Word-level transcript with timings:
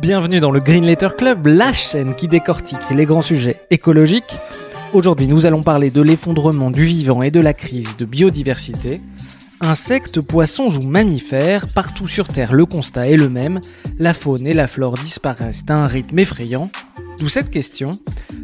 Bienvenue 0.00 0.40
dans 0.40 0.50
le 0.50 0.60
Green 0.60 0.86
Letter 0.86 1.10
Club, 1.18 1.46
la 1.46 1.74
chaîne 1.74 2.14
qui 2.14 2.26
décortique 2.26 2.78
les 2.90 3.04
grands 3.04 3.20
sujets 3.20 3.60
écologiques. 3.70 4.38
Aujourd'hui, 4.94 5.26
nous 5.26 5.44
allons 5.44 5.62
parler 5.62 5.90
de 5.90 6.00
l'effondrement 6.00 6.70
du 6.70 6.84
vivant 6.84 7.20
et 7.20 7.30
de 7.30 7.38
la 7.38 7.52
crise 7.52 7.98
de 7.98 8.06
biodiversité. 8.06 9.02
Insectes, 9.60 10.22
poissons 10.22 10.74
ou 10.74 10.86
mammifères, 10.88 11.68
partout 11.68 12.06
sur 12.06 12.28
Terre 12.28 12.54
le 12.54 12.64
constat 12.64 13.10
est 13.10 13.18
le 13.18 13.28
même, 13.28 13.60
la 13.98 14.14
faune 14.14 14.46
et 14.46 14.54
la 14.54 14.68
flore 14.68 14.94
disparaissent 14.94 15.64
à 15.68 15.74
un 15.74 15.84
rythme 15.84 16.18
effrayant. 16.18 16.70
D'où 17.18 17.28
cette 17.28 17.50
question, 17.50 17.90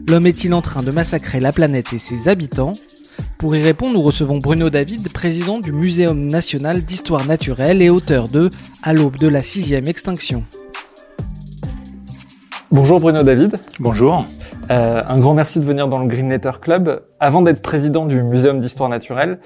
l'homme 0.06 0.26
est-il 0.26 0.52
en 0.52 0.60
train 0.60 0.82
de 0.82 0.90
massacrer 0.90 1.40
la 1.40 1.52
planète 1.52 1.94
et 1.94 1.98
ses 1.98 2.28
habitants? 2.28 2.72
Pour 3.38 3.56
y 3.56 3.62
répondre, 3.62 3.94
nous 3.94 4.02
recevons 4.02 4.40
Bruno 4.40 4.68
David, 4.68 5.10
président 5.10 5.58
du 5.58 5.72
Muséum 5.72 6.26
national 6.26 6.82
d'histoire 6.82 7.26
naturelle 7.26 7.80
et 7.80 7.88
auteur 7.88 8.28
de 8.28 8.50
À 8.82 8.92
l'aube 8.92 9.16
de 9.16 9.28
la 9.28 9.40
sixième 9.40 9.86
extinction. 9.86 10.44
Bonjour 12.72 12.98
Bruno 12.98 13.22
David. 13.22 13.54
Bonjour. 13.78 14.26
Euh, 14.70 15.00
un 15.06 15.18
grand 15.20 15.34
merci 15.34 15.60
de 15.60 15.64
venir 15.64 15.86
dans 15.86 16.00
le 16.00 16.08
Green 16.08 16.28
Letter 16.28 16.50
Club. 16.60 17.04
Avant 17.20 17.40
d'être 17.42 17.62
président 17.62 18.06
du 18.06 18.24
Muséum 18.24 18.60
d'histoire 18.60 18.88
naturelle, 18.88 19.38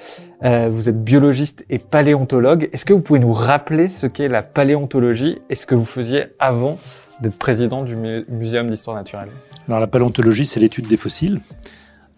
euh, 0.43 0.71
vous 0.71 0.89
êtes 0.89 1.05
biologiste 1.05 1.63
et 1.69 1.79
paléontologue. 1.79 2.71
Est-ce 2.73 2.87
que 2.87 2.95
vous 2.95 3.03
pouvez 3.03 3.21
nous 3.21 3.35
rappeler 3.35 3.89
ce 3.89 4.07
qu'est 4.07 4.29
la 4.29 4.41
paléontologie 4.41 5.39
et 5.51 5.55
ce 5.55 5.67
que 5.67 5.75
vous 5.75 5.85
faisiez 5.85 6.29
avant 6.39 6.77
d'être 7.21 7.37
président 7.37 7.83
du 7.83 7.95
Muséum 7.95 8.71
d'histoire 8.71 8.97
naturelle? 8.97 9.29
Alors 9.69 9.81
la 9.81 9.87
paléontologie, 9.87 10.47
c'est 10.47 10.61
l'étude 10.61 10.89
des 10.89 10.97
fossiles. 10.97 11.41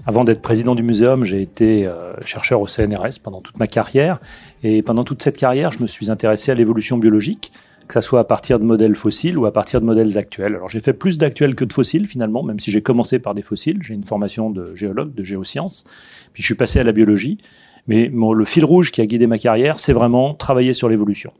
Avant 0.07 0.23
d'être 0.23 0.43
président 0.43 0.77
du 0.77 0.83
muséum, 0.83 1.25
j'ai 1.25 1.43
été 1.43 1.87
euh, 1.87 2.15
chercheur 2.25 2.61
au 2.61 2.67
CNRS 2.67 3.21
pendant 3.23 3.41
toute 3.41 3.59
ma 3.59 3.67
carrière. 3.67 4.19
Et 4.63 4.83
pendant 4.83 5.03
toute 5.03 5.23
cette 5.23 5.37
carrière, 5.37 5.73
je 5.73 5.81
me 5.81 5.87
suis 5.87 6.11
intéressé 6.11 6.53
à 6.53 6.55
l'évolution 6.55 6.97
biologique 6.97 7.53
que 7.89 7.95
ce 7.95 8.01
soit 8.01 8.21
à 8.21 8.25
partir 8.25 8.59
de 8.59 8.65
modèles 8.65 8.95
fossiles 8.95 9.39
ou 9.39 9.47
à 9.47 9.53
partir 9.53 9.81
de 9.81 9.87
modèles 9.87 10.19
actuels. 10.19 10.55
Alors 10.55 10.69
j'ai 10.69 10.81
fait 10.81 10.93
plus 10.93 11.19
d'actuels 11.19 11.55
que 11.55 11.65
de 11.65 11.73
fossiles 11.73 12.07
finalement, 12.07 12.43
même 12.43 12.61
si 12.61 12.71
j'ai 12.71 12.83
commencé 12.83 13.19
par 13.19 13.35
des 13.35 13.43
fossiles. 13.43 13.79
J'ai 13.83 13.95
une 13.95 14.05
formation 14.05 14.51
de 14.51 14.75
géologue, 14.75 15.15
de 15.15 15.25
géosciences, 15.25 15.85
puis 16.33 16.43
je 16.43 16.47
suis 16.47 16.55
passé 16.55 16.81
à 16.81 16.85
la 16.85 16.93
biologie. 16.93 17.39
Mais 17.89 18.09
le 18.13 18.45
fil 18.45 18.65
rouge 18.65 18.93
qui 18.93 19.01
a 19.01 19.07
guidé 19.07 19.27
ma 19.27 19.39
carrière, 19.39 19.81
c'est 19.81 19.93
vraiment 19.93 20.35
travailler 20.35 20.73
sur 20.73 20.89
l'évolution. 20.89 21.33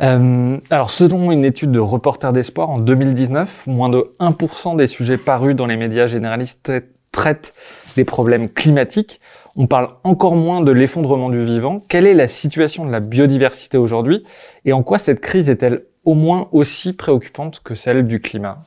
Euh, 0.00 0.58
alors, 0.70 0.90
selon 0.90 1.30
une 1.30 1.44
étude 1.44 1.70
de 1.70 1.78
Reporters 1.78 2.32
d'Espoir 2.32 2.70
en 2.70 2.78
2019, 2.78 3.66
moins 3.66 3.90
de 3.90 4.14
1% 4.18 4.76
des 4.76 4.86
sujets 4.86 5.18
parus 5.18 5.54
dans 5.54 5.66
les 5.66 5.76
médias 5.76 6.06
généralistes 6.06 6.72
traitent 7.12 7.54
des 7.94 8.04
problèmes 8.04 8.48
climatiques. 8.48 9.20
On 9.54 9.66
parle 9.66 9.90
encore 10.02 10.34
moins 10.34 10.62
de 10.62 10.72
l'effondrement 10.72 11.28
du 11.30 11.44
vivant. 11.44 11.82
Quelle 11.88 12.06
est 12.06 12.14
la 12.14 12.28
situation 12.28 12.86
de 12.86 12.90
la 12.90 13.00
biodiversité 13.00 13.78
aujourd'hui? 13.78 14.24
Et 14.64 14.72
en 14.72 14.82
quoi 14.82 14.98
cette 14.98 15.20
crise 15.20 15.50
est-elle 15.50 15.84
au 16.04 16.14
moins 16.14 16.48
aussi 16.52 16.94
préoccupante 16.94 17.60
que 17.62 17.74
celle 17.74 18.06
du 18.06 18.20
climat? 18.20 18.64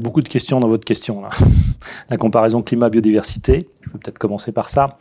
Beaucoup 0.00 0.22
de 0.22 0.28
questions 0.28 0.58
dans 0.58 0.68
votre 0.68 0.84
question. 0.84 1.20
Là. 1.20 1.28
la 2.10 2.16
comparaison 2.16 2.62
climat-biodiversité, 2.62 3.68
je 3.82 3.90
peux 3.90 3.98
peut-être 3.98 4.18
commencer 4.18 4.52
par 4.52 4.70
ça. 4.70 4.98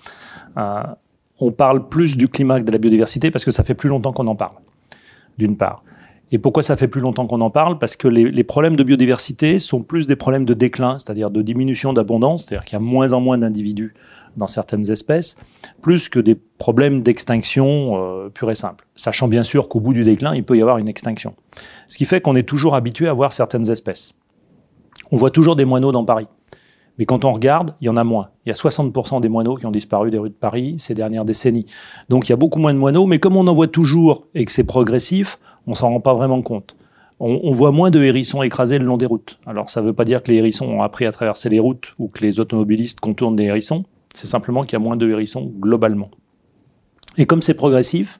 Euh, 0.58 0.84
on 1.40 1.52
parle 1.52 1.88
plus 1.88 2.18
du 2.18 2.28
climat 2.28 2.60
que 2.60 2.66
de 2.66 2.72
la 2.72 2.78
biodiversité 2.78 3.32
parce 3.32 3.46
que 3.46 3.52
ça 3.52 3.64
fait 3.64 3.74
plus 3.74 3.90
longtemps 3.90 4.12
qu'on 4.12 4.28
en 4.28 4.36
parle, 4.36 4.56
d'une 5.38 5.56
part. 5.56 5.84
Et 6.32 6.40
pourquoi 6.40 6.64
ça 6.64 6.76
fait 6.76 6.88
plus 6.88 7.02
longtemps 7.02 7.28
qu'on 7.28 7.42
en 7.42 7.52
parle? 7.52 7.78
Parce 7.78 7.96
que 7.96 8.08
les, 8.08 8.44
problèmes 8.44 8.76
de 8.76 8.84
biodiversité 8.84 9.60
sont 9.60 9.84
plus 9.84 10.08
des 10.08 10.16
problèmes 10.16 10.46
de 10.46 10.54
déclin, 10.54 10.98
c'est-à-dire 10.98 11.30
de 11.30 11.42
diminution 11.42 11.94
d'abondance, 11.94 12.46
c'est-à-dire 12.46 12.66
qu'il 12.66 12.74
y 12.74 12.82
a 12.82 12.84
moins 12.84 13.14
en 13.14 13.22
moins 13.22 13.38
d'individus 13.38 13.94
dans 14.36 14.48
certaines 14.48 14.90
espèces, 14.92 15.38
plus 15.82 16.10
que 16.10 16.20
des 16.20 16.36
problèmes 16.36 17.04
d'extinction 17.04 17.94
euh, 17.96 18.30
pure 18.30 18.52
et 18.52 18.56
simple. 18.56 18.86
Sachant 18.96 19.28
bien 19.28 19.44
sûr 19.44 19.70
qu'au 19.70 19.80
bout 19.80 19.94
du 19.94 20.04
déclin, 20.04 20.36
il 20.36 20.44
peut 20.44 20.58
y 20.58 20.62
avoir 20.62 20.78
une 20.78 20.90
extinction. 20.90 21.36
Ce 21.88 21.98
qui 21.98 22.06
fait 22.06 22.22
qu'on 22.22 22.36
est 22.36 22.48
toujours 22.48 22.76
habitué 22.76 23.08
à 23.08 23.14
voir 23.14 23.32
certaines 23.32 23.70
espèces. 23.70 24.14
On 25.12 25.16
voit 25.16 25.30
toujours 25.30 25.56
des 25.56 25.66
moineaux 25.66 25.92
dans 25.92 26.04
Paris. 26.04 26.28
Mais 26.98 27.06
quand 27.06 27.26
on 27.26 27.34
regarde, 27.34 27.76
il 27.82 27.86
y 27.86 27.90
en 27.90 27.98
a 27.98 28.04
moins. 28.04 28.30
Il 28.46 28.50
y 28.50 28.52
a 28.52 28.56
60% 28.56 29.22
des 29.22 29.30
moineaux 29.30 29.56
qui 29.56 29.66
ont 29.66 29.72
disparu 29.72 30.12
des 30.12 30.18
rues 30.18 30.30
de 30.30 30.36
Paris 30.36 30.76
ces 30.80 30.94
dernières 30.94 31.26
décennies. 31.26 31.66
Donc 32.10 32.28
il 32.28 32.32
y 32.32 32.34
a 32.34 32.38
beaucoup 32.38 32.60
moins 32.60 32.74
de 32.74 32.80
moineaux, 32.80 33.06
mais 33.06 33.20
comme 33.20 33.36
on 33.36 33.48
en 33.48 33.54
voit 33.54 33.68
toujours 33.68 34.28
et 34.34 34.46
que 34.46 34.52
c'est 34.52 34.64
progressif, 34.64 35.38
on 35.68 35.74
s'en 35.74 35.90
rend 35.90 36.00
pas 36.00 36.14
vraiment 36.14 36.42
compte. 36.42 36.76
On, 37.22 37.52
voit 37.52 37.72
moins 37.72 37.92
de 37.92 38.04
hérissons 38.04 38.44
écrasés 38.44 38.78
le 38.78 38.84
long 38.84 38.98
des 38.98 39.06
routes. 39.06 39.40
Alors 39.46 39.70
ça 39.70 39.82
ne 39.82 39.88
veut 39.88 39.94
pas 39.94 40.04
dire 40.04 40.22
que 40.22 40.30
les 40.30 40.38
hérissons 40.38 40.66
ont 40.66 40.82
appris 40.82 41.06
à 41.06 41.14
traverser 41.14 41.48
les 41.48 41.60
routes 41.60 41.94
ou 41.98 42.10
que 42.10 42.22
les 42.22 42.42
automobilistes 42.42 43.00
contournent 43.00 43.38
des 43.38 43.46
hérissons. 43.46 43.86
C'est 44.14 44.28
simplement 44.28 44.62
qu'il 44.62 44.74
y 44.74 44.76
a 44.76 44.80
moins 44.80 44.98
de 44.98 45.10
hérissons 45.10 45.50
globalement. 45.60 46.12
Et 47.18 47.26
comme 47.26 47.42
c'est 47.42 47.54
progressif, 47.54 48.20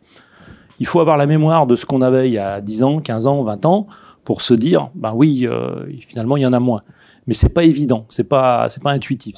il 0.80 0.88
faut 0.88 1.02
avoir 1.02 1.18
la 1.18 1.26
mémoire 1.26 1.68
de 1.68 1.76
ce 1.76 1.86
qu'on 1.86 2.02
avait 2.02 2.30
il 2.30 2.34
y 2.34 2.38
a 2.38 2.62
10 2.62 2.84
ans, 2.84 3.00
15 3.00 3.28
ans, 3.28 3.44
20 3.44 3.66
ans 3.66 3.88
pour 4.24 4.42
se 4.42 4.54
dire, 4.54 4.90
ben 4.96 5.12
oui, 5.14 5.46
euh, 5.46 5.86
finalement 6.08 6.38
il 6.38 6.44
y 6.44 6.46
en 6.46 6.54
a 6.54 6.60
moins. 6.62 6.82
Mais 7.28 7.34
c'est 7.34 7.50
pas 7.50 7.64
évident, 7.64 8.06
c'est 8.08 8.30
pas, 8.30 8.68
pas 8.82 8.92
intuitif. 8.92 9.36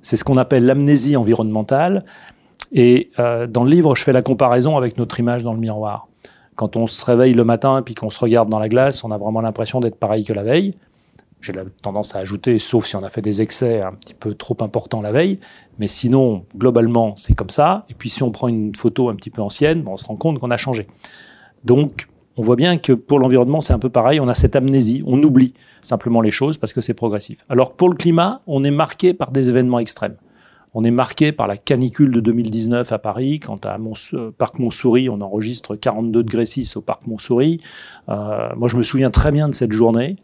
C'est 0.00 0.16
ce 0.16 0.24
qu'on 0.24 0.36
appelle 0.38 0.64
l'amnésie 0.64 1.16
environnementale. 1.16 2.04
Et 2.72 3.10
euh, 3.18 3.46
dans 3.46 3.64
le 3.64 3.70
livre, 3.70 3.94
je 3.94 4.02
fais 4.02 4.12
la 4.12 4.22
comparaison 4.22 4.76
avec 4.76 4.98
notre 4.98 5.20
image 5.20 5.44
dans 5.44 5.52
le 5.52 5.60
miroir. 5.60 6.08
Quand 6.54 6.76
on 6.76 6.86
se 6.86 7.04
réveille 7.04 7.34
le 7.34 7.44
matin 7.44 7.78
et 7.78 7.82
puis 7.82 7.94
qu'on 7.94 8.10
se 8.10 8.18
regarde 8.18 8.48
dans 8.48 8.58
la 8.58 8.68
glace, 8.68 9.04
on 9.04 9.10
a 9.10 9.18
vraiment 9.18 9.40
l'impression 9.40 9.80
d'être 9.80 9.96
pareil 9.96 10.24
que 10.24 10.32
la 10.32 10.42
veille 10.42 10.74
j'ai 11.44 11.52
la 11.52 11.64
tendance 11.82 12.14
à 12.14 12.18
ajouter, 12.18 12.58
sauf 12.58 12.86
si 12.86 12.96
on 12.96 13.02
a 13.02 13.08
fait 13.08 13.20
des 13.20 13.42
excès 13.42 13.82
un 13.82 13.92
petit 13.92 14.14
peu 14.14 14.34
trop 14.34 14.56
importants 14.60 15.02
la 15.02 15.12
veille. 15.12 15.38
Mais 15.78 15.88
sinon, 15.88 16.46
globalement, 16.56 17.14
c'est 17.16 17.34
comme 17.34 17.50
ça. 17.50 17.84
Et 17.90 17.94
puis 17.94 18.08
si 18.08 18.22
on 18.22 18.30
prend 18.30 18.48
une 18.48 18.74
photo 18.74 19.08
un 19.10 19.14
petit 19.14 19.30
peu 19.30 19.42
ancienne, 19.42 19.84
on 19.86 19.96
se 19.96 20.06
rend 20.06 20.16
compte 20.16 20.38
qu'on 20.38 20.50
a 20.50 20.56
changé. 20.56 20.86
Donc, 21.64 22.08
on 22.36 22.42
voit 22.42 22.56
bien 22.56 22.78
que 22.78 22.92
pour 22.92 23.18
l'environnement, 23.18 23.60
c'est 23.60 23.72
un 23.72 23.78
peu 23.78 23.90
pareil. 23.90 24.18
On 24.20 24.28
a 24.28 24.34
cette 24.34 24.56
amnésie, 24.56 25.04
on 25.06 25.22
oublie 25.22 25.54
simplement 25.82 26.20
les 26.20 26.30
choses 26.30 26.58
parce 26.58 26.72
que 26.72 26.80
c'est 26.80 26.94
progressif. 26.94 27.44
Alors 27.48 27.74
pour 27.74 27.88
le 27.88 27.96
climat, 27.96 28.40
on 28.46 28.64
est 28.64 28.72
marqué 28.72 29.14
par 29.14 29.30
des 29.30 29.50
événements 29.50 29.78
extrêmes. 29.78 30.16
On 30.74 30.82
est 30.82 30.90
marqué 30.90 31.30
par 31.30 31.46
la 31.46 31.56
canicule 31.56 32.10
de 32.10 32.20
2019 32.20 32.90
à 32.90 32.98
Paris, 32.98 33.38
quand 33.38 33.64
à 33.64 33.78
euh, 33.78 34.30
Parc 34.36 34.58
Montsouris, 34.58 35.08
on 35.08 35.20
enregistre 35.20 35.76
42 35.76 36.24
degrés 36.24 36.46
6 36.46 36.76
au 36.76 36.80
Parc 36.80 37.06
Montsouris. 37.06 37.60
Euh, 38.08 38.48
moi, 38.56 38.68
je 38.68 38.76
me 38.76 38.82
souviens 38.82 39.10
très 39.10 39.30
bien 39.30 39.48
de 39.48 39.54
cette 39.54 39.70
journée. 39.70 40.16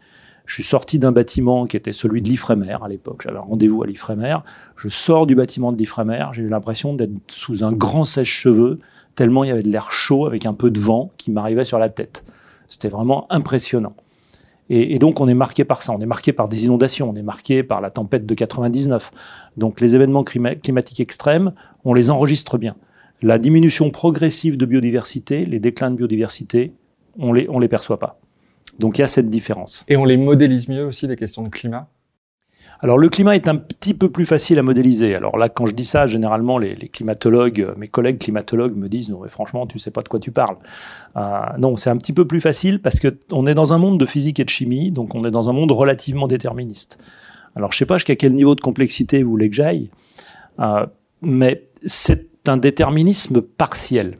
Je 0.45 0.55
suis 0.55 0.63
sorti 0.63 0.99
d'un 0.99 1.13
bâtiment 1.13 1.65
qui 1.67 1.77
était 1.77 1.93
celui 1.93 2.21
de 2.21 2.27
l'Ifremer 2.27 2.75
à 2.83 2.89
l'époque. 2.89 3.21
J'avais 3.23 3.37
un 3.37 3.41
rendez-vous 3.41 3.81
à 3.83 3.87
l'Ifremer. 3.87 4.37
Je 4.75 4.89
sors 4.89 5.25
du 5.25 5.35
bâtiment 5.35 5.71
de 5.71 5.77
l'Ifremer. 5.77 6.25
J'ai 6.33 6.41
eu 6.41 6.49
l'impression 6.49 6.93
d'être 6.93 7.13
sous 7.27 7.63
un 7.63 7.71
grand 7.71 8.03
sèche-cheveux, 8.03 8.79
tellement 9.15 9.45
il 9.45 9.47
y 9.47 9.51
avait 9.51 9.63
de 9.63 9.71
l'air 9.71 9.91
chaud 9.93 10.25
avec 10.25 10.45
un 10.45 10.53
peu 10.53 10.69
de 10.69 10.79
vent 10.79 11.11
qui 11.17 11.31
m'arrivait 11.31 11.63
sur 11.63 11.79
la 11.79 11.87
tête. 11.87 12.25
C'était 12.67 12.89
vraiment 12.89 13.27
impressionnant. 13.29 13.93
Et, 14.73 14.99
donc 14.99 15.19
on 15.19 15.27
est 15.27 15.33
marqué 15.33 15.65
par 15.65 15.83
ça. 15.83 15.91
On 15.91 15.99
est 15.99 16.05
marqué 16.05 16.31
par 16.31 16.47
des 16.47 16.63
inondations. 16.63 17.09
On 17.09 17.15
est 17.15 17.21
marqué 17.21 17.61
par 17.61 17.81
la 17.81 17.89
tempête 17.89 18.25
de 18.25 18.33
99. 18.33 19.11
Donc 19.57 19.81
les 19.81 19.95
événements 19.95 20.23
climatiques 20.23 21.01
extrêmes, 21.01 21.51
on 21.83 21.93
les 21.93 22.09
enregistre 22.09 22.57
bien. 22.57 22.77
La 23.21 23.37
diminution 23.37 23.91
progressive 23.91 24.55
de 24.55 24.65
biodiversité, 24.65 25.45
les 25.45 25.59
déclins 25.59 25.91
de 25.91 25.97
biodiversité, 25.97 26.71
on 27.19 27.33
les, 27.33 27.49
on 27.49 27.59
les 27.59 27.67
perçoit 27.67 27.99
pas. 27.99 28.21
Donc 28.79 28.97
il 28.97 29.01
y 29.01 29.03
a 29.03 29.07
cette 29.07 29.27
différence. 29.27 29.83
Et 29.89 29.97
on 29.97 30.05
les 30.05 30.15
modélise 30.15 30.69
mieux 30.69 30.85
aussi, 30.85 31.05
les 31.05 31.17
questions 31.17 31.43
de 31.43 31.49
climat? 31.49 31.89
Alors 32.81 32.97
le 32.97 33.09
climat 33.09 33.35
est 33.35 33.47
un 33.47 33.57
petit 33.57 33.93
peu 33.93 34.09
plus 34.09 34.25
facile 34.25 34.57
à 34.57 34.63
modéliser. 34.63 35.15
Alors 35.15 35.37
là, 35.37 35.49
quand 35.49 35.67
je 35.67 35.73
dis 35.73 35.85
ça, 35.85 36.07
généralement 36.07 36.57
les, 36.57 36.75
climatologues, 36.75 37.71
mes 37.77 37.87
collègues 37.87 38.17
climatologues 38.17 38.75
me 38.75 38.89
disent 38.89 39.11
non 39.11 39.19
mais 39.21 39.29
franchement 39.29 39.67
tu 39.67 39.77
sais 39.77 39.91
pas 39.91 40.01
de 40.01 40.07
quoi 40.07 40.19
tu 40.19 40.31
parles. 40.31 40.57
Euh, 41.15 41.41
non, 41.59 41.77
c'est 41.77 41.91
un 41.91 41.97
petit 41.97 42.13
peu 42.13 42.25
plus 42.25 42.41
facile 42.41 42.81
parce 42.81 42.99
que 42.99 43.15
on 43.31 43.45
est 43.45 43.53
dans 43.53 43.73
un 43.73 43.77
monde 43.77 43.99
de 43.99 44.05
physique 44.05 44.39
et 44.39 44.45
de 44.45 44.49
chimie, 44.49 44.91
donc 44.91 45.13
on 45.13 45.23
est 45.25 45.31
dans 45.31 45.49
un 45.49 45.53
monde 45.53 45.71
relativement 45.71 46.27
déterministe. 46.27 46.97
Alors 47.55 47.71
je 47.71 47.77
sais 47.77 47.85
pas 47.85 47.97
jusqu'à 47.97 48.15
quel 48.15 48.33
niveau 48.33 48.55
de 48.55 48.61
complexité 48.61 49.21
vous 49.21 49.29
voulez 49.29 49.49
que 49.49 49.55
j'aille, 49.55 49.91
euh, 50.59 50.85
mais 51.21 51.67
c'est 51.85 52.29
un 52.47 52.57
déterminisme 52.57 53.41
partiel. 53.41 54.17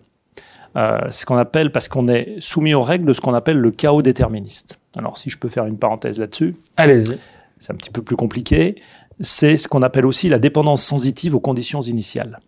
Euh, 0.78 1.00
ce 1.10 1.26
qu'on 1.26 1.36
appelle, 1.36 1.74
parce 1.74 1.90
qu'on 1.90 2.08
est 2.08 2.36
soumis 2.40 2.74
aux 2.74 2.82
règles 2.82 3.06
de 3.06 3.12
ce 3.12 3.20
qu'on 3.20 3.34
appelle 3.34 3.58
le 3.58 3.72
chaos 3.72 4.02
déterministe. 4.02 4.80
Alors 4.98 5.18
si 5.18 5.30
je 5.30 5.38
peux 5.38 5.50
faire 5.50 5.66
une 5.66 5.78
parenthèse 5.78 6.20
là-dessus. 6.20 6.56
Allez-y. 6.78 7.18
C'est 7.62 7.72
un 7.72 7.76
petit 7.76 7.92
peu 7.92 8.02
plus 8.02 8.16
compliqué. 8.16 8.82
C'est 9.20 9.56
ce 9.56 9.68
qu'on 9.68 9.84
appelle 9.84 10.08
aussi 10.08 10.30
la 10.30 10.40
dépendance 10.40 10.82
sensitive 10.82 11.36
aux 11.36 11.40
conditions 11.40 11.82
initiales. 11.82 12.40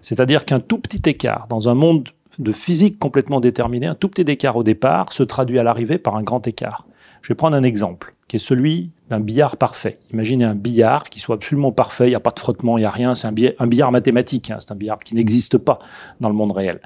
C'est-à-dire 0.00 0.44
qu'un 0.44 0.60
tout 0.60 0.78
petit 0.78 1.10
écart 1.10 1.46
dans 1.48 1.68
un 1.68 1.74
monde 1.74 2.08
de 2.38 2.52
physique 2.52 3.00
complètement 3.00 3.40
déterminé, 3.40 3.86
un 3.86 3.96
tout 3.96 4.08
petit 4.08 4.30
écart 4.30 4.56
au 4.56 4.62
départ, 4.62 5.12
se 5.12 5.24
traduit 5.24 5.58
à 5.58 5.64
l'arrivée 5.64 5.98
par 5.98 6.16
un 6.16 6.22
grand 6.22 6.46
écart. 6.46 6.86
Je 7.20 7.28
vais 7.28 7.34
prendre 7.34 7.56
un 7.56 7.64
exemple, 7.64 8.14
qui 8.28 8.36
est 8.36 8.38
celui 8.38 8.92
d'un 9.10 9.18
billard 9.18 9.56
parfait. 9.56 9.98
Imaginez 10.12 10.44
un 10.44 10.54
billard 10.54 11.10
qui 11.10 11.18
soit 11.18 11.34
absolument 11.34 11.72
parfait, 11.72 12.06
il 12.06 12.10
n'y 12.10 12.14
a 12.14 12.20
pas 12.20 12.30
de 12.30 12.38
frottement, 12.38 12.78
il 12.78 12.82
n'y 12.82 12.86
a 12.86 12.90
rien, 12.90 13.16
c'est 13.16 13.26
un, 13.26 13.32
billard, 13.32 13.90
mathématique, 13.90 14.52
hein. 14.52 14.58
c'est 14.60 14.70
un 14.70 14.76
billard 14.76 15.00
qui 15.00 15.16
n'existe 15.16 15.58
pas 15.58 15.80
dans 16.20 16.28
le 16.28 16.36
monde 16.36 16.52
réel. 16.52 16.80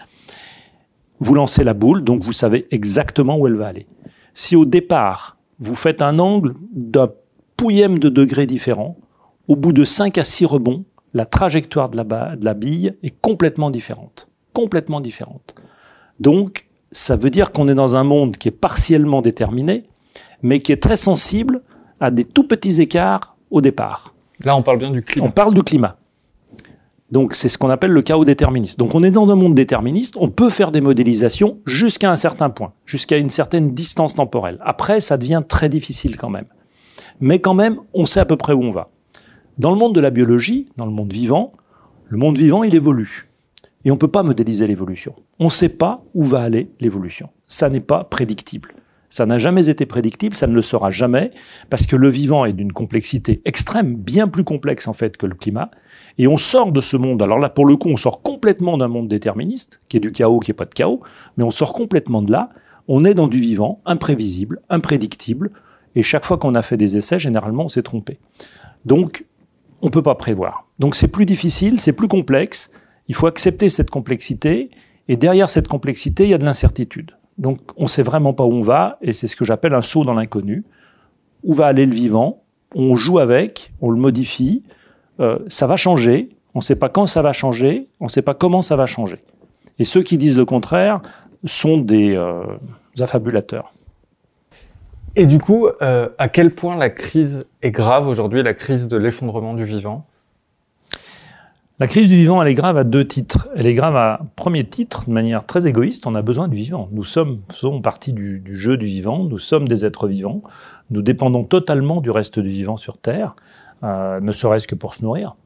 Vous 1.20 1.34
lancez 1.34 1.62
la 1.62 1.74
boule, 1.74 2.02
donc 2.02 2.22
vous 2.22 2.32
savez 2.32 2.66
exactement 2.70 3.36
où 3.36 3.46
elle 3.46 3.56
va 3.56 3.66
aller. 3.66 3.86
Si 4.32 4.56
au 4.56 4.64
départ, 4.64 5.36
vous 5.60 5.74
faites 5.74 6.00
un 6.00 6.18
angle 6.18 6.54
d'un 6.72 7.10
pouillème 7.56 7.98
de 7.98 8.08
degrés 8.08 8.46
différent, 8.46 8.96
au 9.48 9.56
bout 9.56 9.72
de 9.72 9.84
5 9.84 10.18
à 10.18 10.24
6 10.24 10.46
rebonds, 10.46 10.84
la 11.12 11.26
trajectoire 11.26 11.88
de 11.88 11.96
la, 11.96 12.36
de 12.36 12.44
la 12.44 12.54
bille 12.54 12.96
est 13.02 13.14
complètement 13.20 13.70
différente. 13.70 14.28
Complètement 14.52 15.00
différente. 15.00 15.54
Donc, 16.20 16.66
ça 16.92 17.16
veut 17.16 17.30
dire 17.30 17.52
qu'on 17.52 17.68
est 17.68 17.74
dans 17.74 17.96
un 17.96 18.04
monde 18.04 18.36
qui 18.36 18.48
est 18.48 18.52
partiellement 18.52 19.22
déterminé, 19.22 19.84
mais 20.42 20.60
qui 20.60 20.72
est 20.72 20.82
très 20.82 20.96
sensible 20.96 21.62
à 22.00 22.10
des 22.10 22.24
tout 22.24 22.46
petits 22.46 22.80
écarts 22.80 23.36
au 23.50 23.60
départ. 23.60 24.14
Là, 24.44 24.56
on 24.56 24.62
parle 24.62 24.78
bien 24.78 24.90
du 24.90 25.02
climat. 25.02 25.26
On 25.26 25.30
parle 25.30 25.54
du 25.54 25.62
climat. 25.62 25.96
Donc, 27.10 27.34
c'est 27.34 27.48
ce 27.48 27.58
qu'on 27.58 27.70
appelle 27.70 27.92
le 27.92 28.02
chaos 28.02 28.24
déterministe. 28.24 28.78
Donc, 28.78 28.94
on 28.94 29.02
est 29.02 29.10
dans 29.10 29.28
un 29.28 29.36
monde 29.36 29.54
déterministe, 29.54 30.16
on 30.18 30.28
peut 30.28 30.50
faire 30.50 30.72
des 30.72 30.80
modélisations 30.80 31.58
jusqu'à 31.64 32.10
un 32.10 32.16
certain 32.16 32.50
point, 32.50 32.72
jusqu'à 32.86 33.18
une 33.18 33.30
certaine 33.30 33.72
distance 33.72 34.14
temporelle. 34.14 34.58
Après, 34.62 35.00
ça 35.00 35.16
devient 35.16 35.42
très 35.46 35.68
difficile 35.68 36.16
quand 36.16 36.30
même. 36.30 36.46
Mais 37.20 37.38
quand 37.38 37.54
même, 37.54 37.78
on 37.92 38.06
sait 38.06 38.20
à 38.20 38.24
peu 38.24 38.36
près 38.36 38.52
où 38.52 38.62
on 38.62 38.70
va. 38.70 38.88
Dans 39.58 39.70
le 39.70 39.76
monde 39.76 39.94
de 39.94 40.00
la 40.00 40.10
biologie, 40.10 40.68
dans 40.76 40.86
le 40.86 40.92
monde 40.92 41.12
vivant, 41.12 41.52
le 42.08 42.18
monde 42.18 42.36
vivant, 42.36 42.64
il 42.64 42.74
évolue. 42.74 43.28
Et 43.84 43.90
on 43.90 43.94
ne 43.94 43.98
peut 43.98 44.08
pas 44.08 44.22
modéliser 44.22 44.66
l'évolution. 44.66 45.14
On 45.38 45.44
ne 45.44 45.50
sait 45.50 45.68
pas 45.68 46.02
où 46.14 46.22
va 46.22 46.40
aller 46.40 46.70
l'évolution. 46.80 47.28
Ça 47.46 47.68
n'est 47.68 47.80
pas 47.80 48.04
prédictible. 48.04 48.74
Ça 49.10 49.26
n'a 49.26 49.38
jamais 49.38 49.68
été 49.68 49.86
prédictible, 49.86 50.34
ça 50.34 50.48
ne 50.48 50.54
le 50.54 50.60
sera 50.60 50.90
jamais, 50.90 51.30
parce 51.70 51.86
que 51.86 51.94
le 51.94 52.08
vivant 52.08 52.46
est 52.46 52.52
d'une 52.52 52.72
complexité 52.72 53.40
extrême, 53.44 53.94
bien 53.94 54.26
plus 54.26 54.42
complexe 54.42 54.88
en 54.88 54.92
fait 54.92 55.16
que 55.16 55.26
le 55.26 55.36
climat, 55.36 55.70
et 56.18 56.26
on 56.26 56.36
sort 56.36 56.72
de 56.72 56.80
ce 56.80 56.96
monde. 56.96 57.22
Alors 57.22 57.38
là, 57.38 57.48
pour 57.48 57.64
le 57.64 57.76
coup, 57.76 57.90
on 57.90 57.96
sort 57.96 58.22
complètement 58.22 58.76
d'un 58.76 58.88
monde 58.88 59.06
déterministe, 59.06 59.80
qui 59.88 59.98
est 59.98 60.00
du 60.00 60.10
chaos, 60.10 60.40
qui 60.40 60.50
n'est 60.50 60.56
pas 60.56 60.64
de 60.64 60.74
chaos, 60.74 61.00
mais 61.36 61.44
on 61.44 61.52
sort 61.52 61.74
complètement 61.74 62.22
de 62.22 62.32
là. 62.32 62.50
On 62.88 63.04
est 63.04 63.14
dans 63.14 63.28
du 63.28 63.38
vivant, 63.38 63.80
imprévisible, 63.86 64.60
imprédictible, 64.68 65.52
et 65.94 66.02
chaque 66.02 66.24
fois 66.24 66.38
qu'on 66.38 66.54
a 66.54 66.62
fait 66.62 66.76
des 66.76 66.96
essais, 66.96 67.18
généralement, 67.18 67.64
on 67.64 67.68
s'est 67.68 67.82
trompé. 67.82 68.18
Donc, 68.84 69.24
on 69.84 69.86
ne 69.86 69.90
peut 69.90 70.02
pas 70.02 70.14
prévoir. 70.14 70.66
Donc 70.78 70.94
c'est 70.94 71.08
plus 71.08 71.26
difficile, 71.26 71.78
c'est 71.78 71.92
plus 71.92 72.08
complexe. 72.08 72.70
Il 73.08 73.14
faut 73.14 73.26
accepter 73.26 73.68
cette 73.68 73.90
complexité. 73.90 74.70
Et 75.08 75.16
derrière 75.16 75.50
cette 75.50 75.68
complexité, 75.68 76.24
il 76.24 76.30
y 76.30 76.34
a 76.34 76.38
de 76.38 76.44
l'incertitude. 76.44 77.12
Donc 77.36 77.58
on 77.76 77.82
ne 77.82 77.88
sait 77.88 78.02
vraiment 78.02 78.32
pas 78.32 78.44
où 78.44 78.52
on 78.52 78.62
va, 78.62 78.98
et 79.02 79.12
c'est 79.12 79.26
ce 79.26 79.36
que 79.36 79.44
j'appelle 79.44 79.74
un 79.74 79.82
saut 79.82 80.04
dans 80.04 80.14
l'inconnu. 80.14 80.64
Où 81.42 81.52
va 81.52 81.66
aller 81.66 81.84
le 81.84 81.94
vivant? 81.94 82.42
On 82.74 82.94
joue 82.94 83.18
avec, 83.18 83.72
on 83.82 83.90
le 83.90 83.98
modifie. 83.98 84.62
Euh, 85.20 85.38
ça 85.48 85.66
va 85.66 85.76
changer. 85.76 86.30
On 86.54 86.60
ne 86.60 86.64
sait 86.64 86.76
pas 86.76 86.88
quand 86.88 87.06
ça 87.06 87.20
va 87.20 87.34
changer. 87.34 87.88
On 88.00 88.06
ne 88.06 88.10
sait 88.10 88.22
pas 88.22 88.32
comment 88.34 88.62
ça 88.62 88.76
va 88.76 88.86
changer. 88.86 89.22
Et 89.78 89.84
ceux 89.84 90.02
qui 90.02 90.16
disent 90.16 90.38
le 90.38 90.46
contraire 90.46 91.02
sont 91.44 91.76
des 91.76 92.14
euh, 92.14 92.42
affabulateurs. 92.98 93.74
Et 95.16 95.26
du 95.26 95.38
coup, 95.38 95.68
euh, 95.80 96.08
à 96.18 96.28
quel 96.28 96.50
point 96.50 96.76
la 96.76 96.90
crise 96.90 97.46
est 97.62 97.70
grave 97.70 98.08
aujourd'hui, 98.08 98.42
la 98.42 98.54
crise 98.54 98.88
de 98.88 98.96
l'effondrement 98.96 99.54
du 99.54 99.64
vivant? 99.64 100.06
La 101.78 101.86
crise 101.86 102.08
du 102.08 102.16
vivant, 102.16 102.42
elle 102.42 102.48
est 102.48 102.54
grave 102.54 102.76
à 102.76 102.84
deux 102.84 103.06
titres. 103.06 103.48
Elle 103.54 103.68
est 103.68 103.74
grave 103.74 103.96
à 103.96 104.20
premier 104.34 104.64
titre, 104.64 105.06
de 105.06 105.12
manière 105.12 105.46
très 105.46 105.68
égoïste, 105.68 106.06
on 106.06 106.16
a 106.16 106.22
besoin 106.22 106.48
du 106.48 106.56
vivant. 106.56 106.88
Nous 106.90 107.04
sommes, 107.04 107.42
faisons 107.48 107.80
partie 107.80 108.12
du, 108.12 108.42
jeu 108.46 108.76
du 108.76 108.86
vivant, 108.86 109.22
nous 109.24 109.38
sommes 109.38 109.68
des 109.68 109.84
êtres 109.84 110.08
vivants, 110.08 110.42
nous 110.90 111.02
dépendons 111.02 111.44
totalement 111.44 112.00
du 112.00 112.10
reste 112.10 112.40
du 112.40 112.48
vivant 112.48 112.76
sur 112.76 112.98
Terre, 112.98 113.36
euh, 113.84 114.20
ne 114.20 114.32
serait-ce 114.32 114.66
que 114.66 114.74
pour 114.74 114.94
se 114.94 115.04
nourrir. 115.04 115.36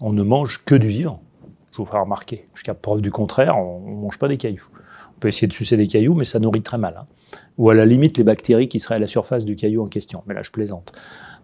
On 0.00 0.12
ne 0.12 0.22
mange 0.22 0.62
que 0.64 0.74
du 0.74 0.88
vivant. 0.88 1.22
Je 1.72 1.78
vous 1.78 1.86
ferai 1.86 2.00
remarquer. 2.00 2.48
Jusqu'à 2.54 2.74
preuve 2.74 3.00
du 3.00 3.10
contraire, 3.10 3.56
on 3.58 3.80
ne 3.80 4.02
mange 4.02 4.18
pas 4.18 4.28
des 4.28 4.36
cailloux. 4.36 4.68
On 5.16 5.20
peut 5.20 5.28
essayer 5.28 5.48
de 5.48 5.52
sucer 5.52 5.76
des 5.76 5.86
cailloux, 5.86 6.14
mais 6.14 6.24
ça 6.24 6.38
nourrit 6.38 6.62
très 6.62 6.78
mal. 6.78 6.96
Hein 6.98 7.06
ou 7.58 7.70
à 7.70 7.74
la 7.74 7.86
limite 7.86 8.18
les 8.18 8.24
bactéries 8.24 8.68
qui 8.68 8.78
seraient 8.78 8.96
à 8.96 9.00
la 9.00 9.06
surface 9.06 9.44
du 9.44 9.56
caillou 9.56 9.82
en 9.82 9.88
question. 9.88 10.22
Mais 10.26 10.34
là, 10.34 10.42
je 10.42 10.50
plaisante. 10.50 10.92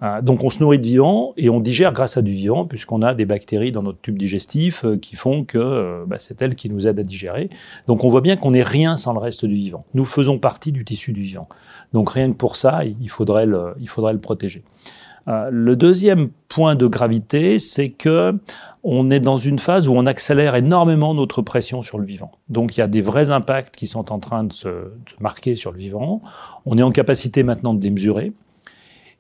Euh, 0.03 0.21
donc 0.21 0.43
on 0.45 0.51
se 0.51 0.61
nourrit 0.61 0.79
de 0.79 0.87
vivant 0.87 1.35
et 1.37 1.51
on 1.51 1.61
digère 1.61 1.93
grâce 1.93 2.17
à 2.17 2.23
du 2.23 2.33
vivant, 2.33 2.67
puisqu'on 2.67 3.03
a 3.03 3.15
des 3.15 3.25
bactéries 3.25 3.73
dans 3.73 3.83
notre 3.83 4.01
tube 4.01 4.19
digestif 4.19 4.85
euh, 4.85 4.97
qui 4.97 5.17
font 5.17 5.45
que 5.45 5.59
euh, 5.59 6.05
bah, 6.07 6.17
c'est 6.19 6.43
elles 6.43 6.57
qui 6.57 6.69
nous 6.69 6.87
aident 6.87 6.99
à 6.99 7.03
digérer. 7.03 7.51
Donc 7.87 8.05
on 8.05 8.09
voit 8.09 8.21
bien 8.21 8.37
qu'on 8.37 8.53
n'est 8.53 8.63
rien 8.63 8.97
sans 8.97 9.13
le 9.13 9.19
reste 9.19 9.45
du 9.45 9.55
vivant. 9.55 9.85
Nous 9.95 10.05
faisons 10.05 10.39
partie 10.39 10.73
du 10.73 10.85
tissu 10.85 11.13
du 11.13 11.23
vivant. 11.23 11.49
Donc 11.93 12.11
rien 12.11 12.31
que 12.31 12.37
pour 12.37 12.57
ça, 12.57 12.83
il 12.85 13.09
faudrait 13.09 13.47
le, 13.47 13.75
il 13.81 13.89
faudrait 13.89 14.13
le 14.13 14.21
protéger. 14.21 14.63
Euh, 15.29 15.49
le 15.51 15.77
deuxième 15.77 16.31
point 16.49 16.75
de 16.75 16.87
gravité, 16.87 17.59
c'est 17.59 17.91
que 17.91 18.35
on 18.83 19.11
est 19.11 19.21
dans 19.21 19.39
une 19.39 19.59
phase 19.59 19.89
où 19.89 19.93
on 19.93 20.05
accélère 20.05 20.55
énormément 20.55 21.15
notre 21.15 21.41
pression 21.41 21.83
sur 21.83 21.99
le 21.99 22.05
vivant. 22.05 22.33
Donc 22.51 22.77
il 22.77 22.81
y 22.81 22.83
a 22.83 22.87
des 22.87 23.01
vrais 23.01 23.31
impacts 23.31 23.75
qui 23.75 23.87
sont 23.87 24.13
en 24.13 24.19
train 24.19 24.45
de 24.45 24.53
se, 24.53 24.69
marquer 25.21 25.57
sur 25.57 25.73
le 25.73 25.79
vivant. 25.79 26.21
On 26.67 26.77
est 26.77 26.83
en 26.83 26.91
capacité 26.91 27.43
maintenant 27.43 27.73
de 27.73 27.83
les 27.83 27.91
mesurer. 27.91 28.33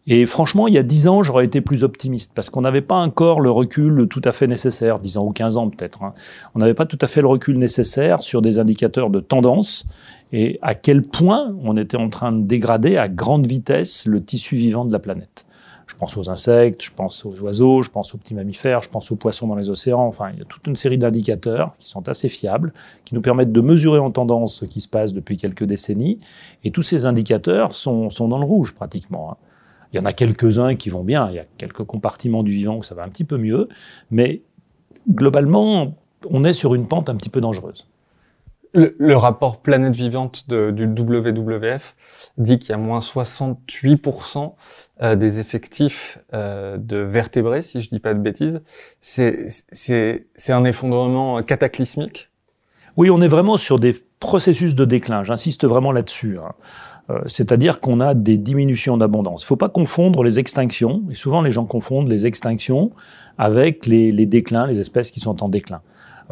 Et 0.06 0.26
franchement, 0.26 0.68
il 0.68 0.74
y 0.74 0.78
a 0.78 0.82
10 0.82 1.08
ans, 1.08 1.22
j'aurais 1.22 1.46
été 1.46 1.62
plus 1.62 1.82
optimiste 1.82 2.32
parce 2.34 2.50
qu'on 2.50 2.60
n'avait 2.60 2.82
pas 2.82 2.96
encore 2.96 3.40
le 3.40 3.50
recul 3.50 4.06
tout 4.10 4.20
à 4.24 4.32
fait 4.32 4.46
nécessaire, 4.46 4.98
10 4.98 5.16
ans 5.16 5.24
ou 5.24 5.32
15 5.32 5.56
ans 5.56 5.70
peut-être. 5.70 6.02
Hein. 6.02 6.12
On 6.54 6.58
n'avait 6.58 6.74
pas 6.74 6.84
tout 6.84 6.98
à 7.00 7.06
fait 7.06 7.22
le 7.22 7.28
recul 7.28 7.58
nécessaire 7.58 8.22
sur 8.22 8.42
des 8.42 8.58
indicateurs 8.58 9.08
de 9.08 9.20
tendance 9.20 9.86
et 10.30 10.58
à 10.60 10.74
quel 10.74 11.00
point 11.00 11.56
on 11.62 11.78
était 11.78 11.96
en 11.96 12.10
train 12.10 12.32
de 12.32 12.42
dégrader 12.42 12.98
à 12.98 13.08
grande 13.08 13.46
vitesse 13.46 14.04
le 14.04 14.22
tissu 14.22 14.56
vivant 14.56 14.84
de 14.84 14.92
la 14.92 14.98
planète. 14.98 15.44
Je 15.94 15.99
pense 16.00 16.17
aux 16.17 16.29
insectes, 16.29 16.82
je 16.82 16.91
pense 16.91 17.25
aux 17.25 17.38
oiseaux, 17.41 17.82
je 17.82 17.88
pense 17.88 18.14
aux 18.14 18.19
petits 18.19 18.35
mammifères, 18.35 18.82
je 18.82 18.88
pense 18.88 19.12
aux 19.12 19.17
poissons 19.17 19.46
dans 19.46 19.55
les 19.55 19.70
océans. 19.70 20.05
Enfin, 20.06 20.31
il 20.32 20.41
y 20.41 20.43
a 20.43 20.44
toute 20.44 20.67
une 20.67 20.75
série 20.75 20.99
d'indicateurs 20.99 21.76
qui 21.79 21.88
sont 21.88 22.08
assez 22.08 22.29
fiables, 22.29 22.73
qui 23.05 23.14
nous 23.14 23.20
permettent 23.20 23.52
de 23.52 23.61
mesurer 23.61 24.00
en 24.00 24.11
tendance 24.11 24.56
ce 24.56 24.64
qui 24.64 24.81
se 24.81 24.88
passe 24.88 25.12
depuis 25.14 25.37
quelques 25.37 25.62
décennies. 25.62 26.19
Et 26.64 26.73
tous 26.73 26.82
ces 26.82 27.06
indicateurs 27.06 27.76
sont, 27.76 28.08
dans 28.08 28.38
le 28.38 28.44
rouge 28.44 28.75
pratiquement. 28.75 29.31
Hein. 29.31 29.37
Il 29.93 29.96
y 29.96 30.00
en 30.00 30.05
a 30.05 30.12
quelques-uns 30.12 30.75
qui 30.75 30.91
vont 30.91 31.05
bien, 31.05 31.31
il 31.31 31.37
y 31.37 31.38
a 31.38 31.46
quelques 31.58 31.85
compartiments 31.85 32.43
du 32.43 32.50
vivant 32.50 32.79
où 32.79 32.82
ça 32.82 32.96
va 32.96 33.02
un 33.05 33.08
petit 33.08 33.23
peu 33.23 33.38
mieux, 33.38 33.69
mais 34.11 34.43
globalement, 35.08 35.94
on 36.29 36.43
est 36.43 36.52
sur 36.52 36.75
une 36.75 36.88
pente 36.88 37.08
un 37.08 37.14
petit 37.14 37.29
peu 37.29 37.41
dangereuse. 37.41 37.87
Le, 38.73 39.17
rapport 39.17 39.61
planète 39.61 39.94
vivante 39.94 40.49
du 40.49 40.87
WWF 40.87 41.94
dit 42.39 42.58
qu'il 42.58 42.70
y 42.70 42.72
a 42.72 42.77
moins 42.77 42.98
68% 42.98 44.53
euh, 45.03 45.17
des 45.17 45.41
effectifs 45.41 46.19
euh, 46.32 46.77
de 46.77 46.98
vertébrés, 46.98 47.63
si 47.63 47.82
je 47.82 47.89
dis 47.89 47.98
pas 47.98 48.15
de 48.15 48.20
bêtises. 48.20 48.63
C'est 49.01 49.51
un 50.48 50.65
effondrement 50.65 51.43
cataclysmique. 51.43 52.31
Oui, 52.96 53.10
on 53.10 53.20
est 53.20 53.29
vraiment 53.29 53.56
sur 53.56 53.81
des 53.81 53.96
processus 54.20 54.77
de 54.77 54.84
déclin. 54.84 55.24
J'insiste 55.24 55.67
vraiment 55.67 55.91
là-dessus. 55.91 56.39
Hein. 56.39 56.53
Euh, 57.10 57.20
c'est-à-dire 57.27 57.81
qu'on 57.81 57.98
a 57.98 58.15
des 58.15 58.39
diminutions 58.39 58.96
d'abondance. 58.96 59.43
Il 59.43 59.46
ne 59.46 59.48
faut 59.48 59.56
pas 59.56 59.69
confondre 59.69 60.22
les 60.22 60.39
extinctions, 60.39 61.03
et 61.10 61.15
souvent 61.15 61.43
les 61.43 61.51
gens 61.51 61.67
confondent 61.67 62.08
les 62.08 62.27
extinctions 62.27 62.93
avec 63.36 63.86
les 63.86 64.27
déclins, 64.27 64.69
les 64.69 64.79
espèces 64.79 65.10
qui 65.10 65.19
sont 65.19 65.43
en 65.43 65.48
déclin. 65.48 65.82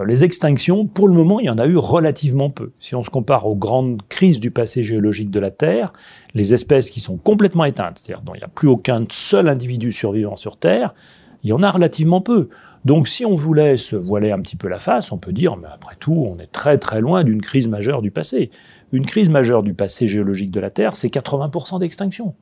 Euh, 0.02 0.06
les 0.06 0.25
extinctions, 0.25 0.87
pour 0.87 1.09
le 1.09 1.14
moment, 1.14 1.40
il 1.40 1.47
y 1.47 1.50
en 1.50 1.59
a 1.59 1.66
eu 1.66 1.76
relativement 1.76 2.50
peu. 2.50 2.73
Si 2.80 2.94
on 2.94 3.02
se 3.02 3.11
compare 3.11 3.47
aux 3.47 3.56
grandes 3.56 4.02
crises 4.09 4.40
du 4.40 4.50
passé 4.50 4.82
géologique 4.82 5.30
de 5.30 5.40
la 5.40 5.50
Terre, 5.50 5.92
les 6.35 6.54
espèces 6.54 6.90
qui 6.90 7.00
sont 7.00 7.16
complètement 7.16 7.64
éteintes, 7.64 7.99
c'est-à-dire 7.99 8.23
dont 8.23 8.35
il 8.35 8.38
n'y 8.38 8.44
a 8.44 8.49
plus 8.49 8.68
aucun 8.68 9.04
seul 9.11 9.49
individu 9.49 9.92
survivant 9.92 10.37
sur 10.37 10.56
Terre, 10.56 10.94
il 11.42 11.50
y 11.50 11.52
en 11.52 11.62
a 11.62 11.71
relativement 11.71 12.21
peu. 12.21 12.49
Donc 12.85 13.06
si 13.06 13.25
on 13.25 13.35
voulait 13.35 13.76
se 13.76 13.97
voiler 13.97 14.32
un 14.32 14.40
petit 14.40 14.56
peu 14.56 14.68
la 14.68 14.78
face, 14.78 15.12
on 15.12 15.18
peut 15.18 15.32
dire, 15.32 15.56
mais 15.56 15.68
après 15.73 15.97
tout, 15.99 16.26
on 16.28 16.38
est 16.38 16.50
très 16.50 16.78
très 16.78 17.00
loin 17.00 17.23
d'une 17.23 17.40
crise 17.40 17.68
majeure 17.68 18.02
du 18.02 18.11
passé. 18.11 18.50
Une 18.92 19.06
crise 19.06 19.30
majeure 19.30 19.62
du 19.62 19.73
passé 19.73 20.09
géologique 20.09 20.50
de 20.50 20.61
la 20.61 20.71
Terre, 20.71 20.97
c'est 20.97 21.12
80% 21.12 21.78
d'extinction. 21.78 22.35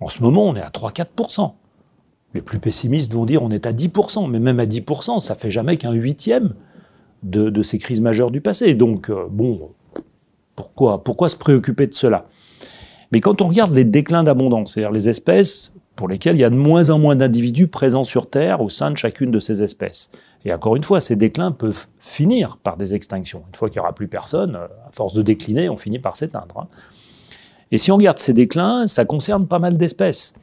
En 0.00 0.08
ce 0.08 0.22
moment, 0.22 0.44
on 0.44 0.56
est 0.56 0.60
à 0.60 0.70
3-4%. 0.70 1.52
Les 2.34 2.42
plus 2.42 2.58
pessimistes 2.58 3.12
vont 3.12 3.24
dire 3.24 3.42
on 3.44 3.50
est 3.50 3.66
à 3.66 3.72
10%, 3.72 4.28
mais 4.28 4.40
même 4.40 4.58
à 4.58 4.66
10%, 4.66 5.20
ça 5.20 5.36
fait 5.36 5.52
jamais 5.52 5.76
qu'un 5.76 5.92
huitième 5.92 6.54
de, 7.24 7.62
ces 7.62 7.78
crises 7.78 8.00
majeures 8.00 8.30
du 8.30 8.40
passé. 8.40 8.74
Donc, 8.74 9.10
euh, 9.10 9.26
bon, 9.30 9.70
pourquoi, 10.54 11.02
pourquoi 11.02 11.28
se 11.28 11.36
préoccuper 11.36 11.86
de 11.86 11.94
cela? 11.94 12.26
Mais 13.12 13.20
quand 13.20 13.42
on 13.42 13.48
regarde 13.48 13.74
les 13.74 13.84
déclins 13.84 14.22
d'abondance, 14.22 14.74
c'est-à-dire 14.74 14.92
les 14.92 15.08
espèces 15.08 15.72
pour 15.96 16.08
lesquelles 16.08 16.36
il 16.36 16.40
y 16.40 16.44
a 16.44 16.50
de 16.50 16.56
moins 16.56 16.90
en 16.90 16.98
moins 16.98 17.16
d'individus 17.16 17.68
présents 17.68 18.04
sur 18.04 18.28
Terre 18.28 18.60
au 18.60 18.68
sein 18.68 18.90
de 18.90 18.96
chacune 18.96 19.30
de 19.30 19.38
ces 19.38 19.62
espèces. 19.62 20.10
Et 20.44 20.52
encore 20.52 20.76
une 20.76 20.82
fois, 20.82 21.00
ces 21.00 21.16
déclins 21.16 21.52
peuvent 21.52 21.86
finir 22.00 22.58
par 22.58 22.76
des 22.76 22.94
extinctions. 22.94 23.44
Une 23.48 23.54
fois 23.54 23.70
qu'il 23.70 23.80
n'y 23.80 23.84
aura 23.84 23.94
plus 23.94 24.08
personne, 24.08 24.56
à 24.56 24.90
force 24.92 25.14
de 25.14 25.22
décliner, 25.22 25.68
on 25.68 25.76
finit 25.76 25.98
par 25.98 26.16
s'éteindre. 26.16 26.58
Hein. 26.58 26.68
Et 27.70 27.78
si 27.78 27.90
on 27.90 27.96
regarde 27.96 28.18
ces 28.18 28.32
déclins, 28.32 28.86
ça 28.86 29.04
concerne 29.04 29.46
pas 29.46 29.58
mal 29.58 29.76
d'espèces. 29.76 30.34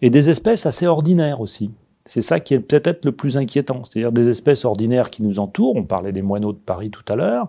Et 0.00 0.10
des 0.10 0.30
espèces 0.30 0.66
assez 0.66 0.86
ordinaires 0.86 1.40
aussi. 1.40 1.70
C'est 2.08 2.22
ça 2.22 2.40
qui 2.40 2.54
est 2.54 2.60
peut-être 2.60 3.04
le 3.04 3.12
plus 3.12 3.36
inquiétant, 3.36 3.84
c'est-à-dire 3.84 4.12
des 4.12 4.30
espèces 4.30 4.64
ordinaires 4.64 5.10
qui 5.10 5.22
nous 5.22 5.38
entourent. 5.38 5.76
On 5.76 5.84
parlait 5.84 6.10
des 6.10 6.22
moineaux 6.22 6.54
de 6.54 6.58
Paris 6.58 6.88
tout 6.88 7.04
à 7.06 7.16
l'heure, 7.16 7.46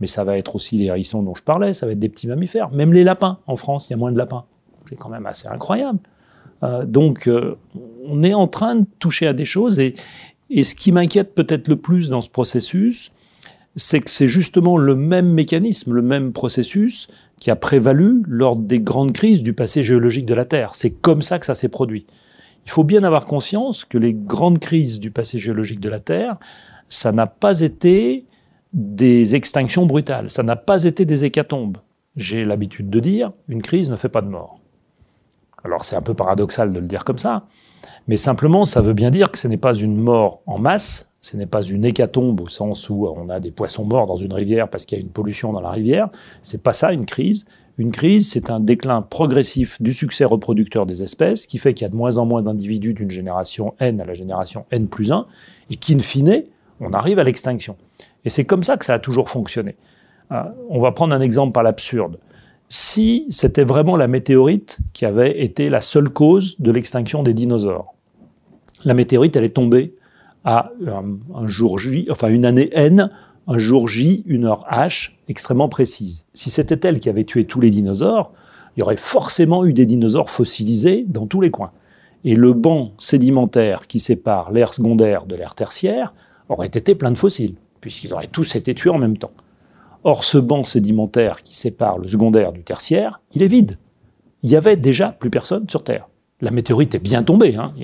mais 0.00 0.08
ça 0.08 0.24
va 0.24 0.36
être 0.36 0.56
aussi 0.56 0.76
les 0.76 0.86
hérissons 0.86 1.22
dont 1.22 1.36
je 1.36 1.44
parlais, 1.44 1.72
ça 1.74 1.86
va 1.86 1.92
être 1.92 2.00
des 2.00 2.08
petits 2.08 2.26
mammifères, 2.26 2.70
même 2.72 2.92
les 2.92 3.04
lapins. 3.04 3.38
En 3.46 3.54
France, 3.54 3.88
il 3.88 3.92
y 3.92 3.94
a 3.94 3.96
moins 3.96 4.10
de 4.10 4.18
lapins. 4.18 4.46
C'est 4.88 4.96
quand 4.96 5.10
même 5.10 5.26
assez 5.26 5.46
incroyable. 5.46 6.00
Euh, 6.64 6.84
donc, 6.84 7.28
euh, 7.28 7.56
on 8.04 8.24
est 8.24 8.34
en 8.34 8.48
train 8.48 8.74
de 8.74 8.84
toucher 8.98 9.28
à 9.28 9.32
des 9.32 9.44
choses, 9.44 9.78
et, 9.78 9.94
et 10.50 10.64
ce 10.64 10.74
qui 10.74 10.90
m'inquiète 10.90 11.32
peut-être 11.32 11.68
le 11.68 11.76
plus 11.76 12.08
dans 12.08 12.20
ce 12.20 12.28
processus, 12.28 13.12
c'est 13.76 14.00
que 14.00 14.10
c'est 14.10 14.26
justement 14.26 14.76
le 14.76 14.96
même 14.96 15.32
mécanisme, 15.32 15.92
le 15.92 16.02
même 16.02 16.32
processus 16.32 17.06
qui 17.38 17.52
a 17.52 17.56
prévalu 17.56 18.24
lors 18.26 18.56
des 18.56 18.80
grandes 18.80 19.12
crises 19.12 19.44
du 19.44 19.52
passé 19.52 19.84
géologique 19.84 20.26
de 20.26 20.34
la 20.34 20.46
Terre. 20.46 20.74
C'est 20.74 20.90
comme 20.90 21.22
ça 21.22 21.38
que 21.38 21.46
ça 21.46 21.54
s'est 21.54 21.68
produit. 21.68 22.06
Il 22.66 22.70
faut 22.70 22.84
bien 22.84 23.04
avoir 23.04 23.26
conscience 23.26 23.84
que 23.84 23.98
les 23.98 24.14
grandes 24.14 24.58
crises 24.58 25.00
du 25.00 25.10
passé 25.10 25.38
géologique 25.38 25.80
de 25.80 25.88
la 25.88 26.00
Terre, 26.00 26.36
ça 26.88 27.12
n'a 27.12 27.26
pas 27.26 27.60
été 27.60 28.26
des 28.72 29.34
extinctions 29.34 29.86
brutales, 29.86 30.30
ça 30.30 30.42
n'a 30.42 30.56
pas 30.56 30.84
été 30.84 31.04
des 31.04 31.24
hécatombes. 31.24 31.78
J'ai 32.16 32.44
l'habitude 32.44 32.90
de 32.90 33.00
dire, 33.00 33.32
une 33.48 33.62
crise 33.62 33.90
ne 33.90 33.96
fait 33.96 34.08
pas 34.08 34.22
de 34.22 34.28
mort. 34.28 34.60
Alors 35.64 35.84
c'est 35.84 35.96
un 35.96 36.02
peu 36.02 36.14
paradoxal 36.14 36.72
de 36.72 36.80
le 36.80 36.86
dire 36.86 37.04
comme 37.04 37.18
ça, 37.18 37.46
mais 38.08 38.16
simplement 38.16 38.64
ça 38.64 38.80
veut 38.80 38.92
bien 38.92 39.10
dire 39.10 39.30
que 39.30 39.38
ce 39.38 39.48
n'est 39.48 39.56
pas 39.56 39.74
une 39.74 39.96
mort 39.96 40.42
en 40.46 40.58
masse, 40.58 41.10
ce 41.20 41.36
n'est 41.36 41.46
pas 41.46 41.62
une 41.62 41.84
hécatombe 41.84 42.40
au 42.40 42.48
sens 42.48 42.88
où 42.88 43.06
on 43.06 43.28
a 43.28 43.40
des 43.40 43.50
poissons 43.50 43.84
morts 43.84 44.06
dans 44.06 44.16
une 44.16 44.32
rivière 44.32 44.70
parce 44.70 44.86
qu'il 44.86 44.98
y 44.98 45.00
a 45.00 45.04
une 45.04 45.10
pollution 45.10 45.52
dans 45.52 45.60
la 45.60 45.70
rivière. 45.70 46.08
C'est 46.42 46.62
pas 46.62 46.72
ça 46.72 46.92
une 46.92 47.04
crise. 47.04 47.44
Une 47.80 47.92
crise, 47.92 48.28
c'est 48.28 48.50
un 48.50 48.60
déclin 48.60 49.00
progressif 49.00 49.80
du 49.80 49.94
succès 49.94 50.26
reproducteur 50.26 50.84
des 50.84 51.02
espèces 51.02 51.46
qui 51.46 51.56
fait 51.56 51.72
qu'il 51.72 51.86
y 51.86 51.86
a 51.86 51.88
de 51.88 51.96
moins 51.96 52.18
en 52.18 52.26
moins 52.26 52.42
d'individus 52.42 52.92
d'une 52.92 53.10
génération 53.10 53.72
N 53.78 54.02
à 54.02 54.04
la 54.04 54.12
génération 54.12 54.66
N 54.70 54.86
plus 54.86 55.12
1 55.12 55.24
et 55.70 55.76
qu'in 55.76 55.98
fine, 55.98 56.44
on 56.80 56.92
arrive 56.92 57.18
à 57.18 57.24
l'extinction. 57.24 57.76
Et 58.26 58.28
c'est 58.28 58.44
comme 58.44 58.62
ça 58.62 58.76
que 58.76 58.84
ça 58.84 58.92
a 58.92 58.98
toujours 58.98 59.30
fonctionné. 59.30 59.76
Euh, 60.30 60.42
on 60.68 60.82
va 60.82 60.92
prendre 60.92 61.14
un 61.14 61.22
exemple 61.22 61.54
par 61.54 61.62
l'absurde. 61.62 62.18
Si 62.68 63.24
c'était 63.30 63.64
vraiment 63.64 63.96
la 63.96 64.08
météorite 64.08 64.76
qui 64.92 65.06
avait 65.06 65.42
été 65.42 65.70
la 65.70 65.80
seule 65.80 66.10
cause 66.10 66.60
de 66.60 66.70
l'extinction 66.70 67.22
des 67.22 67.32
dinosaures, 67.32 67.94
la 68.84 68.92
météorite, 68.92 69.36
elle 69.36 69.44
est 69.44 69.56
tombée 69.56 69.94
à 70.44 70.70
un, 70.86 71.46
jour 71.48 71.78
J, 71.78 72.06
enfin 72.10 72.28
une 72.28 72.44
année 72.44 72.68
N, 72.74 73.10
un 73.46 73.58
jour 73.58 73.88
J, 73.88 74.22
une 74.26 74.44
heure 74.44 74.66
H, 74.70 75.12
extrêmement 75.28 75.68
précise. 75.68 76.26
Si 76.34 76.50
c'était 76.50 76.86
elle 76.86 77.00
qui 77.00 77.08
avait 77.08 77.24
tué 77.24 77.46
tous 77.46 77.60
les 77.60 77.70
dinosaures, 77.70 78.32
il 78.76 78.80
y 78.80 78.82
aurait 78.82 78.96
forcément 78.96 79.64
eu 79.64 79.72
des 79.72 79.86
dinosaures 79.86 80.30
fossilisés 80.30 81.04
dans 81.08 81.26
tous 81.26 81.40
les 81.40 81.50
coins. 81.50 81.72
Et 82.24 82.34
le 82.34 82.52
banc 82.52 82.92
sédimentaire 82.98 83.86
qui 83.86 83.98
sépare 83.98 84.52
l'air 84.52 84.74
secondaire 84.74 85.26
de 85.26 85.34
l'air 85.34 85.54
tertiaire 85.54 86.14
aurait 86.48 86.66
été 86.66 86.94
plein 86.94 87.10
de 87.10 87.18
fossiles, 87.18 87.54
puisqu'ils 87.80 88.12
auraient 88.12 88.26
tous 88.26 88.54
été 88.56 88.74
tués 88.74 88.90
en 88.90 88.98
même 88.98 89.16
temps. 89.16 89.32
Or, 90.04 90.24
ce 90.24 90.38
banc 90.38 90.64
sédimentaire 90.64 91.42
qui 91.42 91.56
sépare 91.56 91.98
le 91.98 92.08
secondaire 92.08 92.52
du 92.52 92.62
tertiaire, 92.62 93.20
il 93.34 93.42
est 93.42 93.48
vide. 93.48 93.78
Il 94.42 94.50
y 94.50 94.56
avait 94.56 94.76
déjà 94.76 95.08
plus 95.08 95.30
personne 95.30 95.68
sur 95.68 95.84
Terre. 95.84 96.08
La 96.40 96.50
météorite 96.50 96.94
est 96.94 97.00
bien 97.00 97.22
tombée. 97.22 97.56
Hein 97.56 97.74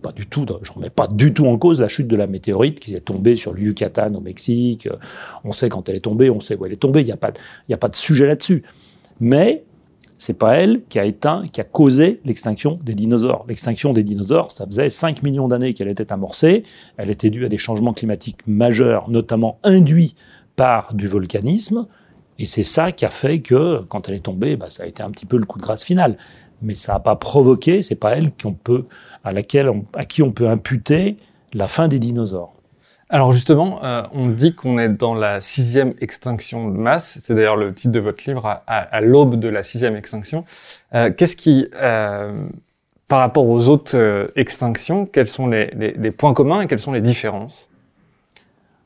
pas 0.00 0.12
du 0.12 0.26
tout, 0.26 0.46
je 0.62 0.72
remets 0.72 0.90
pas 0.90 1.06
du 1.06 1.32
tout 1.32 1.46
en 1.46 1.56
cause 1.56 1.80
la 1.80 1.88
chute 1.88 2.08
de 2.08 2.16
la 2.16 2.26
météorite 2.26 2.80
qui 2.80 2.94
est 2.94 3.00
tombée 3.00 3.36
sur 3.36 3.52
le 3.52 3.62
Yucatan 3.62 4.14
au 4.14 4.20
Mexique. 4.20 4.88
On 5.44 5.52
sait 5.52 5.68
quand 5.68 5.88
elle 5.88 5.96
est 5.96 6.00
tombée, 6.00 6.30
on 6.30 6.40
sait 6.40 6.56
où 6.56 6.66
elle 6.66 6.72
est 6.72 6.76
tombée. 6.76 7.00
Il 7.02 7.06
n'y 7.06 7.12
a 7.12 7.16
pas, 7.16 7.32
il 7.68 7.74
a 7.74 7.78
pas 7.78 7.88
de 7.88 7.96
sujet 7.96 8.26
là-dessus. 8.26 8.64
Mais 9.20 9.64
c'est 10.20 10.34
pas 10.34 10.56
elle 10.56 10.82
qui 10.90 10.98
a 10.98 11.06
éteint, 11.06 11.44
qui 11.50 11.62
a 11.62 11.64
causé 11.64 12.20
l'extinction 12.26 12.78
des 12.82 12.94
dinosaures. 12.94 13.46
L'extinction 13.48 13.94
des 13.94 14.02
dinosaures, 14.02 14.52
ça 14.52 14.66
faisait 14.66 14.90
5 14.90 15.22
millions 15.22 15.48
d'années 15.48 15.72
qu'elle 15.72 15.88
était 15.88 16.12
amorcée. 16.12 16.64
Elle 16.98 17.08
était 17.08 17.30
due 17.30 17.46
à 17.46 17.48
des 17.48 17.56
changements 17.56 17.94
climatiques 17.94 18.46
majeurs, 18.46 19.08
notamment 19.08 19.58
induits 19.62 20.14
par 20.56 20.92
du 20.92 21.06
volcanisme. 21.06 21.86
Et 22.38 22.44
c'est 22.44 22.62
ça 22.62 22.92
qui 22.92 23.06
a 23.06 23.10
fait 23.10 23.40
que, 23.40 23.82
quand 23.88 24.10
elle 24.10 24.14
est 24.14 24.24
tombée, 24.24 24.56
bah, 24.56 24.68
ça 24.68 24.82
a 24.82 24.86
été 24.86 25.02
un 25.02 25.10
petit 25.10 25.24
peu 25.26 25.38
le 25.38 25.46
coup 25.46 25.58
de 25.58 25.62
grâce 25.62 25.84
final 25.84 26.18
mais 26.62 26.74
ça 26.74 26.94
n'a 26.94 27.00
pas 27.00 27.16
provoqué, 27.16 27.82
c'est 27.82 27.94
pas 27.94 28.16
elle 28.16 28.30
qu'on 28.32 28.52
peut, 28.52 28.86
à 29.24 29.32
laquelle 29.32 29.70
à 29.94 30.04
qui 30.04 30.22
on 30.22 30.32
peut 30.32 30.48
imputer 30.48 31.16
la 31.52 31.66
fin 31.66 31.88
des 31.88 31.98
dinosaures. 31.98 32.54
Alors 33.12 33.32
justement, 33.32 33.82
euh, 33.82 34.02
on 34.12 34.28
dit 34.28 34.54
qu'on 34.54 34.78
est 34.78 34.88
dans 34.88 35.14
la 35.14 35.40
sixième 35.40 35.94
extinction 36.00 36.68
de 36.70 36.76
masse. 36.76 37.18
C'est 37.20 37.34
d'ailleurs 37.34 37.56
le 37.56 37.74
titre 37.74 37.92
de 37.92 37.98
votre 37.98 38.22
livre, 38.24 38.62
à, 38.68 39.00
l'aube 39.00 39.34
de 39.34 39.48
la 39.48 39.64
sixième 39.64 39.96
extinction. 39.96 40.44
Euh, 40.94 41.10
qu'est-ce 41.12 41.34
qui, 41.34 41.66
euh, 41.74 42.32
par 43.08 43.18
rapport 43.18 43.48
aux 43.48 43.68
autres 43.68 44.30
extinctions, 44.36 45.06
quels 45.06 45.26
sont 45.26 45.48
les, 45.48 45.72
les, 45.74 46.10
points 46.12 46.34
communs 46.34 46.60
et 46.60 46.68
quelles 46.68 46.78
sont 46.78 46.92
les 46.92 47.00
différences? 47.00 47.68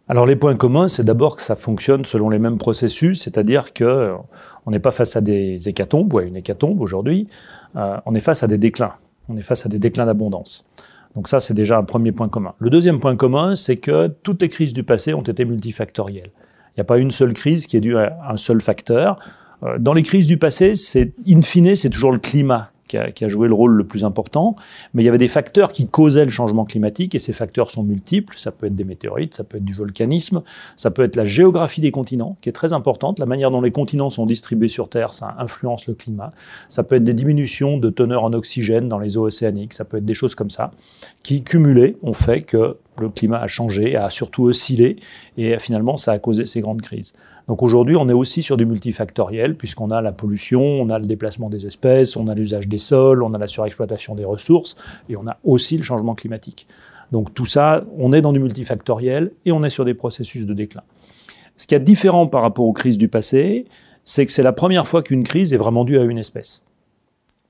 Alors 0.09 0.25
les 0.25 0.37
points 0.37 0.57
communs, 0.57 0.89
c'est 0.89 1.05
d'abord 1.05 1.37
que 1.37 1.43
ça 1.43 1.55
fonctionne 1.55 2.07
selon 2.07 2.31
les 2.31 2.39
mêmes 2.39 2.57
processus, 2.57 3.23
c'est-à-dire 3.23 3.75
que 3.75 4.15
on 4.65 4.71
n'est 4.71 4.79
pas 4.79 4.91
face 4.91 5.17
à 5.17 5.21
des 5.21 5.69
hécatombes 5.69 6.13
ou 6.15 6.19
à 6.19 6.25
une 6.25 6.37
hécatombe 6.37 6.81
aujourd'hui, 6.81 7.29
euh, 7.77 7.97
on 8.07 8.15
est 8.15 8.21
face 8.21 8.43
à 8.43 8.47
des 8.47 8.59
déclins. 8.59 8.95
On 9.29 9.37
est 9.37 9.43
face 9.43 9.67
à 9.67 9.69
des 9.69 9.79
déclins 9.79 10.07
d'abondance. 10.07 10.69
Donc 11.15 11.29
ça, 11.29 11.41
c'est 11.41 11.55
déjà 11.55 11.79
un 11.79 11.85
premier 11.85 12.13
point 12.13 12.29
commun. 12.29 12.55
Le 12.59 12.71
deuxième 12.71 12.99
point 12.99 13.17
commun, 13.17 13.55
c'est 13.55 13.77
que 13.77 14.09
toutes 14.23 14.43
les 14.43 14.49
crises 14.49 14.73
du 14.73 14.83
passé 14.83 15.15
ont 15.15 15.23
été 15.23 15.45
multifactorielles. 15.45 16.31
Il 16.71 16.79
n'y 16.79 16.83
a 16.83 16.85
pas 16.85 16.99
une 16.99 17.11
seule 17.11 17.33
crise 17.33 17.67
qui 17.67 17.77
est 17.77 17.81
due 17.81 17.97
à 17.97 18.19
un 18.29 18.37
seul 18.37 18.61
facteur. 18.61 19.19
Euh, 19.63 19.79
dans 19.79 19.93
les 19.93 20.03
crises 20.03 20.27
du 20.27 20.39
passé, 20.39 20.75
c'est 20.75 21.13
in 21.29 21.43
fine, 21.43 21.77
c'est 21.77 21.91
toujours 21.91 22.13
le 22.13 22.19
climat 22.19 22.71
qui 23.15 23.25
a, 23.25 23.29
joué 23.29 23.49
le 23.49 23.55
rôle 23.55 23.73
le 23.73 23.85
plus 23.85 24.05
important, 24.05 24.57
mais 24.93 25.03
il 25.03 25.07
y 25.07 25.09
avait 25.09 25.19
des 25.19 25.29
facteurs 25.29 25.73
qui 25.73 25.87
causaient 25.87 26.25
le 26.25 26.31
changement 26.31 26.65
climatique, 26.65 27.15
et 27.15 27.19
ces 27.19 27.33
facteurs 27.33 27.71
sont 27.71 27.83
multiples. 27.83 28.37
Ça 28.39 28.51
peut 28.51 28.67
être 28.67 28.75
des 28.75 28.85
météorites, 28.85 29.35
ça 29.35 29.45
peut 29.45 29.59
être 29.59 29.65
du 29.65 29.73
volcanisme, 29.73 30.43
ça 30.77 30.91
peut 30.91 31.03
être 31.03 31.17
la 31.17 31.25
géographie 31.25 31.81
des 31.81 31.91
continents, 31.91 32.37
qui 32.41 32.49
est 32.49 32.53
très 32.53 32.73
importante. 32.73 33.19
La 33.19 33.27
manière 33.27 33.51
dont 33.51 33.61
les 33.61 33.73
continents 33.73 34.11
sont 34.11 34.27
distribués 34.27 34.69
sur 34.69 34.89
Terre, 34.89 35.15
ça 35.15 35.35
influence 35.39 35.87
le 35.87 35.95
climat. 35.95 36.33
Ça 36.69 36.83
peut 36.83 36.97
être 36.97 37.05
des 37.05 37.15
diminutions 37.15 37.79
de 37.79 37.91
teneur 37.91 38.25
en 38.25 38.33
oxygène 38.33 38.89
dans 38.89 38.99
les 38.99 39.17
eaux 39.19 39.27
océaniques, 39.27 39.75
ça 39.75 39.85
peut 39.85 39.99
être 39.99 40.05
des 40.05 40.15
choses 40.15 40.35
comme 40.35 40.51
ça, 40.51 40.71
qui 41.23 41.43
cumulées 41.43 41.97
ont 42.03 42.13
fait 42.13 42.43
que 42.43 42.77
le 42.99 43.09
climat 43.09 43.39
a 43.39 43.47
changé, 43.47 43.97
a 43.97 44.11
surtout 44.11 44.45
oscillé, 44.45 44.97
et 45.37 45.59
finalement 45.59 45.97
ça 45.97 46.13
a 46.13 46.19
causé 46.19 46.47
ces 46.47 46.61
grandes 46.61 46.83
crises. 46.83 47.15
Donc 47.47 47.63
aujourd'hui, 47.63 47.97
on 47.97 48.09
est 48.09 48.15
aussi 48.15 48.43
sur 48.43 48.57
du 48.57 48.65
multifactoriel, 48.65 49.55
puisqu'on 49.57 49.91
a 49.91 50.01
la 50.01 50.13
pollution, 50.13 50.63
on 50.63 50.89
a 50.89 50.99
le 50.99 51.05
déplacement 51.05 51.51
des 51.51 51.67
espèces, 51.67 52.17
on 52.17 52.29
a 52.29 52.35
l'usage 52.35 52.69
des 52.69 52.79
sols, 52.79 53.23
on 53.23 53.35
a 53.35 53.39
la 53.39 53.47
surexploitation 53.47 54.15
des 54.15 54.25
ressources, 54.25 54.77
et 55.11 55.17
on 55.17 55.27
a 55.27 55.37
aussi 55.45 55.77
le 55.77 55.83
changement 55.83 56.15
climatique. 56.15 56.67
Donc 57.13 57.35
tout 57.35 57.47
ça, 57.47 57.85
on 57.99 58.13
est 58.13 58.23
dans 58.23 58.33
du 58.33 58.41
multifactoriel 58.41 59.31
et 59.45 59.53
on 59.53 59.63
est 59.63 59.71
sur 59.71 59.85
des 59.85 59.95
processus 59.95 60.47
de 60.47 60.55
déclin. 60.55 60.83
Ce 61.57 61.67
qui 61.67 61.75
est 61.75 61.81
différent 61.81 62.27
par 62.27 62.43
rapport 62.43 62.65
aux 62.65 62.73
crises 62.73 62.99
du 62.99 63.09
passé, 63.09 63.67
c'est 64.05 64.27
que 64.27 64.33
c'est 64.33 64.43
la 64.43 64.53
première 64.53 64.89
fois 64.89 65.03
qu'une 65.03 65.23
crise 65.23 65.53
est 65.53 65.59
vraiment 65.59 65.85
due 65.85 65.99
à 65.99 66.03
une 66.03 66.19
espèce. 66.19 66.65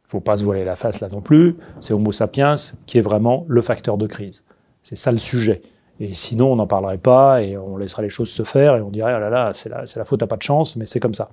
Il 0.06 0.10
faut 0.10 0.20
pas 0.20 0.36
se 0.36 0.44
voiler 0.44 0.64
la 0.64 0.76
face 0.76 1.00
là 1.00 1.08
non 1.08 1.20
plus, 1.20 1.56
c'est 1.80 1.94
Homo 1.94 2.12
sapiens 2.12 2.56
qui 2.86 2.98
est 2.98 3.00
vraiment 3.00 3.46
le 3.48 3.62
facteur 3.62 3.96
de 3.96 4.06
crise. 4.06 4.44
C'est 4.84 4.96
ça 4.96 5.10
le 5.10 5.18
sujet. 5.18 5.62
Et 5.98 6.12
sinon, 6.12 6.52
on 6.52 6.56
n'en 6.56 6.66
parlerait 6.66 6.98
pas 6.98 7.42
et 7.42 7.56
on 7.56 7.76
laisserait 7.76 8.02
les 8.02 8.10
choses 8.10 8.28
se 8.28 8.42
faire 8.42 8.76
et 8.76 8.80
on 8.80 8.90
dirait, 8.90 9.12
ah 9.12 9.18
là 9.18 9.30
là, 9.30 9.52
c'est 9.54 9.68
la, 9.68 9.84
la, 9.96 10.04
faute 10.04 10.22
à 10.22 10.26
pas 10.26 10.36
de 10.36 10.42
chance, 10.42 10.76
mais 10.76 10.86
c'est 10.86 11.00
comme 11.00 11.14
ça. 11.14 11.30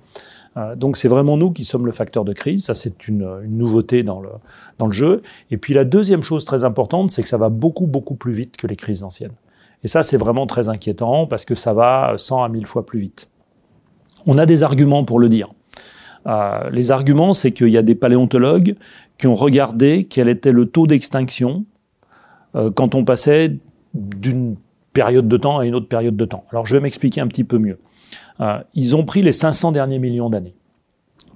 Euh, 0.56 0.76
donc 0.76 0.96
c'est 0.96 1.08
vraiment 1.08 1.36
nous 1.36 1.50
qui 1.50 1.64
sommes 1.64 1.84
le 1.84 1.92
facteur 1.92 2.24
de 2.24 2.32
crise. 2.32 2.64
Ça, 2.64 2.74
c'est 2.74 3.08
une, 3.08 3.40
nouveauté 3.48 4.02
dans 4.02 4.20
le, 4.20 4.92
jeu. 4.92 5.22
Et 5.50 5.58
puis 5.58 5.74
la 5.74 5.84
deuxième 5.84 6.22
chose 6.22 6.44
très 6.44 6.64
importante, 6.64 7.10
c'est 7.10 7.22
que 7.22 7.28
ça 7.28 7.38
va 7.38 7.48
beaucoup, 7.50 7.86
beaucoup 7.86 8.14
plus 8.14 8.32
vite 8.32 8.56
que 8.56 8.66
les 8.66 8.76
crises 8.76 9.02
anciennes. 9.02 9.34
Et 9.84 9.88
ça, 9.88 10.02
c'est 10.02 10.16
vraiment 10.16 10.46
très 10.46 10.68
inquiétant 10.68 11.26
parce 11.26 11.44
que 11.44 11.54
ça 11.54 11.72
va 11.72 12.14
100 12.16 12.44
à 12.44 12.48
1000 12.48 12.66
fois 12.66 12.86
plus 12.86 13.00
vite. 13.00 13.28
On 14.26 14.38
a 14.38 14.46
des 14.46 14.62
arguments 14.62 15.04
pour 15.04 15.18
le 15.18 15.28
dire. 15.28 15.52
Euh, 16.28 16.70
les 16.70 16.92
arguments, 16.92 17.32
c'est 17.32 17.50
qu'il 17.50 17.68
y 17.68 17.76
a 17.76 17.82
des 17.82 17.96
paléontologues 17.96 18.76
qui 19.18 19.26
ont 19.26 19.34
regardé 19.34 20.04
quel 20.04 20.28
était 20.28 20.52
le 20.52 20.66
taux 20.66 20.86
d'extinction 20.86 21.64
quand 22.54 22.94
on 22.94 23.04
passait 23.04 23.56
d'une 23.94 24.56
période 24.92 25.28
de 25.28 25.36
temps 25.36 25.58
à 25.58 25.66
une 25.66 25.74
autre 25.74 25.88
période 25.88 26.16
de 26.16 26.24
temps. 26.24 26.44
Alors 26.50 26.66
je 26.66 26.76
vais 26.76 26.80
m'expliquer 26.80 27.20
un 27.20 27.26
petit 27.26 27.44
peu 27.44 27.58
mieux. 27.58 27.78
Euh, 28.40 28.58
ils 28.74 28.96
ont 28.96 29.04
pris 29.04 29.22
les 29.22 29.32
500 29.32 29.72
derniers 29.72 29.98
millions 29.98 30.30
d'années. 30.30 30.54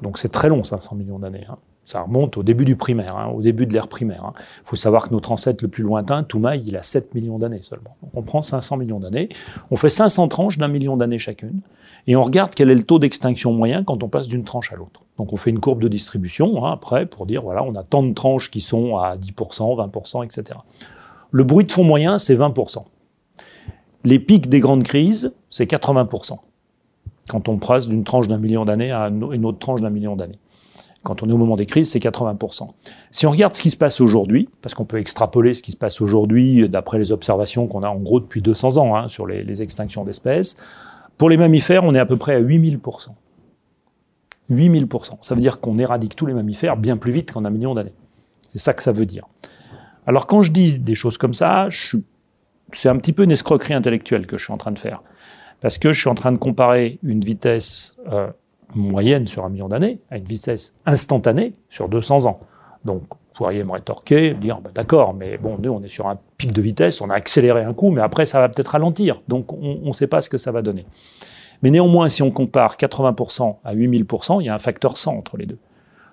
Donc 0.03 0.19
c'est 0.19 0.29
très 0.29 0.49
long, 0.49 0.63
500 0.63 0.97
millions 0.97 1.19
d'années. 1.19 1.47
Hein. 1.49 1.57
Ça 1.85 2.03
remonte 2.03 2.37
au 2.37 2.43
début 2.43 2.65
du 2.65 2.75
primaire, 2.75 3.17
hein, 3.17 3.29
au 3.29 3.43
début 3.43 3.65
de 3.65 3.73
l'ère 3.73 3.87
primaire. 3.87 4.23
Il 4.25 4.29
hein. 4.41 4.43
faut 4.65 4.77
savoir 4.77 5.09
que 5.09 5.15
notre 5.15 5.31
ancêtre 5.31 5.63
le 5.63 5.69
plus 5.69 5.85
lointain, 5.85 6.25
Toumaï, 6.25 6.63
il 6.67 6.77
a 6.77 6.83
7 6.83 7.15
millions 7.15 7.39
d'années 7.39 7.63
seulement. 7.63 7.97
on 8.13 8.23
prend 8.23 8.43
500 8.43 8.77
millions 8.77 8.99
d'années, 8.99 9.29
on 9.71 9.77
fait 9.77 9.89
500 9.89 10.27
tranches 10.29 10.59
d'un 10.59 10.69
million 10.69 10.97
d'années 10.97 11.21
chacune, 11.21 11.61
et 12.09 12.17
on 12.17 12.23
regarde 12.23 12.55
quel 12.57 12.71
est 12.71 12.75
le 12.75 12.83
taux 12.83 12.99
d'extinction 12.99 13.53
moyen 13.53 13.85
quand 13.85 14.03
on 14.03 14.09
passe 14.09 14.27
d'une 14.27 14.43
tranche 14.43 14.73
à 14.73 14.77
l'autre. 14.77 15.03
Donc 15.17 15.33
on 15.33 15.37
fait 15.37 15.51
une 15.51 15.61
courbe 15.61 15.81
de 15.81 15.89
distribution 15.89 16.65
après 16.65 17.07
pour 17.07 17.25
dire, 17.25 17.43
voilà, 17.43 17.63
on 17.63 17.75
a 17.77 17.85
tant 17.85 18.03
de 18.03 18.13
tranches 18.13 18.51
qui 18.51 18.61
sont 18.61 18.97
à 18.97 19.17
10%, 19.17 19.91
20%, 19.91 20.25
etc. 20.25 20.59
Le 21.37 21.45
bruit 21.45 21.67
de 21.67 21.71
fond 21.71 21.85
moyen, 21.85 22.17
c'est 22.17 22.35
20%. 22.35 22.83
Les 24.05 24.19
pics 24.19 24.49
des 24.49 24.59
grandes 24.59 24.85
crises, 24.85 25.35
c'est 25.51 25.71
80%. 25.71 26.39
Quand 27.29 27.49
on 27.51 27.59
passe 27.59 27.89
d'une 27.89 28.05
tranche 28.05 28.27
d'un 28.27 28.39
million 28.39 28.65
d'années 28.65 28.91
à 28.91 29.09
une 29.09 29.45
autre 29.45 29.59
tranche 29.59 29.83
d'un 29.83 29.91
million 29.91 30.17
d'années. 30.17 30.39
Quand 31.03 31.23
on 31.23 31.29
est 31.29 31.33
au 31.35 31.37
moment 31.37 31.57
des 31.57 31.67
crises, 31.67 31.91
c'est 31.91 31.99
80%. 31.99 32.71
Si 33.11 33.27
on 33.27 33.31
regarde 33.33 33.55
ce 33.55 33.61
qui 33.61 33.71
se 33.71 33.77
passe 33.77 34.01
aujourd'hui, 34.01 34.49
parce 34.63 34.75
qu'on 34.75 34.87
peut 34.87 34.97
extrapoler 34.97 35.53
ce 35.53 35.63
qui 35.63 35.73
se 35.73 35.77
passe 35.77 36.01
aujourd'hui 36.01 36.71
d'après 36.71 36.97
les 36.97 37.13
observations 37.13 37.67
qu'on 37.67 37.83
a 37.83 37.89
en 37.91 37.99
gros 37.99 38.21
depuis 38.21 38.41
200 38.41 38.79
ans 38.79 38.97
hein, 38.97 39.09
sur 39.09 39.27
les, 39.27 39.61
extinctions 39.61 40.05
d'espèces, 40.05 40.57
Pour 41.19 41.29
les 41.29 41.37
mammifères, 41.37 41.85
on 41.85 41.95
est 41.95 41.99
à 41.99 42.07
peu 42.07 42.17
près 42.17 42.35
à 42.37 42.41
8000%. 42.41 43.09
8000%. 44.51 45.19
Ça 45.21 45.35
veut 45.35 45.43
dire 45.43 45.61
qu'on 45.61 45.79
éradique 45.79 46.17
tous 46.17 46.25
les 46.25 46.33
mammifères 46.33 46.79
bien 46.79 46.97
plus 46.97 47.13
vite 47.13 47.31
qu'en 47.31 47.45
un 47.45 47.51
million 47.51 47.75
d'années. 47.75 47.95
C'est 48.49 48.59
ça 48.59 48.73
que 48.73 48.83
ça 48.83 48.93
veut 48.93 49.05
dire. 49.05 49.27
Alors 50.07 50.27
quand 50.27 50.43
je 50.43 50.53
dis 50.53 50.79
des 50.79 50.95
choses 50.95 51.19
comme 51.19 51.35
ça, 51.35 51.69
c'est 52.73 52.89
un 52.89 52.97
petit 52.97 53.13
peu 53.13 53.25
une 53.25 53.33
escroquerie 53.33 53.75
intellectuelle 53.75 54.27
que 54.27 54.39
je 54.39 54.45
suis 54.45 54.53
en 54.53 54.57
train 54.57 54.73
de 54.73 54.79
faire. 54.79 55.03
Parce 55.61 55.79
que 55.79 55.93
je 55.93 56.01
suis 56.01 56.09
en 56.09 56.15
train 56.15 56.33
de 56.33 56.37
comparer 56.37 56.99
une 57.03 57.21
vitesse 57.21 57.97
euh, 58.13 58.29
moyenne 58.75 59.27
sur 59.27 59.45
un 59.45 59.49
million 59.49 59.69
d'années 59.69 60.01
à 60.11 60.19
une 60.19 60.25
vitesse 60.25 60.75
instantanée 60.85 61.55
sur 61.69 61.89
200 61.89 62.27
ans. 62.27 62.41
Donc, 62.85 63.03
vous 63.09 63.17
pourriez 63.35 63.65
me 63.65 63.73
rétorquer, 63.73 64.35
dire, 64.35 64.61
bah, 64.61 64.71
d'accord, 64.75 65.15
mais 65.15 65.39
bon, 65.39 65.59
nous, 65.59 65.71
on 65.71 65.83
est 65.83 65.89
sur 65.89 66.07
un 66.07 66.19
pic 66.37 66.53
de 66.53 66.63
vitesse, 66.63 67.01
on 67.01 67.11
a 67.11 67.15
accéléré 67.15 67.65
un 67.65 67.75
coup, 67.75 67.91
mais 67.91 68.01
après, 68.01 68.27
ça 68.27 68.41
va 68.41 68.49
peut-être 68.49 68.69
ralentir. 68.69 69.23
Donc, 69.29 69.53
on 69.53 69.81
ne 69.83 69.93
sait 69.93 70.07
pas 70.07 70.21
ce 70.21 70.31
que 70.31 70.39
ça 70.39 70.53
va 70.53 70.63
donner. 70.63 70.87
Mais 71.63 71.71
néanmoins, 71.71 72.09
si 72.09 72.23
on 72.23 72.31
compare 72.31 72.77
80% 72.77 73.57
à 73.65 73.75
8000%, 73.75 74.41
il 74.41 74.47
y 74.47 74.49
a 74.49 74.55
un 74.55 74.59
facteur 74.59 74.97
100 74.97 75.17
entre 75.17 75.37
les 75.37 75.47
deux. 75.47 75.59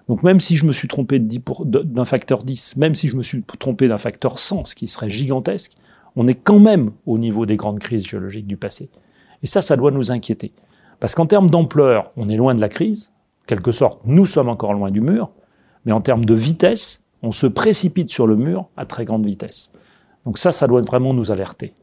Donc, 0.08 0.24
même 0.24 0.40
si 0.40 0.56
je 0.56 0.66
me 0.66 0.74
suis 0.74 0.88
trompé 0.88 1.20
d'un 1.20 2.06
facteur 2.06 2.44
10, 2.44 2.76
même 2.78 2.96
si 2.96 3.08
je 3.08 3.16
me 3.16 3.24
suis 3.24 3.44
trompé 3.44 3.88
d'un 3.88 3.98
facteur 3.98 4.38
100, 4.38 4.66
ce 4.66 4.76
qui 4.76 4.88
serait 4.88 5.10
gigantesque, 5.10 5.74
on 6.16 6.28
est 6.28 6.36
quand 6.36 6.60
même 6.60 6.92
au 7.06 7.18
niveau 7.18 7.46
des 7.46 7.56
grandes 7.56 7.80
crises 7.80 8.06
géologiques 8.06 8.48
du 8.48 8.58
passé. 8.58 8.90
Et 9.42 9.48
ça, 9.48 9.62
ça 9.62 9.76
doit 9.76 9.92
nous 9.92 10.12
inquiéter. 10.12 10.54
Parce 11.00 11.16
qu'en 11.16 11.26
termes 11.26 11.50
d'ampleur, 11.50 12.12
on 12.16 12.30
est 12.30 12.38
loin 12.38 12.56
de 12.56 12.62
la 12.62 12.70
crise. 12.70 13.12
En 13.44 13.46
quelque 13.48 13.72
sorte, 13.72 14.02
nous 14.06 14.26
sommes 14.26 14.50
encore 14.50 14.74
loin 14.74 14.92
du 14.92 15.02
mur. 15.02 15.32
Mais 15.86 15.92
en 15.92 16.02
termes 16.02 16.26
de 16.26 16.34
vitesse, 16.34 17.06
on 17.22 17.32
se 17.32 17.48
précipite 17.48 18.10
sur 18.10 18.28
le 18.28 18.36
mur 18.36 18.70
à 18.78 18.86
très 18.86 19.06
grande 19.06 19.26
vitesse. 19.26 19.72
Donc 20.26 20.38
ça, 20.38 20.52
ça 20.52 20.68
doit 20.68 20.82
vraiment 20.82 21.14
nous 21.14 21.32
alerter. 21.32 21.74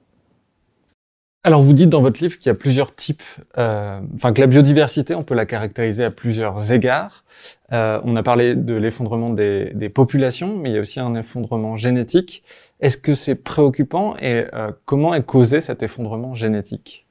Alors 1.43 1.63
vous 1.63 1.73
dites 1.73 1.89
dans 1.89 2.03
votre 2.03 2.23
livre 2.23 2.37
qu'il 2.37 2.49
y 2.49 2.51
a 2.51 2.55
plusieurs 2.55 2.95
types, 2.95 3.23
euh, 3.57 3.99
enfin 4.15 4.35
que 4.35 4.43
la 4.43 4.47
biodiversité, 4.47 5.15
on 5.15 5.23
peut 5.23 5.35
la 5.35 5.47
caractériser 5.47 6.05
à 6.05 6.11
plusieurs 6.11 6.71
égards. 6.71 7.25
Euh, 7.73 7.99
on 8.05 8.15
a 8.17 8.23
parlé 8.23 8.55
de 8.55 8.75
l'effondrement 8.75 9.31
des, 9.31 9.91
populations, 9.95 10.59
mais 10.59 10.69
il 10.69 10.75
y 10.75 10.79
a 10.79 10.83
aussi 10.83 11.01
un 11.01 11.15
effondrement 11.15 11.77
génétique. 11.77 12.43
Est-ce 12.81 12.99
que 12.99 13.15
c'est 13.15 13.37
préoccupant 13.37 14.17
et 14.19 14.45
euh, 14.53 14.71
comment 14.85 15.15
est 15.15 15.25
causé 15.25 15.63
cet 15.63 15.83
effondrement 15.83 16.35
génétique? 16.35 17.07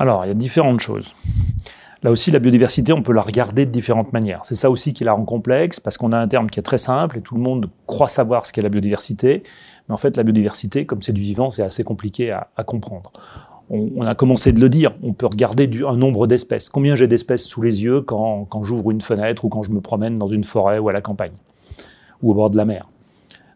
Alors 0.00 0.24
il 0.24 0.28
y 0.28 0.32
a 0.32 0.34
différentes 0.34 0.80
choses. 0.80 1.14
Là 2.02 2.10
aussi, 2.10 2.30
la 2.30 2.38
biodiversité, 2.38 2.92
on 2.92 3.02
peut 3.02 3.12
la 3.12 3.22
regarder 3.22 3.64
de 3.64 3.70
différentes 3.70 4.12
manières. 4.12 4.44
C'est 4.44 4.54
ça 4.54 4.70
aussi 4.70 4.92
qui 4.92 5.02
la 5.02 5.12
rend 5.12 5.24
complexe, 5.24 5.80
parce 5.80 5.96
qu'on 5.98 6.12
a 6.12 6.18
un 6.18 6.28
terme 6.28 6.50
qui 6.50 6.60
est 6.60 6.62
très 6.62 6.78
simple 6.78 7.18
et 7.18 7.20
tout 7.20 7.34
le 7.34 7.40
monde 7.40 7.70
croit 7.86 8.08
savoir 8.08 8.44
ce 8.44 8.52
qu'est 8.52 8.62
la 8.62 8.68
biodiversité. 8.68 9.44
Mais 9.88 9.94
en 9.94 9.96
fait, 9.96 10.16
la 10.16 10.22
biodiversité, 10.22 10.86
comme 10.86 11.02
c'est 11.02 11.12
du 11.12 11.20
vivant, 11.20 11.50
c'est 11.50 11.62
assez 11.62 11.84
compliqué 11.84 12.30
à, 12.30 12.48
comprendre. 12.64 13.12
On, 13.70 14.02
a 14.02 14.14
commencé 14.14 14.52
de 14.52 14.60
le 14.60 14.68
dire, 14.68 14.92
on 15.02 15.12
peut 15.12 15.26
regarder 15.26 15.68
un 15.86 15.96
nombre 15.96 16.26
d'espèces. 16.26 16.68
Combien 16.68 16.94
j'ai 16.94 17.08
d'espèces 17.08 17.44
sous 17.44 17.62
les 17.62 17.82
yeux 17.82 18.00
quand, 18.00 18.48
j'ouvre 18.62 18.90
une 18.90 19.00
fenêtre 19.00 19.44
ou 19.44 19.48
quand 19.48 19.62
je 19.62 19.70
me 19.70 19.80
promène 19.80 20.18
dans 20.18 20.28
une 20.28 20.44
forêt 20.44 20.78
ou 20.78 20.88
à 20.88 20.92
la 20.92 21.00
campagne 21.00 21.32
ou 22.22 22.30
au 22.30 22.34
bord 22.34 22.50
de 22.50 22.56
la 22.56 22.64
mer. 22.64 22.88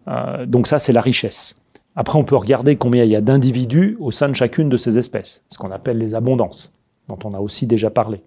Euh, 0.09 0.47
donc 0.47 0.67
ça, 0.67 0.79
c'est 0.79 0.93
la 0.93 1.01
richesse. 1.01 1.63
Après, 1.97 2.19
on 2.19 2.25
peut 2.25 2.37
regarder 2.37 2.77
combien 2.77 3.05
il 3.05 3.11
y 3.11 3.17
a 3.17 3.21
d'individus 3.21 3.97
au 4.01 4.11
sein 4.11 4.29
de 4.29 4.35
chacune 4.35 4.69
de 4.69 4.77
ces 4.77 4.99
espèces, 4.99 5.43
ce 5.49 5.59
qu'on 5.59 5.71
appelle 5.71 5.99
les 5.99 6.15
abondances, 6.15 6.75
dont 7.09 7.19
on 7.25 7.33
a 7.33 7.39
aussi 7.39 7.67
déjà 7.67 7.91
parlé. 7.91 8.23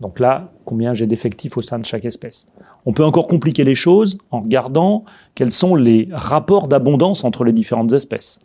Donc 0.00 0.20
là, 0.20 0.52
combien 0.64 0.92
j'ai 0.92 1.06
d'effectifs 1.06 1.56
au 1.56 1.62
sein 1.62 1.78
de 1.78 1.84
chaque 1.84 2.04
espèce. 2.04 2.48
On 2.84 2.92
peut 2.92 3.04
encore 3.04 3.28
compliquer 3.28 3.64
les 3.64 3.74
choses 3.74 4.18
en 4.30 4.40
regardant 4.40 5.04
quels 5.34 5.52
sont 5.52 5.74
les 5.74 6.08
rapports 6.10 6.68
d'abondance 6.68 7.24
entre 7.24 7.44
les 7.44 7.52
différentes 7.52 7.92
espèces. 7.92 8.40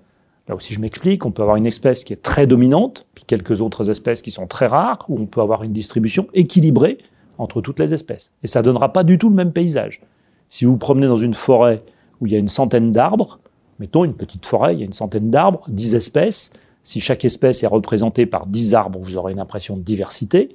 Là 0.48 0.56
aussi, 0.56 0.74
je 0.74 0.80
m'explique, 0.80 1.26
on 1.26 1.32
peut 1.32 1.42
avoir 1.42 1.58
une 1.58 1.66
espèce 1.66 2.04
qui 2.04 2.14
est 2.14 2.22
très 2.22 2.48
dominante, 2.48 3.06
puis 3.14 3.24
quelques 3.26 3.62
autres 3.62 3.90
espèces 3.90 4.22
qui 4.22 4.32
sont 4.32 4.48
très 4.48 4.66
rares, 4.66 5.06
ou 5.08 5.20
on 5.20 5.28
peut 5.28 5.42
avoir 5.42 5.64
une 5.64 5.74
distribution 5.74 6.28
équilibrée 6.34 6.98
entre 7.38 7.62
toutes 7.62 7.80
les 7.80 7.94
espèces. 7.94 8.32
Et 8.44 8.48
ça 8.48 8.62
ne 8.62 8.66
donnera 8.66 8.92
pas 8.92 9.04
du 9.04 9.18
tout 9.18 9.30
le 9.30 9.36
même 9.36 9.52
paysage. 9.52 10.02
Si 10.50 10.66
vous 10.66 10.72
vous 10.72 10.78
promenez 10.78 11.08
dans 11.08 11.18
une 11.18 11.36
forêt 11.36 11.84
où 12.20 12.26
il 12.26 12.34
y 12.34 12.36
a 12.36 12.40
une 12.40 12.48
centaine 12.48 12.92
d'arbres, 12.92 13.40
mettons 13.80 14.04
une 14.04 14.16
petite 14.16 14.46
forêt, 14.46 14.74
il 14.74 14.80
y 14.80 14.82
a 14.82 14.86
une 14.86 14.94
centaine 14.94 15.30
d'arbres, 15.30 15.66
dix 15.70 15.94
espèces, 15.94 16.52
si 16.84 17.00
chaque 17.00 17.26
espèce 17.26 17.62
est 17.64 17.68
représentée 17.68 18.26
par 18.26 18.48
dix 18.48 18.74
arbres, 18.74 19.00
vous 19.00 19.18
aurez 19.18 19.34
une 19.34 19.40
impression 19.40 19.78
de 19.78 19.82
diversité. 19.82 20.50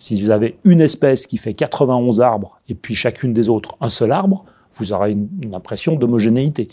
Si 0.00 0.20
vous 0.20 0.30
avez 0.30 0.58
une 0.64 0.80
espèce 0.80 1.26
qui 1.26 1.36
fait 1.36 1.52
91 1.52 2.22
arbres 2.22 2.58
et 2.68 2.74
puis 2.74 2.94
chacune 2.94 3.34
des 3.34 3.50
autres 3.50 3.76
un 3.82 3.90
seul 3.90 4.12
arbre, 4.12 4.46
vous 4.74 4.94
aurez 4.94 5.12
une, 5.12 5.54
impression 5.54 5.94
d'homogénéité. 5.94 6.68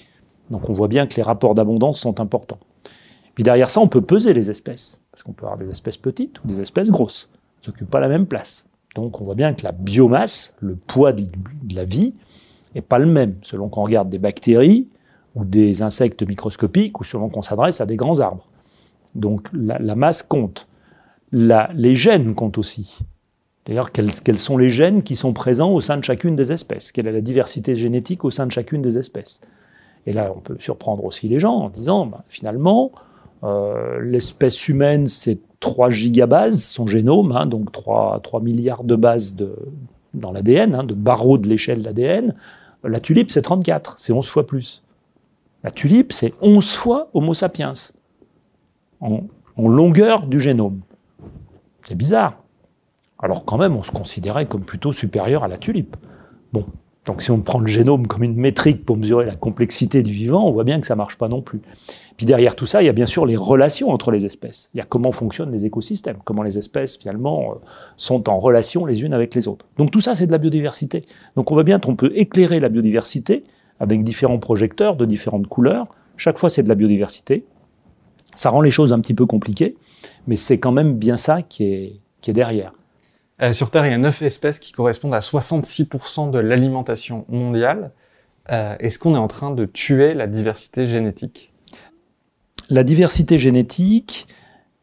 Donc 0.49 0.69
on 0.69 0.71
voit 0.71 0.87
bien 0.87 1.07
que 1.07 1.15
les 1.15 1.23
rapports 1.23 1.53
d'abondance 1.53 1.99
sont 1.99 2.21
importants. 2.21 2.59
Puis 3.35 3.43
derrière 3.43 3.69
ça, 3.69 3.81
on 3.81 3.89
peut 3.89 4.01
peser 4.01 4.33
les 4.33 4.49
espèces, 4.49 5.03
parce 5.11 5.23
qu'on 5.23 5.33
peut 5.33 5.45
avoir 5.45 5.59
des 5.59 5.69
espèces 5.69 5.97
petites 5.97 6.41
ou 6.43 6.47
des 6.47 6.61
espèces 6.61 6.89
grosses. 6.89 7.29
Elles 7.61 7.71
n'occupent 7.71 7.89
pas 7.89 7.99
la 7.99 8.07
même 8.07 8.27
place. 8.27 8.65
Donc 8.95 9.19
on 9.19 9.25
voit 9.25 9.35
bien 9.35 9.53
que 9.53 9.63
la 9.63 9.73
biomasse, 9.73 10.55
le 10.61 10.77
poids 10.77 11.11
de, 11.11 11.27
la 11.75 11.83
vie, 11.83 12.13
n'est 12.75 12.81
pas 12.81 12.97
le 12.97 13.07
même 13.07 13.35
selon 13.41 13.67
qu'on 13.67 13.83
regarde 13.83 14.07
des 14.07 14.19
bactéries 14.19 14.87
ou 15.35 15.43
des 15.43 15.81
insectes 15.81 16.25
microscopiques 16.25 16.97
ou 17.01 17.03
selon 17.03 17.27
qu'on 17.27 17.41
s'adresse 17.41 17.81
à 17.81 17.85
des 17.85 17.97
grands 17.97 18.21
arbres. 18.21 18.47
Donc 19.15 19.49
la, 19.51 19.95
masse 19.95 20.23
compte. 20.23 20.69
les 21.33 21.95
gènes 21.95 22.35
comptent 22.35 22.57
aussi. 22.57 22.99
D'ailleurs, 23.67 23.91
quels, 23.91 24.37
sont 24.37 24.57
les 24.57 24.69
gènes 24.69 25.03
qui 25.03 25.17
sont 25.17 25.33
présents 25.33 25.71
au 25.71 25.81
sein 25.81 25.97
de 25.97 26.03
chacune 26.03 26.37
des 26.37 26.53
espèces? 26.53 26.93
Quelle 26.93 27.05
est 27.05 27.11
la 27.11 27.21
diversité 27.21 27.75
génétique 27.75 28.23
au 28.23 28.31
sein 28.31 28.45
de 28.45 28.51
chacune 28.51 28.81
des 28.81 28.97
espèces? 28.97 29.41
Et 30.05 30.13
là, 30.13 30.31
on 30.33 30.39
peut 30.39 30.55
surprendre 30.57 31.03
aussi 31.03 31.27
les 31.27 31.37
gens 31.37 31.53
en 31.53 31.69
disant, 31.69 32.05
bah, 32.05 32.23
finalement, 32.29 32.93
euh, 33.43 33.99
l'espèce 34.01 34.69
humaine, 34.69 35.07
c'est 35.07 35.39
3 35.59 35.89
gigabases, 35.89 36.63
son 36.63 36.87
génome, 36.87 37.33
hein, 37.33 37.45
donc 37.45 37.73
3, 37.73 38.21
3, 38.23 38.39
milliards 38.39 38.85
de 38.85 38.95
bases 38.95 39.35
de, 39.35 39.53
dans 40.13 40.31
l'ADN, 40.31 40.73
hein, 40.73 40.83
de 40.85 40.93
barreaux 40.93 41.37
de 41.37 41.49
l'échelle 41.49 41.79
de 41.79 41.85
l'ADN. 41.85 42.35
La 42.85 43.01
tulipe, 43.01 43.29
c'est 43.29 43.41
34, 43.41 43.95
c'est 43.99 44.13
11 44.13 44.25
fois 44.25 44.47
plus. 44.47 44.81
La 45.65 45.71
tulipe, 45.71 46.13
c'est 46.13 46.33
11 46.41 46.71
fois 46.71 47.09
Homo 47.13 47.33
sapiens, 47.33 47.73
en 49.01 49.27
longueur 49.57 50.25
du 50.25 50.39
génome. 50.39 50.79
C'est 51.81 51.95
bizarre. 51.95 52.37
Alors 53.19 53.45
quand 53.45 53.57
même, 53.57 53.75
on 53.75 53.83
se 53.83 53.91
considérait 53.91 54.45
comme 54.45 54.63
plutôt 54.63 54.91
supérieur 54.91 55.43
à 55.43 55.47
la 55.47 55.57
tulipe. 55.57 55.97
Bon, 56.53 56.65
donc 57.05 57.21
si 57.21 57.31
on 57.31 57.39
prend 57.39 57.59
le 57.59 57.67
génome 57.67 58.05
comme 58.05 58.23
une 58.23 58.35
métrique 58.35 58.85
pour 58.85 58.97
mesurer 58.97 59.25
la 59.25 59.35
complexité 59.35 60.03
du 60.03 60.11
vivant, 60.11 60.45
on 60.45 60.51
voit 60.51 60.65
bien 60.65 60.81
que 60.81 60.85
ça 60.85 60.95
marche 60.95 61.17
pas 61.17 61.29
non 61.29 61.41
plus. 61.41 61.61
Puis 62.17 62.25
derrière 62.25 62.55
tout 62.55 62.65
ça, 62.65 62.83
il 62.83 62.85
y 62.85 62.89
a 62.89 62.93
bien 62.93 63.05
sûr 63.05 63.25
les 63.25 63.37
relations 63.37 63.91
entre 63.91 64.11
les 64.11 64.25
espèces. 64.25 64.69
Il 64.73 64.77
y 64.77 64.81
a 64.81 64.85
comment 64.85 65.11
fonctionnent 65.13 65.51
les 65.51 65.65
écosystèmes, 65.65 66.17
comment 66.25 66.43
les 66.43 66.57
espèces 66.57 66.97
finalement 66.97 67.51
euh, 67.51 67.55
sont 67.95 68.29
en 68.29 68.37
relation 68.37 68.85
les 68.85 69.03
unes 69.03 69.13
avec 69.13 69.33
les 69.35 69.47
autres. 69.47 69.65
Donc 69.77 69.89
tout 69.89 70.01
ça, 70.01 70.15
c'est 70.15 70.27
de 70.27 70.31
la 70.31 70.37
biodiversité. 70.37 71.05
Donc 71.35 71.49
on 71.49 71.53
voit 71.53 71.63
bien 71.63 71.79
qu'on 71.79 71.95
peut 71.95 72.11
éclairer 72.13 72.59
la 72.59 72.69
biodiversité 72.69 73.45
avec 73.79 74.03
différents 74.03 74.39
projecteurs 74.39 74.95
de 74.95 75.05
différentes 75.05 75.47
couleurs. 75.47 75.87
Chaque 76.17 76.37
fois, 76.37 76.49
c'est 76.49 76.63
de 76.63 76.69
la 76.69 76.75
biodiversité. 76.75 77.45
Ça 78.35 78.49
rend 78.49 78.61
les 78.61 78.71
choses 78.71 78.91
un 78.91 78.99
petit 78.99 79.13
peu 79.13 79.25
compliquées, 79.25 79.75
mais 80.27 80.35
c'est 80.35 80.59
quand 80.59 80.71
même 80.71 80.95
bien 80.95 81.15
ça 81.15 81.41
qui 81.41 81.63
est, 81.63 81.99
qui 82.21 82.31
est 82.31 82.33
derrière. 82.33 82.73
Euh, 83.41 83.53
sur 83.53 83.69
Terre, 83.69 83.85
il 83.85 83.91
y 83.91 83.95
a 83.95 83.99
9 83.99 84.21
espèces 84.23 84.59
qui 84.59 84.71
correspondent 84.71 85.13
à 85.13 85.19
66% 85.19 86.31
de 86.31 86.39
l'alimentation 86.39 87.25
mondiale. 87.29 87.91
Euh, 88.51 88.75
est-ce 88.79 88.97
qu'on 88.97 89.13
est 89.15 89.19
en 89.19 89.27
train 89.27 89.51
de 89.51 89.65
tuer 89.65 90.13
la 90.13 90.27
diversité 90.27 90.87
génétique? 90.87 91.51
La 92.69 92.83
diversité 92.83 93.37
génétique, 93.37 94.27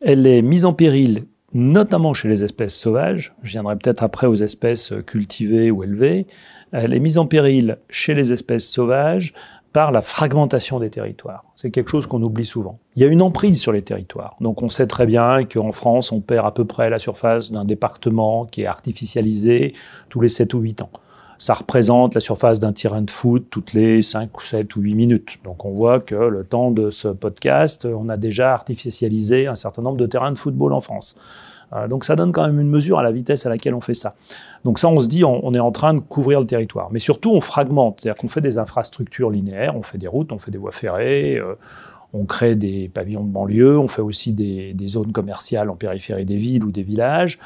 elle 0.02 0.26
est 0.26 0.42
mise 0.42 0.64
en 0.64 0.72
péril 0.72 1.26
notamment 1.54 2.12
chez 2.14 2.28
les 2.28 2.42
espèces 2.42 2.76
sauvages, 2.76 3.32
je 3.42 3.52
viendrai 3.52 3.76
peut-être 3.76 4.02
après 4.02 4.26
aux 4.26 4.34
espèces 4.34 4.92
cultivées 5.06 5.70
ou 5.70 5.84
élevées, 5.84 6.26
elle 6.72 6.92
est 6.92 7.00
mise 7.00 7.16
en 7.16 7.26
péril 7.26 7.78
chez 7.88 8.14
les 8.14 8.32
espèces 8.32 8.68
sauvages 8.68 9.32
par 9.74 9.90
la 9.90 10.02
fragmentation 10.02 10.78
des 10.78 10.88
territoires. 10.88 11.44
C'est 11.56 11.72
quelque 11.72 11.90
chose 11.90 12.06
qu'on 12.06 12.22
oublie 12.22 12.46
souvent. 12.46 12.78
Il 12.94 13.02
y 13.02 13.04
a 13.04 13.08
une 13.08 13.20
emprise 13.20 13.60
sur 13.60 13.72
les 13.72 13.82
territoires. 13.82 14.36
Donc 14.40 14.62
on 14.62 14.68
sait 14.68 14.86
très 14.86 15.04
bien 15.04 15.44
qu'en 15.44 15.72
France, 15.72 16.12
on 16.12 16.20
perd 16.20 16.46
à 16.46 16.52
peu 16.52 16.64
près 16.64 16.90
la 16.90 17.00
surface 17.00 17.50
d'un 17.50 17.64
département 17.64 18.46
qui 18.46 18.62
est 18.62 18.66
artificialisé 18.66 19.74
tous 20.10 20.20
les 20.20 20.28
7 20.28 20.54
ou 20.54 20.60
8 20.60 20.82
ans. 20.82 20.90
Ça 21.38 21.54
représente 21.54 22.14
la 22.14 22.20
surface 22.20 22.60
d'un 22.60 22.72
terrain 22.72 23.02
de 23.02 23.10
foot 23.10 23.48
toutes 23.50 23.72
les 23.72 24.00
5 24.00 24.38
ou 24.38 24.44
7 24.44 24.76
ou 24.76 24.80
8 24.80 24.94
minutes. 24.94 25.38
Donc 25.42 25.64
on 25.64 25.72
voit 25.72 25.98
que 25.98 26.14
le 26.14 26.44
temps 26.44 26.70
de 26.70 26.90
ce 26.90 27.08
podcast, 27.08 27.84
on 27.84 28.08
a 28.08 28.16
déjà 28.16 28.54
artificialisé 28.54 29.48
un 29.48 29.56
certain 29.56 29.82
nombre 29.82 29.96
de 29.96 30.06
terrains 30.06 30.30
de 30.30 30.38
football 30.38 30.72
en 30.72 30.80
France. 30.80 31.16
Euh, 31.74 31.88
donc 31.88 32.04
ça 32.04 32.16
donne 32.16 32.32
quand 32.32 32.46
même 32.46 32.60
une 32.60 32.68
mesure 32.68 32.98
à 32.98 33.02
la 33.02 33.12
vitesse 33.12 33.46
à 33.46 33.48
laquelle 33.48 33.74
on 33.74 33.80
fait 33.80 33.94
ça. 33.94 34.14
Donc 34.64 34.78
ça, 34.78 34.88
on 34.88 35.00
se 35.00 35.08
dit, 35.08 35.24
on, 35.24 35.52
est 35.54 35.60
en 35.60 35.72
train 35.72 35.94
de 35.94 36.00
couvrir 36.00 36.40
le 36.40 36.46
territoire. 36.46 36.88
Mais 36.90 36.98
surtout, 36.98 37.32
on 37.32 37.40
fragmente, 37.40 38.00
c'est-à-dire 38.00 38.20
qu'on 38.20 38.28
fait 38.28 38.40
des 38.40 38.58
infrastructures 38.58 39.30
linéaires, 39.30 39.76
on 39.76 39.82
fait 39.82 39.98
des 39.98 40.08
routes, 40.08 40.32
on 40.32 40.38
fait 40.38 40.50
des 40.50 40.58
voies 40.58 40.72
ferrées, 40.72 41.36
euh, 41.36 41.54
on 42.12 42.24
crée 42.24 42.54
des 42.54 42.88
pavillons 42.88 43.24
de 43.24 43.30
banlieue, 43.30 43.78
on 43.78 43.88
fait 43.88 44.02
aussi 44.02 44.32
des, 44.32 44.74
zones 44.86 45.12
commerciales 45.12 45.68
en 45.68 45.76
périphérie 45.76 46.24
des 46.24 46.36
villes 46.36 46.64
ou 46.64 46.72
des 46.72 46.82
villages. 46.82 47.38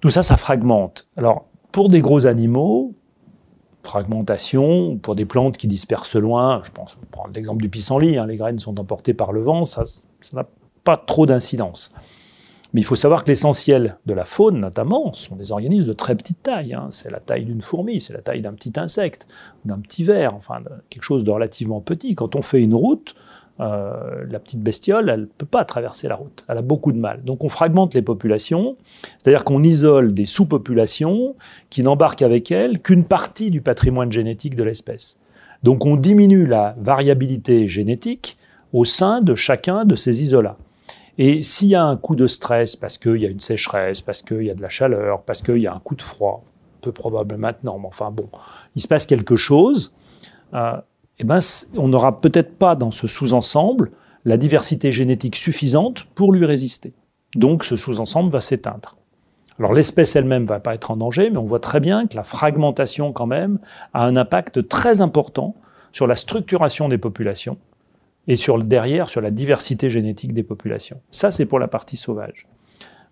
Tout 0.00 0.08
ça, 0.08 0.22
ça 0.22 0.36
fragmente. 0.36 1.06
Alors, 1.16 1.46
pour 1.70 1.88
des 1.88 2.00
gros 2.00 2.26
animaux, 2.26 2.92
fragmentation, 3.84 4.98
pour 4.98 5.14
des 5.14 5.24
plantes 5.24 5.56
qui 5.56 5.68
dispersent 5.68 6.16
loin, 6.16 6.60
je 6.64 6.70
pense, 6.72 6.96
on 7.00 7.06
prend 7.06 7.26
l'exemple 7.34 7.62
du 7.62 7.68
pissenlit, 7.68 8.18
hein, 8.18 8.26
les 8.26 8.36
graines 8.36 8.58
sont 8.58 8.78
emportées 8.80 9.14
par 9.14 9.32
le 9.32 9.40
vent, 9.40 9.64
ça 9.64 9.84
n'a 10.34 10.46
pas 10.84 10.96
trop 10.96 11.26
d'incidence. 11.26 11.94
Mais 12.72 12.80
il 12.80 12.84
faut 12.84 12.96
savoir 12.96 13.22
que 13.24 13.28
l'essentiel 13.28 13.98
de 14.06 14.14
la 14.14 14.24
faune, 14.24 14.60
notamment, 14.60 15.12
sont 15.12 15.36
des 15.36 15.52
organismes 15.52 15.88
de 15.88 15.92
très 15.92 16.14
petite 16.14 16.42
taille. 16.42 16.72
Hein. 16.72 16.88
C'est 16.90 17.10
la 17.10 17.20
taille 17.20 17.44
d'une 17.44 17.60
fourmi, 17.60 18.00
c'est 18.00 18.14
la 18.14 18.22
taille 18.22 18.40
d'un 18.40 18.54
petit 18.54 18.72
insecte, 18.76 19.26
d'un 19.64 19.78
petit 19.78 20.04
ver, 20.04 20.34
enfin 20.34 20.60
quelque 20.88 21.02
chose 21.02 21.22
de 21.24 21.30
relativement 21.30 21.80
petit. 21.80 22.14
Quand 22.14 22.34
on 22.34 22.42
fait 22.42 22.62
une 22.62 22.74
route, 22.74 23.14
euh, 23.60 24.24
la 24.30 24.38
petite 24.38 24.60
bestiole, 24.60 25.10
elle 25.10 25.20
ne 25.20 25.26
peut 25.26 25.46
pas 25.46 25.64
traverser 25.66 26.08
la 26.08 26.14
route. 26.16 26.44
Elle 26.48 26.58
a 26.58 26.62
beaucoup 26.62 26.92
de 26.92 26.98
mal. 26.98 27.22
Donc 27.22 27.44
on 27.44 27.48
fragmente 27.48 27.94
les 27.94 28.02
populations, 28.02 28.76
c'est-à-dire 29.18 29.44
qu'on 29.44 29.62
isole 29.62 30.14
des 30.14 30.24
sous-populations 30.24 31.36
qui 31.68 31.82
n'embarquent 31.82 32.22
avec 32.22 32.50
elles 32.50 32.80
qu'une 32.80 33.04
partie 33.04 33.50
du 33.50 33.60
patrimoine 33.60 34.10
génétique 34.10 34.56
de 34.56 34.62
l'espèce. 34.62 35.18
Donc 35.62 35.84
on 35.84 35.96
diminue 35.96 36.46
la 36.46 36.74
variabilité 36.78 37.66
génétique 37.66 38.38
au 38.72 38.86
sein 38.86 39.20
de 39.20 39.34
chacun 39.34 39.84
de 39.84 39.94
ces 39.94 40.22
isolats. 40.22 40.56
Et 41.18 41.42
s'il 41.42 41.68
y 41.68 41.74
a 41.74 41.84
un 41.84 41.96
coup 41.96 42.16
de 42.16 42.26
stress, 42.26 42.76
parce 42.76 42.98
qu'il 42.98 43.16
y 43.16 43.26
a 43.26 43.28
une 43.28 43.40
sécheresse, 43.40 44.00
parce 44.02 44.22
qu'il 44.22 44.44
y 44.44 44.50
a 44.50 44.54
de 44.54 44.62
la 44.62 44.68
chaleur, 44.68 45.22
parce 45.22 45.42
qu'il 45.42 45.58
y 45.58 45.66
a 45.66 45.74
un 45.74 45.78
coup 45.78 45.94
de 45.94 46.02
froid, 46.02 46.42
peu 46.80 46.92
probable 46.92 47.36
maintenant, 47.36 47.78
mais 47.78 47.86
enfin 47.86 48.10
bon, 48.10 48.28
il 48.76 48.82
se 48.82 48.88
passe 48.88 49.06
quelque 49.06 49.36
chose, 49.36 49.92
euh, 50.54 50.76
eh 51.18 51.24
ben, 51.24 51.38
on 51.76 51.88
n'aura 51.88 52.20
peut-être 52.20 52.56
pas 52.56 52.74
dans 52.74 52.90
ce 52.90 53.06
sous-ensemble 53.06 53.92
la 54.24 54.36
diversité 54.36 54.90
génétique 54.90 55.36
suffisante 55.36 56.04
pour 56.14 56.32
lui 56.32 56.44
résister. 56.44 56.92
Donc 57.34 57.64
ce 57.64 57.76
sous-ensemble 57.76 58.30
va 58.30 58.40
s'éteindre. 58.40 58.96
Alors 59.58 59.74
l'espèce 59.74 60.16
elle-même 60.16 60.46
va 60.46 60.60
pas 60.60 60.74
être 60.74 60.90
en 60.90 60.96
danger, 60.96 61.30
mais 61.30 61.38
on 61.38 61.44
voit 61.44 61.60
très 61.60 61.80
bien 61.80 62.06
que 62.06 62.16
la 62.16 62.24
fragmentation 62.24 63.12
quand 63.12 63.26
même 63.26 63.58
a 63.92 64.04
un 64.04 64.16
impact 64.16 64.66
très 64.68 65.00
important 65.00 65.54
sur 65.92 66.06
la 66.06 66.16
structuration 66.16 66.88
des 66.88 66.98
populations 66.98 67.58
et 68.28 68.36
sur 68.36 68.56
le 68.56 68.64
derrière, 68.64 69.08
sur 69.08 69.20
la 69.20 69.30
diversité 69.30 69.90
génétique 69.90 70.32
des 70.32 70.42
populations. 70.42 71.00
Ça, 71.10 71.30
c'est 71.30 71.46
pour 71.46 71.58
la 71.58 71.68
partie 71.68 71.96
sauvage. 71.96 72.46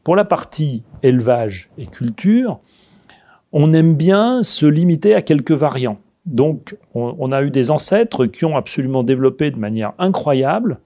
Pour 0.04 0.16
la 0.16 0.24
partie 0.24 0.82
élevage 1.02 1.70
et 1.78 1.86
culture, 1.86 2.60
on 3.52 3.72
aime 3.72 3.94
bien 3.94 4.42
se 4.42 4.66
limiter 4.66 5.14
à 5.14 5.22
quelques 5.22 5.52
variants. 5.52 5.98
Donc, 6.26 6.76
on, 6.94 7.32
a 7.32 7.42
eu 7.42 7.50
des 7.50 7.70
ancêtres 7.70 8.26
qui 8.26 8.44
ont 8.44 8.56
absolument 8.56 9.02
développé 9.02 9.50
de 9.50 9.58
manière 9.58 9.92
incroyable 9.98 10.78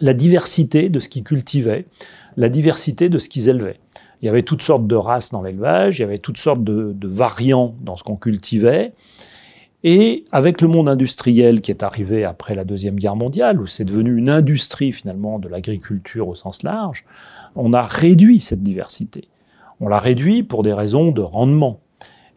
la 0.00 0.14
diversité 0.14 0.88
de 0.88 0.98
ce 0.98 1.08
qu'ils 1.08 1.22
cultivaient, 1.22 1.86
la 2.36 2.48
diversité 2.48 3.08
de 3.08 3.18
ce 3.18 3.28
qu'ils 3.28 3.48
élevaient. 3.48 3.78
Il 4.20 4.26
y 4.26 4.28
avait 4.28 4.42
toutes 4.42 4.62
sortes 4.62 4.86
de 4.86 4.96
races 4.96 5.30
dans 5.30 5.42
l'élevage, 5.42 5.98
il 5.98 6.02
y 6.02 6.04
avait 6.04 6.18
toutes 6.18 6.38
sortes 6.38 6.64
de 6.64 6.96
variants 7.02 7.74
dans 7.82 7.94
ce 7.94 8.02
qu'on 8.02 8.16
cultivait, 8.16 8.94
et 9.84 10.24
avec 10.32 10.60
le 10.60 10.68
monde 10.68 10.88
industriel 10.88 11.60
qui 11.60 11.70
est 11.70 11.82
arrivé 11.82 12.24
après 12.24 12.54
la 12.54 12.64
Deuxième 12.64 12.96
Guerre 12.96 13.16
mondiale, 13.16 13.60
où 13.60 13.66
c'est 13.66 13.84
devenu 13.84 14.16
une 14.16 14.28
industrie 14.28 14.92
finalement 14.92 15.38
de 15.38 15.48
l'agriculture 15.48 16.28
au 16.28 16.34
sens 16.34 16.62
large, 16.62 17.04
on 17.54 17.72
a 17.72 17.82
réduit 17.82 18.40
cette 18.40 18.62
diversité. 18.62 19.28
On 19.80 19.88
l'a 19.88 20.00
réduit 20.00 20.42
pour 20.42 20.62
des 20.62 20.72
raisons 20.72 21.12
de 21.12 21.20
rendement. 21.20 21.80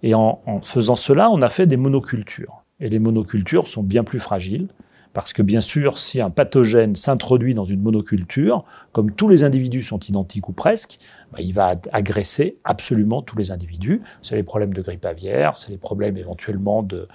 Et 0.03 0.13
en, 0.13 0.39
faisant 0.63 0.95
cela, 0.95 1.29
on 1.31 1.41
a 1.41 1.49
fait 1.49 1.65
des 1.65 1.77
monocultures. 1.77 2.63
Et 2.79 2.89
les 2.89 2.99
monocultures 2.99 3.67
sont 3.67 3.83
bien 3.83 4.03
plus 4.03 4.19
fragiles. 4.19 4.67
Parce 5.13 5.33
que 5.33 5.41
bien 5.41 5.59
sûr, 5.59 5.99
si 5.99 6.21
un 6.21 6.29
pathogène 6.29 6.95
s'introduit 6.95 7.53
dans 7.53 7.65
une 7.65 7.81
monoculture, 7.81 8.63
comme 8.93 9.11
tous 9.11 9.27
les 9.27 9.43
individus 9.43 9.81
sont 9.81 9.99
identiques 9.99 10.47
ou 10.47 10.53
presque, 10.53 10.99
bah, 11.33 11.39
il 11.41 11.53
va 11.53 11.75
agresser 11.91 12.57
absolument 12.63 13.21
tous 13.21 13.37
les 13.37 13.51
individus. 13.51 14.01
C'est 14.21 14.35
les 14.35 14.43
problèmes 14.43 14.73
de 14.73 14.81
grippe 14.81 15.05
aviaire, 15.05 15.57
c'est 15.57 15.69
les 15.69 15.77
problèmes 15.77 16.17
éventuellement 16.17 16.81
de, 16.81 17.07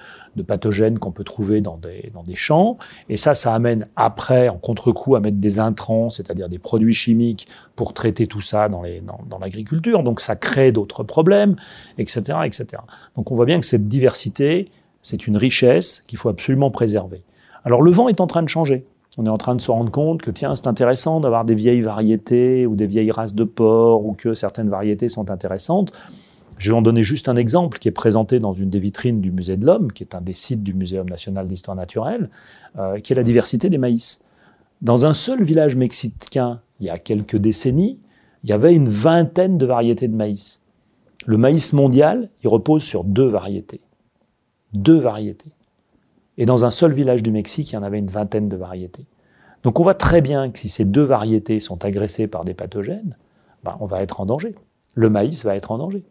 pathogènes 0.46 0.98
qu'on 0.98 1.10
peut 1.10 1.24
trouver 1.24 1.62
dans 1.62 1.78
des, 1.78 2.34
champs. 2.34 2.76
Et 3.08 3.16
ça, 3.16 3.34
ça 3.34 3.54
amène 3.54 3.86
après, 3.96 4.50
en 4.50 4.58
contre-coup, 4.58 5.16
à 5.16 5.20
mettre 5.20 5.38
des 5.38 5.58
intrants, 5.58 6.10
c'est-à-dire 6.10 6.50
des 6.50 6.58
produits 6.58 6.92
chimiques 6.92 7.48
pour 7.76 7.94
traiter 7.94 8.26
tout 8.26 8.42
ça 8.42 8.68
dans 8.68 8.82
l'agriculture. 9.40 9.98
Dans, 9.98 10.04
Donc 10.04 10.20
ça 10.20 10.36
crée 10.36 10.70
d'autres 10.70 11.02
problèmes, 11.02 11.56
etc., 11.96 12.38
etc. 12.44 12.82
Donc 13.16 13.30
on 13.30 13.34
voit 13.34 13.46
bien 13.46 13.58
que 13.58 13.66
cette 13.66 13.88
diversité, 13.88 14.70
c'est 15.00 15.26
une 15.26 15.38
richesse 15.38 16.02
qu'il 16.06 16.18
faut 16.18 16.28
absolument 16.28 16.70
préserver. 16.70 17.22
Alors 17.66 17.82
le 17.82 17.90
vent 17.90 18.08
est 18.08 18.20
en 18.20 18.28
train 18.28 18.44
de 18.44 18.48
changer. 18.48 18.86
On 19.18 19.26
est 19.26 19.30
en 19.30 19.38
train 19.38 19.56
de 19.56 19.60
se 19.60 19.72
rendre 19.72 19.90
compte 19.90 20.22
que 20.22 20.30
tiens, 20.30 20.54
c'est 20.54 20.68
intéressant 20.68 21.18
d'avoir 21.18 21.44
des 21.44 21.56
vieilles 21.56 21.80
variétés 21.80 22.64
ou 22.64 22.76
des 22.76 22.86
vieilles 22.86 23.10
races 23.10 23.34
de 23.34 23.42
porc 23.42 24.06
ou 24.06 24.12
que 24.12 24.34
certaines 24.34 24.68
variétés 24.68 25.08
sont 25.08 25.30
intéressantes. 25.30 25.90
Je 26.58 26.70
vais 26.70 26.78
en 26.78 26.82
donner 26.82 27.02
juste 27.02 27.28
un 27.28 27.34
exemple 27.34 27.80
qui 27.80 27.88
est 27.88 27.92
présenté 27.92 28.38
dans 28.38 28.52
une 28.52 28.70
des 28.70 28.78
vitrines 28.78 29.20
du 29.20 29.32
Musée 29.32 29.56
de 29.56 29.66
l'Homme, 29.66 29.90
qui 29.90 30.04
est 30.04 30.14
un 30.14 30.20
des 30.20 30.34
sites 30.34 30.62
du 30.62 30.74
Muséum 30.74 31.08
national 31.08 31.48
d'histoire 31.48 31.76
naturelle, 31.76 32.30
euh, 32.78 33.00
qui 33.00 33.12
est 33.12 33.16
la 33.16 33.24
diversité 33.24 33.68
des 33.68 33.78
maïs. 33.78 34.24
Dans 34.80 35.04
un 35.04 35.12
seul 35.12 35.42
village 35.42 35.74
mexicain, 35.74 36.60
il 36.78 36.86
y 36.86 36.90
a 36.90 36.98
quelques 36.98 37.36
décennies, 37.36 37.98
il 38.44 38.50
y 38.50 38.52
avait 38.52 38.76
une 38.76 38.88
vingtaine 38.88 39.58
de 39.58 39.66
variétés 39.66 40.06
de 40.06 40.14
maïs. 40.14 40.62
Le 41.26 41.36
maïs 41.36 41.72
mondial, 41.72 42.30
il 42.44 42.48
repose 42.48 42.84
sur 42.84 43.02
deux 43.02 43.26
variétés. 43.26 43.80
Deux 44.72 44.98
variétés. 44.98 45.55
Et 46.38 46.46
dans 46.46 46.64
un 46.64 46.70
seul 46.70 46.92
village 46.92 47.22
du 47.22 47.30
Mexique, 47.30 47.72
il 47.72 47.74
y 47.74 47.78
en 47.78 47.82
avait 47.82 47.98
une 47.98 48.10
vingtaine 48.10 48.48
de 48.48 48.56
variétés. 48.56 49.06
Donc 49.62 49.80
on 49.80 49.82
voit 49.82 49.94
très 49.94 50.20
bien 50.20 50.50
que 50.50 50.58
si 50.58 50.68
ces 50.68 50.84
deux 50.84 51.02
variétés 51.02 51.58
sont 51.58 51.84
agressées 51.84 52.26
par 52.26 52.44
des 52.44 52.54
pathogènes, 52.54 53.16
ben, 53.64 53.76
on 53.80 53.86
va 53.86 54.02
être 54.02 54.20
en 54.20 54.26
danger. 54.26 54.54
Le 54.94 55.10
maïs 55.10 55.44
va 55.44 55.56
être 55.56 55.72
en 55.72 55.78
danger. 55.78 56.04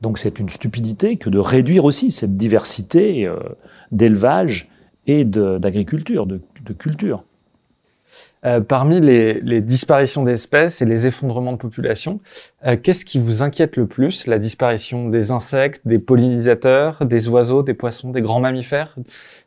Donc 0.00 0.18
c'est 0.18 0.38
une 0.38 0.48
stupidité 0.48 1.16
que 1.16 1.28
de 1.28 1.38
réduire 1.38 1.84
aussi 1.84 2.10
cette 2.10 2.36
diversité 2.36 3.26
euh, 3.26 3.36
d'élevage 3.90 4.68
et 5.06 5.24
d'agriculture, 5.24 6.26
de, 6.26 6.40
culture. 6.78 7.24
Euh, 8.44 8.60
parmi 8.60 9.00
les, 9.00 9.60
disparitions 9.62 10.22
d'espèces 10.22 10.80
et 10.80 10.84
les 10.84 11.06
effondrements 11.06 11.52
de 11.52 11.58
population, 11.58 12.20
euh, 12.64 12.76
qu'est-ce 12.80 13.04
qui 13.04 13.18
vous 13.18 13.42
inquiète 13.42 13.76
le 13.76 13.86
plus? 13.86 14.26
La 14.26 14.38
disparition 14.38 15.08
des 15.08 15.32
insectes, 15.32 15.82
des 15.86 15.98
pollinisateurs, 15.98 17.04
des 17.04 17.28
oiseaux, 17.28 17.62
des 17.62 17.74
poissons, 17.74 18.10
des 18.10 18.22
grands 18.22 18.40
mammifères, 18.40 18.96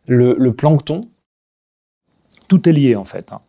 le, 0.07 0.51
plancton? 0.51 1.01
Tout 2.49 2.67
est 2.67 2.73
lié 2.73 2.95
en 2.95 3.05
fait. 3.05 3.31
Hein. 3.31 3.39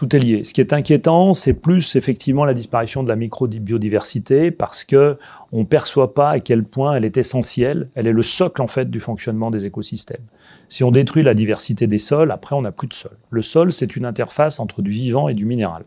Tout 0.00 0.16
est 0.16 0.18
lié. 0.18 0.44
Ce 0.44 0.54
qui 0.54 0.62
est 0.62 0.72
inquiétant, 0.72 1.34
c'est 1.34 1.52
plus 1.52 1.94
effectivement 1.94 2.46
la 2.46 2.54
disparition 2.54 3.02
de 3.02 3.10
la 3.10 3.16
micro-biodiversité 3.16 4.50
parce 4.50 4.82
que 4.82 5.18
on 5.52 5.66
perçoit 5.66 6.14
pas 6.14 6.30
à 6.30 6.40
quel 6.40 6.64
point 6.64 6.94
elle 6.94 7.04
est 7.04 7.18
essentielle. 7.18 7.90
Elle 7.94 8.06
est 8.06 8.12
le 8.12 8.22
socle 8.22 8.62
en 8.62 8.66
fait 8.66 8.90
du 8.90 8.98
fonctionnement 8.98 9.50
des 9.50 9.66
écosystèmes. 9.66 10.24
Si 10.70 10.84
on 10.84 10.90
détruit 10.90 11.22
la 11.22 11.34
diversité 11.34 11.86
des 11.86 11.98
sols, 11.98 12.30
après 12.30 12.56
on 12.56 12.62
n'a 12.62 12.72
plus 12.72 12.88
de 12.88 12.94
sol. 12.94 13.12
Le 13.28 13.42
sol, 13.42 13.72
c'est 13.72 13.94
une 13.94 14.06
interface 14.06 14.58
entre 14.58 14.80
du 14.80 14.90
vivant 14.90 15.28
et 15.28 15.34
du 15.34 15.44
minéral. 15.44 15.84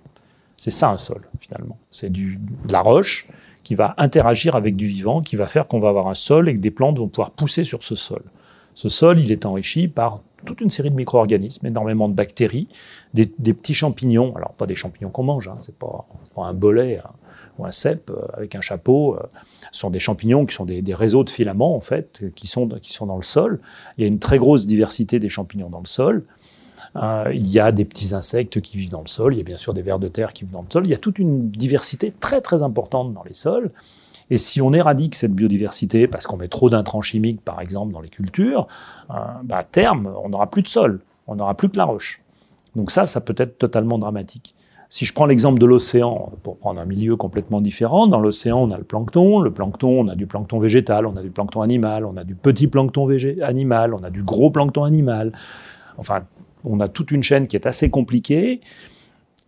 C'est 0.58 0.70
ça 0.70 0.92
un 0.92 1.00
sol 1.00 1.24
finalement. 1.40 1.80
C'est 1.90 2.12
de 2.12 2.38
la 2.70 2.82
roche 2.82 3.28
qui 3.64 3.74
va 3.74 3.96
interagir 3.98 4.56
avec 4.56 4.76
du 4.76 4.86
vivant, 4.86 5.24
qui 5.24 5.38
va 5.38 5.48
faire 5.48 5.66
qu'on 5.66 5.80
va 5.80 5.90
avoir 5.90 6.06
un 6.06 6.14
sol 6.14 6.50
et 6.50 6.54
que 6.54 6.60
des 6.60 6.70
plantes 6.70 7.00
vont 7.00 7.08
pouvoir 7.08 7.32
pousser 7.32 7.64
sur 7.64 7.82
ce 7.82 7.96
sol. 7.96 8.22
Ce 8.76 8.90
sol, 8.90 9.20
il 9.20 9.32
est 9.32 9.48
enrichi 9.48 9.88
par 9.88 10.22
toute 10.46 10.62
une 10.62 10.70
série 10.70 10.90
de 10.90 10.96
micro-organismes, 10.96 11.66
énormément 11.66 12.10
de 12.10 12.14
bactéries, 12.14 12.68
des, 13.14 13.26
petits 13.26 13.74
champignons, 13.74 14.36
alors 14.36 14.54
pas 14.54 14.66
des 14.66 14.76
champignons 14.76 15.10
qu'on 15.10 15.24
mange, 15.24 15.48
hein, 15.48 15.58
c'est 15.62 15.76
pas, 15.76 16.06
un 16.38 16.54
bolet 16.54 17.00
hein, 17.00 17.12
ou 17.58 17.66
un 17.66 17.72
cèpe 17.72 18.10
euh, 18.10 18.26
avec 18.34 18.56
un 18.56 18.62
chapeau, 18.62 19.16
euh, 19.16 19.24
ce 19.72 19.80
sont 19.80 19.90
des 19.90 20.00
champignons 20.00 20.46
qui 20.46 20.56
sont 20.56 20.66
des, 20.66 20.94
réseaux 20.94 21.24
de 21.24 21.30
filaments 21.30 21.76
en 21.76 21.82
fait, 21.82 22.24
qui 22.36 22.48
sont, 22.48 22.68
qui 22.82 22.94
sont 22.94 23.06
dans 23.06 23.18
le 23.18 23.24
sol. 23.24 23.60
Il 23.98 24.02
y 24.02 24.06
a 24.06 24.08
une 24.08 24.20
très 24.20 24.38
grosse 24.38 24.66
diversité 24.66 25.20
des 25.20 25.30
champignons 25.30 25.70
dans 25.70 25.80
le 25.80 25.88
sol. 25.88 26.26
Euh, 26.96 27.32
il 27.34 27.48
y 27.48 27.60
a 27.60 27.72
des 27.72 27.86
petits 27.86 28.14
insectes 28.14 28.62
qui 28.62 28.78
vivent 28.78 28.92
dans 28.92 29.02
le 29.02 29.08
sol, 29.08 29.34
il 29.34 29.38
y 29.38 29.42
a 29.42 29.44
bien 29.44 29.58
sûr 29.58 29.74
des 29.74 29.82
vers 29.82 30.00
de 30.00 30.08
terre 30.08 30.34
qui 30.34 30.44
vivent 30.44 30.54
dans 30.54 30.62
le 30.62 30.72
sol, 30.72 30.86
il 30.86 30.90
y 30.90 30.94
a 30.94 30.98
toute 30.98 31.18
une 31.18 31.50
diversité 31.50 32.14
très 32.20 32.42
très 32.42 32.62
importante 32.62 33.14
dans 33.14 33.24
les 33.24 33.34
sols. 33.34 33.72
Et 34.30 34.38
si 34.38 34.62
on 34.62 34.74
éradique 34.74 35.16
cette 35.16 35.34
biodiversité 35.34 36.08
parce 36.08 36.26
qu'on 36.26 36.38
met 36.38 36.48
trop 36.48 36.70
d'intrants 36.70 37.02
chimiques, 37.02 37.42
par 37.42 37.62
exemple, 37.62 37.94
dans 37.94 38.02
les 38.02 38.10
cultures, 38.10 38.68
euh, 39.12 39.16
bah, 39.44 39.58
à 39.58 39.64
terme, 39.64 40.12
on 40.24 40.30
n'aura 40.30 40.50
plus 40.50 40.62
de 40.62 40.68
sol, 40.68 41.02
on 41.28 41.36
n'aura 41.36 41.56
plus 41.56 41.70
que 41.70 41.78
la 41.78 41.86
roche. 41.86 42.22
Donc 42.76 42.92
ça, 42.92 43.06
ça 43.06 43.22
peut 43.22 43.36
être 43.38 43.58
totalement 43.58 44.00
dramatique. 44.00 44.56
Si 44.90 45.06
je 45.06 45.14
prends 45.14 45.26
l'exemple 45.26 45.60
de 45.60 45.66
l'océan, 45.66 46.32
pour 46.44 46.58
prendre 46.58 46.80
un 46.80 46.86
milieu 46.86 47.16
complètement 47.16 47.62
différent, 47.62 48.06
dans 48.06 48.20
l'océan, 48.20 48.60
on 48.60 48.70
a 48.70 48.78
le 48.78 48.84
plancton. 48.84 49.40
Le 49.40 49.52
plancton, 49.52 50.02
on 50.02 50.08
a 50.08 50.14
du 50.16 50.28
plancton 50.28 50.60
végétal, 50.60 51.08
on 51.08 51.18
a 51.18 51.24
du 51.24 51.32
plancton 51.32 51.62
animal, 51.62 52.06
on 52.06 52.16
a 52.16 52.24
du 52.24 52.36
petit 52.36 52.68
plancton 52.68 53.08
animal, 53.42 53.96
on 53.96 54.04
a 54.04 54.12
du 54.12 54.22
gros 54.22 54.52
plancton 54.52 54.84
animal. 54.84 55.32
Enfin, 55.98 56.22
on 56.64 56.80
a 56.80 56.90
toute 56.90 57.12
une 57.12 57.24
chaîne 57.24 57.48
qui 57.48 57.56
est 57.56 57.66
assez 57.66 57.90
compliquée. 57.90 58.62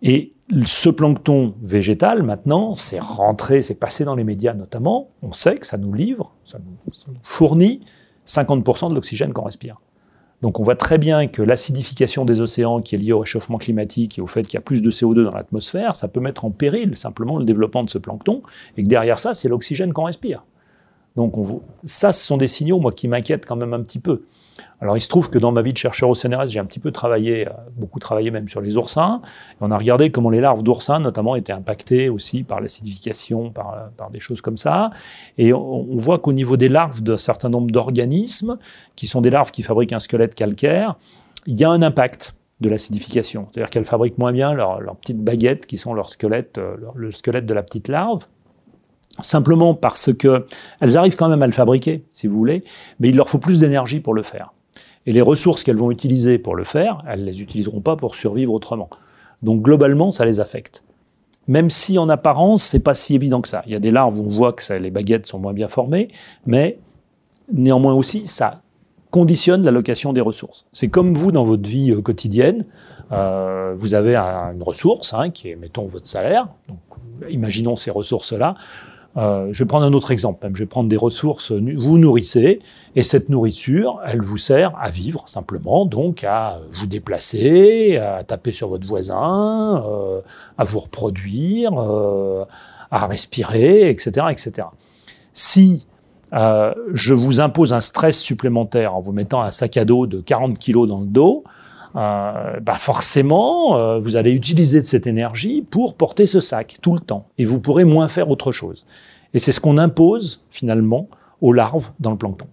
Et 0.01 0.33
ce 0.65 0.89
plancton 0.89 1.55
végétal, 1.61 2.23
maintenant, 2.23 2.75
c'est 2.75 2.99
rentré, 2.99 3.61
c'est 3.61 3.79
passé 3.79 4.05
dans 4.05 4.15
les 4.15 4.23
médias 4.23 4.53
notamment. 4.53 5.09
On 5.21 5.33
sait 5.33 5.55
que 5.55 5.65
ça 5.65 5.77
nous 5.77 5.93
livre, 5.93 6.33
ça 6.43 6.59
nous, 6.59 7.15
fournit 7.23 7.81
50% 8.27 8.89
de 8.89 8.95
l'oxygène 8.95 9.33
qu'on 9.33 9.43
respire. 9.43 9.81
Donc 10.41 10.59
on 10.59 10.63
voit 10.63 10.75
très 10.75 10.97
bien 10.97 11.27
que 11.27 11.41
l'acidification 11.41 12.25
des 12.25 12.41
océans 12.41 12.81
qui 12.81 12.93
est 12.95 12.97
liée 12.97 13.13
au 13.13 13.19
réchauffement 13.19 13.57
climatique 13.57 14.19
et 14.19 14.21
au 14.21 14.27
fait 14.27 14.43
qu'il 14.43 14.55
y 14.55 14.57
a 14.57 14.61
plus 14.61 14.81
de 14.81 14.91
CO2 14.91 15.23
dans 15.23 15.35
l'atmosphère, 15.35 15.95
ça 15.95 16.07
peut 16.07 16.19
mettre 16.19 16.45
en 16.45 16.51
péril 16.51 16.95
simplement 16.95 17.39
le 17.39 17.45
développement 17.45 17.83
de 17.83 17.89
ce 17.89 17.97
plancton, 17.97 18.43
et 18.77 18.83
que 18.83 18.87
derrière 18.87 19.17
ça, 19.17 19.33
c'est 19.33 19.49
l'oxygène 19.49 19.93
qu'on 19.93 20.03
respire. 20.03 20.43
Donc 21.15 21.37
on, 21.37 21.61
ça, 21.85 22.11
ce 22.11 22.25
sont 22.25 22.37
des 22.37 22.47
signaux, 22.47 22.79
moi, 22.79 22.91
qui 22.91 23.07
m'inquiètent 23.07 23.45
quand 23.45 23.55
même 23.55 23.73
un 23.73 23.81
petit 23.81 23.99
peu. 23.99 24.25
Alors 24.81 24.97
il 24.97 25.01
se 25.01 25.09
trouve 25.09 25.29
que 25.29 25.37
dans 25.37 25.51
ma 25.51 25.61
vie 25.61 25.73
de 25.73 25.77
chercheur 25.77 26.09
au 26.09 26.15
CNRS, 26.15 26.47
j'ai 26.47 26.59
un 26.59 26.65
petit 26.65 26.79
peu 26.79 26.91
travaillé, 26.91 27.47
euh, 27.47 27.51
beaucoup 27.75 27.99
travaillé 27.99 28.31
même 28.31 28.47
sur 28.47 28.61
les 28.61 28.77
oursins. 28.77 29.21
on 29.61 29.71
a 29.71 29.77
regardé 29.77 30.11
comment 30.11 30.29
les 30.29 30.41
larves 30.41 30.63
d'oursins, 30.63 30.99
notamment, 30.99 31.35
étaient 31.35 31.53
impactées 31.53 32.09
aussi 32.09 32.43
par 32.43 32.61
l'acidification, 32.61 33.51
par, 33.51 33.89
par, 33.97 34.11
des 34.11 34.19
choses 34.19 34.41
comme 34.41 34.57
ça. 34.57 34.91
Et 35.37 35.53
on, 35.53 35.97
voit 35.97 36.19
qu'au 36.19 36.33
niveau 36.33 36.57
des 36.57 36.69
larves 36.69 37.01
d'un 37.01 37.17
certain 37.17 37.49
nombre 37.49 37.71
d'organismes, 37.71 38.57
qui 38.95 39.07
sont 39.07 39.21
des 39.21 39.29
larves 39.29 39.51
qui 39.51 39.63
fabriquent 39.63 39.93
un 39.93 39.99
squelette 39.99 40.35
calcaire, 40.35 40.95
il 41.47 41.59
y 41.59 41.63
a 41.63 41.69
un 41.69 41.81
impact 41.81 42.35
de 42.61 42.69
l'acidification. 42.69 43.47
C'est-à-dire 43.51 43.69
qu'elles 43.69 43.85
fabriquent 43.85 44.17
moins 44.17 44.31
bien 44.31 44.53
leurs 44.53 44.95
petites 44.97 45.21
baguettes 45.21 45.65
qui 45.65 45.77
sont 45.77 45.93
leur 45.93 46.09
squelette, 46.09 46.57
euh, 46.57 46.75
le 46.95 47.11
squelette 47.11 47.45
de 47.45 47.53
la 47.53 47.63
petite 47.63 47.87
larve 47.87 48.27
simplement 49.19 49.73
parce 49.73 50.13
que 50.13 50.45
elles 50.79 50.97
arrivent 50.97 51.15
quand 51.15 51.29
même 51.29 51.41
à 51.41 51.47
le 51.47 51.53
fabriquer, 51.53 52.03
si 52.11 52.27
vous 52.27 52.37
voulez, 52.37 52.63
mais 52.99 53.09
il 53.09 53.15
leur 53.15 53.29
faut 53.29 53.37
plus 53.37 53.59
d'énergie 53.59 53.99
pour 53.99 54.13
le 54.13 54.23
faire. 54.23 54.53
Et 55.05 55.13
les 55.13 55.21
ressources 55.21 55.63
qu'elles 55.63 55.77
vont 55.77 55.91
utiliser 55.91 56.39
pour 56.39 56.55
le 56.55 56.63
faire, 56.63 57.03
elles 57.07 57.21
ne 57.21 57.25
les 57.25 57.41
utiliseront 57.41 57.81
pas 57.81 57.95
pour 57.95 58.15
survivre 58.15 58.53
autrement. 58.53 58.89
Donc 59.43 59.61
globalement, 59.61 60.11
ça 60.11 60.25
les 60.25 60.39
affecte. 60.39 60.83
Même 61.47 61.69
si 61.69 61.99
en 61.99 62.09
apparence, 62.09 62.63
c'est 62.63 62.79
pas 62.79 62.95
si 62.95 63.13
évident 63.13 63.41
que 63.41 63.47
ça. 63.47 63.61
Il 63.67 63.71
y 63.71 63.75
a 63.75 63.79
des 63.79 63.91
larves 63.91 64.19
où 64.19 64.23
on 64.23 64.27
voit 64.27 64.53
que 64.53 64.73
les 64.73 64.89
baguettes 64.89 65.27
sont 65.27 65.37
moins 65.37 65.53
bien 65.53 65.67
formées, 65.67 66.09
mais 66.47 66.79
néanmoins 67.53 67.93
aussi, 67.93 68.25
ça 68.25 68.61
conditionne 69.11 69.63
l'allocation 69.63 70.11
des 70.11 70.21
ressources. 70.21 70.65
C'est 70.73 70.89
comme 70.89 71.13
vous 71.13 71.31
dans 71.31 71.45
votre 71.45 71.69
vie 71.69 71.91
euh, 71.91 72.01
quotidienne, 72.01 72.65
euh, 73.11 73.73
vous 73.77 73.93
avez 73.93 74.15
une 74.15 74.63
ressource 74.63 75.13
hein, 75.13 75.29
qui 75.29 75.51
est, 75.51 75.55
mettons, 75.55 75.85
votre 75.85 76.07
salaire. 76.07 76.47
Donc, 76.67 76.79
imaginons 77.29 77.75
ces 77.75 77.91
ressources-là. 77.91 78.55
Euh, 79.17 79.47
je 79.51 79.63
vais 79.63 79.67
prendre 79.67 79.85
un 79.85 79.93
autre 79.93 80.11
exemple. 80.11 80.45
Même. 80.45 80.55
Je 80.55 80.63
vais 80.63 80.67
prendre 80.67 80.89
des 80.89 80.97
ressources. 80.97 81.51
Vous 81.51 81.97
nourrissez 81.97 82.59
et 82.95 83.03
cette 83.03 83.29
nourriture, 83.29 83.99
elle 84.05 84.21
vous 84.21 84.37
sert 84.37 84.73
à 84.79 84.89
vivre 84.89 85.23
simplement, 85.27 85.85
donc 85.85 86.23
à 86.23 86.59
vous 86.71 86.87
déplacer, 86.87 87.97
à 87.97 88.23
taper 88.23 88.51
sur 88.51 88.69
votre 88.69 88.87
voisin, 88.87 89.83
euh, 89.85 90.21
à 90.57 90.63
vous 90.63 90.79
reproduire, 90.79 91.71
euh, 91.77 92.43
à 92.91 93.07
respirer, 93.07 93.89
etc., 93.89 94.27
etc. 94.31 94.67
Si 95.33 95.87
je 96.31 97.13
vous 97.13 97.39
impose 97.39 97.71
un 97.71 97.79
stress 97.79 98.19
supplémentaire 98.19 98.93
en 98.93 98.99
vous 98.99 99.13
mettant 99.13 99.41
un 99.41 99.51
sac 99.51 99.77
à 99.77 99.85
dos 99.85 100.05
de 100.05 100.19
40 100.19 100.59
kg 100.59 100.85
dans 100.85 100.99
le 100.99 101.05
dos, 101.05 101.45
euh, 101.95 102.59
bah 102.59 102.77
forcément, 102.77 103.77
euh, 103.77 103.99
vous 103.99 104.15
allez 104.17 104.31
utiliser 104.31 104.81
de 104.81 104.85
cette 104.85 105.07
énergie 105.07 105.61
pour 105.61 105.95
porter 105.95 106.25
ce 106.25 106.39
sac 106.39 106.77
tout 106.81 106.93
le 106.93 106.99
temps. 106.99 107.27
Et 107.37 107.45
vous 107.45 107.59
pourrez 107.59 107.85
moins 107.85 108.07
faire 108.07 108.29
autre 108.29 108.51
chose. 108.51 108.85
Et 109.33 109.39
c'est 109.39 109.51
ce 109.51 109.61
qu'on 109.61 109.77
impose 109.77 110.43
finalement 110.49 111.07
aux 111.41 111.53
larves 111.53 111.91
dans 111.99 112.11
le 112.11 112.17
plancton. 112.17 112.47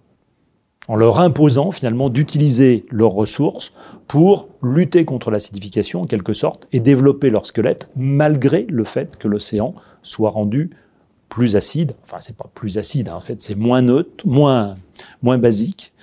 En 0.87 0.95
leur 0.95 1.19
imposant 1.19 1.71
finalement 1.71 2.09
d'utiliser 2.09 2.85
leurs 2.89 3.11
ressources 3.11 3.73
pour 4.07 4.49
lutter 4.61 5.05
contre 5.05 5.31
l'acidification 5.31 6.01
en 6.01 6.05
quelque 6.07 6.33
sorte 6.33 6.67
et 6.73 6.81
développer 6.81 7.29
leur 7.29 7.45
squelette 7.45 7.89
malgré 7.95 8.65
le 8.69 8.83
fait 8.83 9.17
que 9.17 9.29
l'océan 9.29 9.75
soit 10.03 10.29
rendu 10.29 10.71
plus 11.29 11.55
acide. 11.55 11.93
Enfin, 12.03 12.17
c'est 12.19 12.35
pas 12.35 12.49
plus 12.53 12.77
acide, 12.77 13.09
hein. 13.09 13.15
en 13.15 13.21
fait, 13.21 13.41
c'est 13.41 13.55
moins 13.55 13.81
neutre, 13.81 14.27
moins, 14.27 14.75
moins 15.21 15.37
basique 15.37 15.93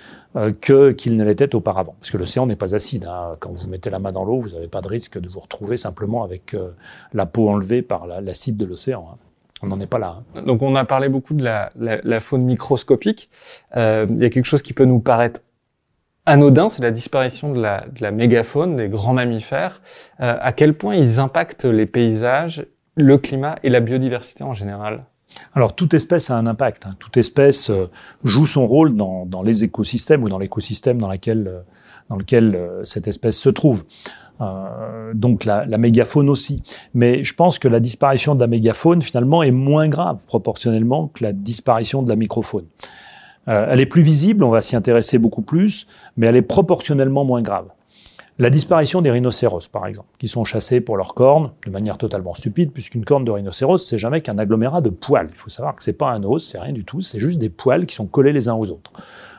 que 0.61 0.91
qu'il 0.91 1.17
ne 1.17 1.23
l'était 1.23 1.53
auparavant. 1.55 1.95
Parce 1.99 2.11
que 2.11 2.17
l'océan 2.17 2.45
n'est 2.45 2.55
pas 2.55 2.73
acide. 2.73 3.05
Hein. 3.05 3.35
Quand 3.39 3.51
vous 3.51 3.67
mettez 3.67 3.89
la 3.89 3.99
main 3.99 4.11
dans 4.11 4.23
l'eau, 4.23 4.39
vous 4.39 4.49
n'avez 4.49 4.67
pas 4.67 4.81
de 4.81 4.87
risque 4.87 5.19
de 5.19 5.27
vous 5.27 5.39
retrouver 5.39 5.77
simplement 5.77 6.23
avec 6.23 6.53
euh, 6.53 6.71
la 7.13 7.25
peau 7.25 7.49
enlevée 7.49 7.81
par 7.81 8.07
l'acide 8.07 8.57
de 8.57 8.65
l'océan. 8.65 9.07
Hein. 9.11 9.17
On 9.61 9.67
n'en 9.67 9.79
est 9.79 9.87
pas 9.87 9.99
là. 9.99 10.23
Hein. 10.35 10.43
Donc 10.43 10.61
on 10.61 10.75
a 10.75 10.85
parlé 10.85 11.09
beaucoup 11.09 11.33
de 11.33 11.43
la, 11.43 11.71
la, 11.77 11.99
la 12.03 12.19
faune 12.19 12.43
microscopique. 12.43 13.29
Euh, 13.75 14.05
il 14.09 14.19
y 14.19 14.25
a 14.25 14.29
quelque 14.29 14.45
chose 14.45 14.61
qui 14.61 14.73
peut 14.73 14.85
nous 14.85 14.99
paraître 14.99 15.41
anodin, 16.25 16.69
c'est 16.69 16.83
la 16.83 16.91
disparition 16.91 17.51
de 17.51 17.61
la, 17.61 17.85
de 17.87 18.01
la 18.01 18.11
mégafaune, 18.11 18.77
des 18.77 18.89
grands 18.89 19.13
mammifères. 19.13 19.81
Euh, 20.19 20.37
à 20.39 20.53
quel 20.53 20.75
point 20.75 20.95
ils 20.95 21.19
impactent 21.19 21.65
les 21.65 21.85
paysages, 21.85 22.65
le 22.95 23.17
climat 23.17 23.57
et 23.63 23.69
la 23.69 23.79
biodiversité 23.79 24.43
en 24.43 24.53
général? 24.53 25.05
Alors, 25.53 25.75
toute 25.75 25.93
espèce 25.93 26.29
a 26.29 26.37
un 26.37 26.47
impact. 26.47 26.85
Hein. 26.85 26.95
Toute 26.99 27.17
espèce 27.17 27.69
euh, 27.69 27.89
joue 28.23 28.45
son 28.45 28.65
rôle 28.65 28.95
dans, 28.95 29.43
les 29.43 29.63
écosystèmes 29.63 30.23
ou 30.23 30.29
dans 30.29 30.39
l'écosystème 30.39 30.99
dans, 30.99 31.11
euh, 31.11 31.61
dans 32.09 32.15
lequel 32.15 32.55
euh, 32.55 32.85
cette 32.85 33.07
espèce 33.07 33.37
se 33.37 33.49
trouve. 33.49 33.85
donc 35.13 35.45
la, 35.45 35.77
mégafaune 35.77 36.29
aussi. 36.29 36.63
Mais 36.93 37.23
je 37.23 37.35
pense 37.35 37.59
que 37.59 37.67
la 37.67 37.79
disparition 37.79 38.33
de 38.33 38.39
la 38.39 38.47
mégafaune, 38.47 39.01
finalement, 39.01 39.43
est 39.43 39.51
moins 39.51 39.87
grave 39.87 40.25
proportionnellement 40.25 41.09
que 41.13 41.23
la 41.23 41.33
disparition 41.33 42.01
de 42.01 42.09
la 42.09 42.15
microfaune. 42.15 42.65
elle 43.45 43.79
est 43.79 43.85
plus 43.85 44.01
visible, 44.01 44.43
on 44.43 44.49
va 44.49 44.61
s'y 44.61 44.75
intéresser 44.75 45.19
beaucoup 45.19 45.43
plus, 45.43 45.85
mais 46.17 46.25
elle 46.25 46.37
est 46.37 46.41
proportionnellement 46.41 47.23
moins 47.23 47.43
grave. 47.43 47.67
La 48.39 48.49
disparition 48.49 49.01
des 49.01 49.11
rhinocéros, 49.11 49.67
par 49.67 49.85
exemple, 49.85 50.07
qui 50.17 50.27
sont 50.27 50.45
chassés 50.45 50.81
pour 50.81 50.97
leurs 50.97 51.13
cornes 51.13 51.51
de 51.65 51.71
manière 51.71 51.97
totalement 51.97 52.33
stupide, 52.33 52.71
puisqu'une 52.71 53.03
corne 53.03 53.25
de 53.25 53.31
rhinocéros, 53.31 53.77
c'est 53.77 53.97
jamais 53.97 54.21
qu'un 54.21 54.37
agglomérat 54.37 54.81
de 54.81 54.89
poils. 54.89 55.27
Il 55.31 55.37
faut 55.37 55.49
savoir 55.49 55.75
que 55.75 55.83
c'est 55.83 55.93
pas 55.93 56.09
un 56.11 56.23
os, 56.23 56.43
c'est 56.43 56.59
rien 56.59 56.71
du 56.71 56.85
tout, 56.85 57.01
c'est 57.01 57.19
juste 57.19 57.39
des 57.39 57.49
poils 57.49 57.85
qui 57.85 57.93
sont 57.93 58.07
collés 58.07 58.33
les 58.33 58.47
uns 58.47 58.55
aux 58.55 58.69
autres. 58.69 58.93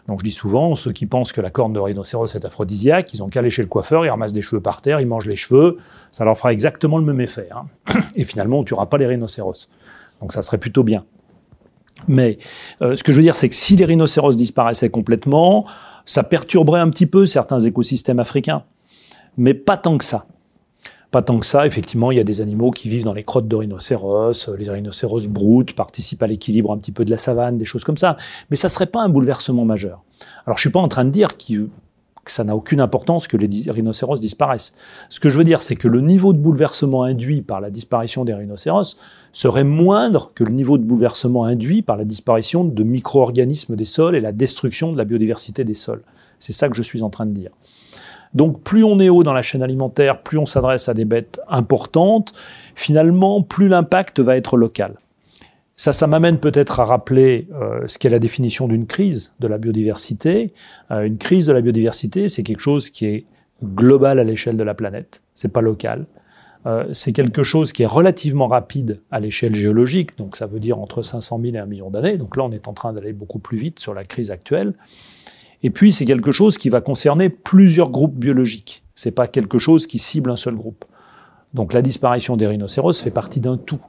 Donc 0.08 0.20
je 0.20 0.24
dis 0.24 0.32
souvent, 0.32 0.74
ceux 0.74 0.92
qui 0.92 1.06
pensent 1.06 1.32
que 1.32 1.40
la 1.40 1.50
corne 1.50 1.72
de 1.72 1.80
rhinocéros 1.80 2.34
est 2.34 2.44
aphrodisiaque, 2.44 3.14
ils 3.14 3.22
ont 3.22 3.28
qu'à 3.28 3.48
chez 3.48 3.62
le 3.62 3.68
coiffeur, 3.68 4.04
ils 4.04 4.10
ramassent 4.10 4.32
des 4.32 4.42
cheveux 4.42 4.60
par 4.60 4.82
terre, 4.82 5.00
ils 5.00 5.06
mangent 5.06 5.26
les 5.26 5.36
cheveux, 5.36 5.78
ça 6.10 6.24
leur 6.24 6.36
fera 6.36 6.52
exactement 6.52 6.98
le 6.98 7.04
même 7.04 7.20
effet. 7.20 7.48
Hein. 7.50 7.66
Et 8.16 8.24
finalement, 8.24 8.58
on 8.58 8.60
ne 8.60 8.66
tuera 8.66 8.88
pas 8.88 8.98
les 8.98 9.06
rhinocéros. 9.06 9.70
Donc 10.20 10.32
ça 10.32 10.42
serait 10.42 10.58
plutôt 10.58 10.82
bien. 10.82 11.04
Mais 12.08 12.38
euh, 12.82 12.96
ce 12.96 13.02
que 13.02 13.12
je 13.12 13.16
veux 13.16 13.22
dire, 13.22 13.36
c'est 13.36 13.48
que 13.48 13.54
si 13.54 13.76
les 13.76 13.84
rhinocéros 13.84 14.36
disparaissaient 14.36 14.90
complètement, 14.90 15.66
ça 16.04 16.24
perturberait 16.24 16.80
un 16.80 16.90
petit 16.90 17.06
peu 17.06 17.26
certains 17.26 17.60
écosystèmes 17.60 18.18
africains 18.18 18.64
mais 19.36 19.54
pas 19.54 19.76
tant 19.76 19.98
que 19.98 20.04
ça. 20.04 20.26
Pas 21.10 21.20
tant 21.20 21.38
que 21.38 21.46
ça, 21.46 21.66
effectivement, 21.66 22.10
il 22.10 22.16
y 22.16 22.20
a 22.20 22.24
des 22.24 22.40
animaux 22.40 22.70
qui 22.70 22.88
vivent 22.88 23.04
dans 23.04 23.12
les 23.12 23.22
crottes 23.22 23.46
de 23.46 23.54
rhinocéros, 23.54 24.48
les 24.58 24.70
rhinocéros 24.70 25.26
broutent, 25.28 25.74
participent 25.74 26.22
à 26.22 26.26
l'équilibre 26.26 26.72
un 26.72 26.78
petit 26.78 26.92
peu 26.92 27.04
de 27.04 27.10
la 27.10 27.18
savane, 27.18 27.58
des 27.58 27.66
choses 27.66 27.84
comme 27.84 27.98
ça. 27.98 28.16
Mais 28.50 28.56
ça 28.56 28.70
serait 28.70 28.86
pas 28.86 29.02
un 29.02 29.10
bouleversement 29.10 29.66
majeur. 29.66 30.02
Alors 30.46 30.56
je 30.56 30.62
suis 30.62 30.70
pas 30.70 30.80
en 30.80 30.88
train 30.88 31.04
de 31.04 31.10
dire 31.10 31.36
que 31.36 31.68
ça 32.26 32.44
n'a 32.44 32.56
aucune 32.56 32.80
importance 32.80 33.26
que 33.26 33.36
les 33.36 33.70
rhinocéros 33.70 34.20
disparaissent. 34.20 34.74
Ce 35.10 35.20
que 35.20 35.28
je 35.28 35.36
veux 35.36 35.44
dire, 35.44 35.60
c'est 35.60 35.76
que 35.76 35.88
le 35.88 36.00
niveau 36.00 36.32
de 36.32 36.38
bouleversement 36.38 37.02
induit 37.02 37.42
par 37.42 37.60
la 37.60 37.68
disparition 37.68 38.24
des 38.24 38.32
rhinocéros 38.32 38.96
serait 39.32 39.64
moindre 39.64 40.32
que 40.34 40.44
le 40.44 40.52
niveau 40.52 40.78
de 40.78 40.84
bouleversement 40.84 41.44
induit 41.44 41.82
par 41.82 41.98
la 41.98 42.04
disparition 42.04 42.64
de 42.64 42.82
micro-organismes 42.82 43.76
des 43.76 43.84
sols 43.84 44.16
et 44.16 44.20
la 44.20 44.32
destruction 44.32 44.92
de 44.92 44.96
la 44.96 45.04
biodiversité 45.04 45.64
des 45.64 45.74
sols. 45.74 46.04
C'est 46.38 46.52
ça 46.52 46.68
que 46.68 46.74
je 46.74 46.82
suis 46.82 47.02
en 47.02 47.10
train 47.10 47.26
de 47.26 47.32
dire. 47.32 47.50
Donc 48.34 48.62
plus 48.62 48.84
on 48.84 48.98
est 48.98 49.08
haut 49.08 49.22
dans 49.22 49.32
la 49.32 49.42
chaîne 49.42 49.62
alimentaire, 49.62 50.22
plus 50.22 50.38
on 50.38 50.46
s'adresse 50.46 50.88
à 50.88 50.94
des 50.94 51.04
bêtes 51.04 51.40
importantes, 51.48 52.32
finalement, 52.74 53.42
plus 53.42 53.68
l'impact 53.68 54.20
va 54.20 54.36
être 54.36 54.56
local. 54.56 54.94
Ça, 55.76 55.92
ça 55.92 56.06
m'amène 56.06 56.38
peut-être 56.38 56.80
à 56.80 56.84
rappeler 56.84 57.48
euh, 57.54 57.86
ce 57.86 57.98
qu'est 57.98 58.10
la 58.10 58.18
définition 58.18 58.68
d'une 58.68 58.86
crise 58.86 59.32
de 59.40 59.48
la 59.48 59.58
biodiversité. 59.58 60.52
Euh, 60.90 61.02
une 61.02 61.18
crise 61.18 61.46
de 61.46 61.52
la 61.52 61.60
biodiversité, 61.60 62.28
c'est 62.28 62.42
quelque 62.42 62.60
chose 62.60 62.90
qui 62.90 63.06
est 63.06 63.24
global 63.64 64.18
à 64.18 64.24
l'échelle 64.24 64.56
de 64.56 64.62
la 64.62 64.74
planète, 64.74 65.22
c'est 65.34 65.52
pas 65.52 65.60
local. 65.60 66.06
Euh, 66.66 66.84
c'est 66.92 67.12
quelque 67.12 67.42
chose 67.42 67.72
qui 67.72 67.82
est 67.82 67.86
relativement 67.86 68.46
rapide 68.46 69.00
à 69.10 69.18
l'échelle 69.18 69.54
géologique, 69.54 70.16
donc 70.16 70.36
ça 70.36 70.46
veut 70.46 70.60
dire 70.60 70.78
entre 70.78 71.02
500 71.02 71.40
000 71.42 71.56
et 71.56 71.58
1 71.58 71.66
million 71.66 71.90
d'années. 71.90 72.16
Donc 72.16 72.36
là, 72.36 72.44
on 72.44 72.52
est 72.52 72.68
en 72.68 72.72
train 72.72 72.92
d'aller 72.92 73.12
beaucoup 73.12 73.40
plus 73.40 73.56
vite 73.58 73.80
sur 73.80 73.94
la 73.94 74.04
crise 74.04 74.30
actuelle. 74.30 74.74
Et 75.62 75.70
puis, 75.70 75.92
c'est 75.92 76.04
quelque 76.04 76.32
chose 76.32 76.58
qui 76.58 76.68
va 76.68 76.80
concerner 76.80 77.28
plusieurs 77.28 77.90
groupes 77.90 78.14
biologiques. 78.14 78.84
C'est 78.94 79.12
pas 79.12 79.26
quelque 79.26 79.58
chose 79.58 79.86
qui 79.86 79.98
cible 79.98 80.30
un 80.30 80.36
seul 80.36 80.54
groupe. 80.54 80.84
Donc, 81.54 81.72
la 81.72 81.82
disparition 81.82 82.36
des 82.36 82.46
rhinocéros 82.46 83.00
fait 83.00 83.10
partie 83.10 83.40
d'un 83.40 83.56
tout. 83.56 83.80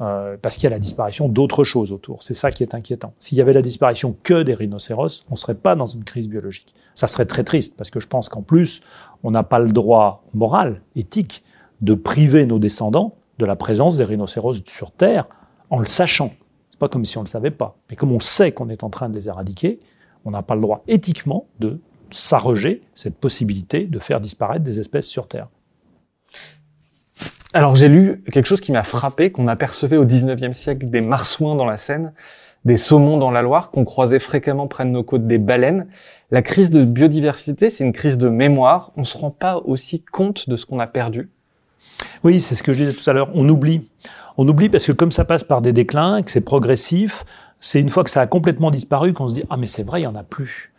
Euh, 0.00 0.36
parce 0.40 0.54
qu'il 0.54 0.64
y 0.64 0.66
a 0.68 0.70
la 0.70 0.78
disparition 0.78 1.28
d'autres 1.28 1.64
choses 1.64 1.90
autour. 1.90 2.22
C'est 2.22 2.34
ça 2.34 2.52
qui 2.52 2.62
est 2.62 2.72
inquiétant. 2.72 3.14
S'il 3.18 3.36
y 3.36 3.40
avait 3.40 3.52
la 3.52 3.62
disparition 3.62 4.16
que 4.22 4.44
des 4.44 4.54
rhinocéros, 4.54 5.24
on 5.28 5.32
ne 5.32 5.36
serait 5.36 5.56
pas 5.56 5.74
dans 5.74 5.86
une 5.86 6.04
crise 6.04 6.28
biologique. 6.28 6.72
Ça 6.94 7.08
serait 7.08 7.26
très 7.26 7.42
triste, 7.42 7.76
parce 7.76 7.90
que 7.90 7.98
je 7.98 8.06
pense 8.06 8.28
qu'en 8.28 8.42
plus, 8.42 8.80
on 9.24 9.32
n'a 9.32 9.42
pas 9.42 9.58
le 9.58 9.70
droit 9.70 10.24
moral, 10.34 10.82
éthique, 10.94 11.42
de 11.80 11.94
priver 11.94 12.46
nos 12.46 12.60
descendants 12.60 13.16
de 13.38 13.46
la 13.46 13.56
présence 13.56 13.96
des 13.96 14.04
rhinocéros 14.04 14.62
sur 14.66 14.92
Terre 14.92 15.26
en 15.70 15.78
le 15.78 15.86
sachant. 15.86 16.32
C'est 16.70 16.78
pas 16.78 16.88
comme 16.88 17.04
si 17.04 17.18
on 17.18 17.22
ne 17.22 17.26
le 17.26 17.30
savait 17.30 17.50
pas. 17.50 17.76
Mais 17.90 17.96
comme 17.96 18.12
on 18.12 18.20
sait 18.20 18.52
qu'on 18.52 18.68
est 18.68 18.84
en 18.84 18.90
train 18.90 19.08
de 19.08 19.14
les 19.14 19.28
éradiquer, 19.28 19.80
on 20.28 20.30
n'a 20.30 20.42
pas 20.42 20.54
le 20.54 20.60
droit 20.60 20.84
éthiquement 20.88 21.46
de 21.58 21.80
s'arroger 22.10 22.82
cette 22.94 23.16
possibilité 23.16 23.84
de 23.84 23.98
faire 23.98 24.20
disparaître 24.20 24.62
des 24.62 24.78
espèces 24.78 25.06
sur 25.06 25.26
Terre. 25.26 25.48
Alors 27.54 27.76
j'ai 27.76 27.88
lu 27.88 28.22
quelque 28.30 28.44
chose 28.44 28.60
qui 28.60 28.72
m'a 28.72 28.82
frappé, 28.82 29.32
qu'on 29.32 29.48
apercevait 29.48 29.96
au 29.96 30.04
19e 30.04 30.52
siècle 30.52 30.90
des 30.90 31.00
marsouins 31.00 31.54
dans 31.54 31.64
la 31.64 31.78
Seine, 31.78 32.12
des 32.66 32.76
saumons 32.76 33.16
dans 33.16 33.30
la 33.30 33.40
Loire, 33.40 33.70
qu'on 33.70 33.86
croisait 33.86 34.18
fréquemment 34.18 34.66
près 34.66 34.84
de 34.84 34.90
nos 34.90 35.02
côtes 35.02 35.26
des 35.26 35.38
baleines. 35.38 35.86
La 36.30 36.42
crise 36.42 36.70
de 36.70 36.84
biodiversité, 36.84 37.70
c'est 37.70 37.84
une 37.84 37.94
crise 37.94 38.18
de 38.18 38.28
mémoire. 38.28 38.92
On 38.98 39.00
ne 39.00 39.06
se 39.06 39.16
rend 39.16 39.30
pas 39.30 39.56
aussi 39.64 40.02
compte 40.02 40.50
de 40.50 40.56
ce 40.56 40.66
qu'on 40.66 40.78
a 40.78 40.86
perdu. 40.86 41.30
Oui, 42.22 42.42
c'est 42.42 42.54
ce 42.54 42.62
que 42.62 42.74
je 42.74 42.84
disais 42.84 42.92
tout 42.92 43.08
à 43.08 43.14
l'heure. 43.14 43.30
On 43.32 43.48
oublie. 43.48 43.88
On 44.36 44.46
oublie 44.46 44.68
parce 44.68 44.84
que 44.84 44.92
comme 44.92 45.10
ça 45.10 45.24
passe 45.24 45.42
par 45.42 45.62
des 45.62 45.72
déclins, 45.72 46.20
que 46.22 46.30
c'est 46.30 46.42
progressif, 46.42 47.24
c'est 47.60 47.80
une 47.80 47.88
fois 47.88 48.04
que 48.04 48.10
ça 48.10 48.20
a 48.20 48.26
complètement 48.26 48.70
disparu 48.70 49.12
qu'on 49.12 49.28
se 49.28 49.34
dit 49.34 49.44
ah 49.50 49.56
mais 49.56 49.66
c'est 49.66 49.82
vrai, 49.82 50.00
il 50.00 50.04
y 50.04 50.08
en 50.08 50.14
a 50.14 50.22
plus. 50.22 50.72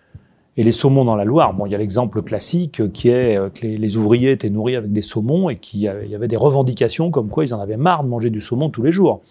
Et 0.57 0.63
les 0.63 0.71
saumons 0.71 1.05
dans 1.05 1.15
la 1.15 1.23
Loire, 1.23 1.53
bon, 1.53 1.65
il 1.65 1.71
y 1.71 1.75
a 1.75 1.77
l'exemple 1.77 2.21
classique 2.21 2.91
qui 2.91 3.09
est 3.09 3.37
euh, 3.37 3.49
que 3.49 3.61
les, 3.61 3.77
les, 3.77 3.97
ouvriers 3.97 4.31
étaient 4.31 4.49
nourris 4.49 4.75
avec 4.75 4.91
des 4.91 5.01
saumons 5.01 5.49
et 5.49 5.55
qu'il 5.55 5.79
y 5.79 5.87
avait 5.87 6.27
des 6.27 6.35
revendications 6.35 7.11
comme 7.11 7.29
quoi 7.29 7.45
ils 7.45 7.53
en 7.53 7.61
avaient 7.61 7.77
marre 7.77 8.03
de 8.03 8.09
manger 8.09 8.29
du 8.29 8.39
saumon 8.39 8.69
tous 8.69 8.81
les 8.81 8.91
jours. 8.91 9.21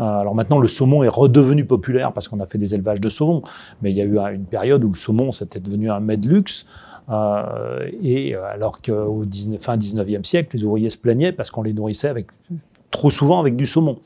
Euh, 0.00 0.02
alors 0.02 0.34
maintenant, 0.34 0.58
le 0.58 0.68
saumon 0.68 1.02
est 1.02 1.08
redevenu 1.08 1.64
populaire 1.64 2.12
parce 2.12 2.28
qu'on 2.28 2.40
a 2.40 2.46
fait 2.46 2.58
des 2.58 2.74
élevages 2.74 3.00
de 3.00 3.08
saumon, 3.08 3.42
mais 3.82 3.90
il 3.90 3.96
y 3.96 4.00
a 4.00 4.04
eu 4.04 4.18
une 4.34 4.44
période 4.44 4.82
où 4.84 4.88
le 4.88 4.94
saumon, 4.94 5.32
c'était 5.32 5.60
devenu 5.60 5.90
un 5.90 6.00
mets 6.00 6.16
de 6.16 6.28
luxe. 6.28 6.66
Euh, 7.10 7.88
et 8.02 8.34
alors 8.34 8.80
qu'au 8.82 9.24
fin 9.60 9.76
19e 9.76 10.24
siècle, 10.24 10.56
les 10.56 10.64
ouvriers 10.64 10.90
se 10.90 10.98
plaignaient 10.98 11.32
parce 11.32 11.50
qu'on 11.50 11.62
les 11.62 11.72
nourrissait 11.72 12.08
avec, 12.08 12.28
trop 12.90 13.10
souvent 13.10 13.40
avec 13.40 13.56
du 13.56 13.66
saumon. 13.66 13.98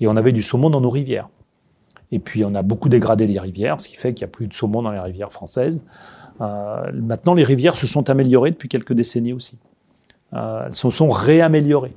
Et 0.00 0.06
on 0.06 0.16
avait 0.16 0.32
du 0.32 0.42
saumon 0.42 0.70
dans 0.70 0.80
nos 0.80 0.90
rivières. 0.90 1.28
Et 2.12 2.18
puis 2.18 2.44
on 2.44 2.54
a 2.54 2.62
beaucoup 2.62 2.88
dégradé 2.88 3.26
les 3.26 3.38
rivières, 3.38 3.80
ce 3.80 3.88
qui 3.88 3.96
fait 3.96 4.14
qu'il 4.14 4.26
n'y 4.26 4.30
a 4.30 4.32
plus 4.32 4.46
de 4.46 4.54
saumon 4.54 4.82
dans 4.82 4.92
les 4.92 5.00
rivières 5.00 5.32
françaises. 5.32 5.84
Euh, 6.40 6.90
maintenant, 6.92 7.34
les 7.34 7.44
rivières 7.44 7.76
se 7.76 7.86
sont 7.86 8.08
améliorées 8.10 8.50
depuis 8.50 8.68
quelques 8.68 8.92
décennies 8.92 9.32
aussi. 9.32 9.58
elles 10.32 10.72
se 10.72 10.90
sont 10.90 11.08
réaméliorées. 11.08 11.94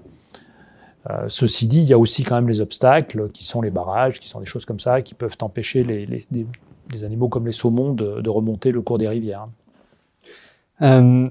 Euh, 1.10 1.26
ceci 1.30 1.67
dit, 1.67 1.80
il 1.80 1.88
y 1.88 1.93
a 1.93 1.98
aussi 1.98 2.24
quand 2.24 2.36
même 2.36 2.50
les 2.50 2.62
obstacles, 2.62 3.30
qui 3.30 3.45
sont 3.45 3.62
les 3.62 3.72
barrages, 3.72 4.19
qui 4.19 4.28
sont 4.28 4.39
des 4.39 4.45
choses 4.45 4.65
comme 4.65 4.80
ça, 4.80 5.02
qui 5.02 5.13
peuvent 5.13 5.38
empêcher 5.41 5.84
les, 5.84 6.06
les, 6.06 7.04
animaux 7.04 7.30
comme 7.30 7.45
les 7.45 7.52
saumons 7.52 7.93
de, 7.93 8.30
remonter 8.30 8.72
le 8.72 8.82
cours 8.82 8.98
des 8.98 9.08
rivières. 9.08 9.48
Euh, 10.82 11.30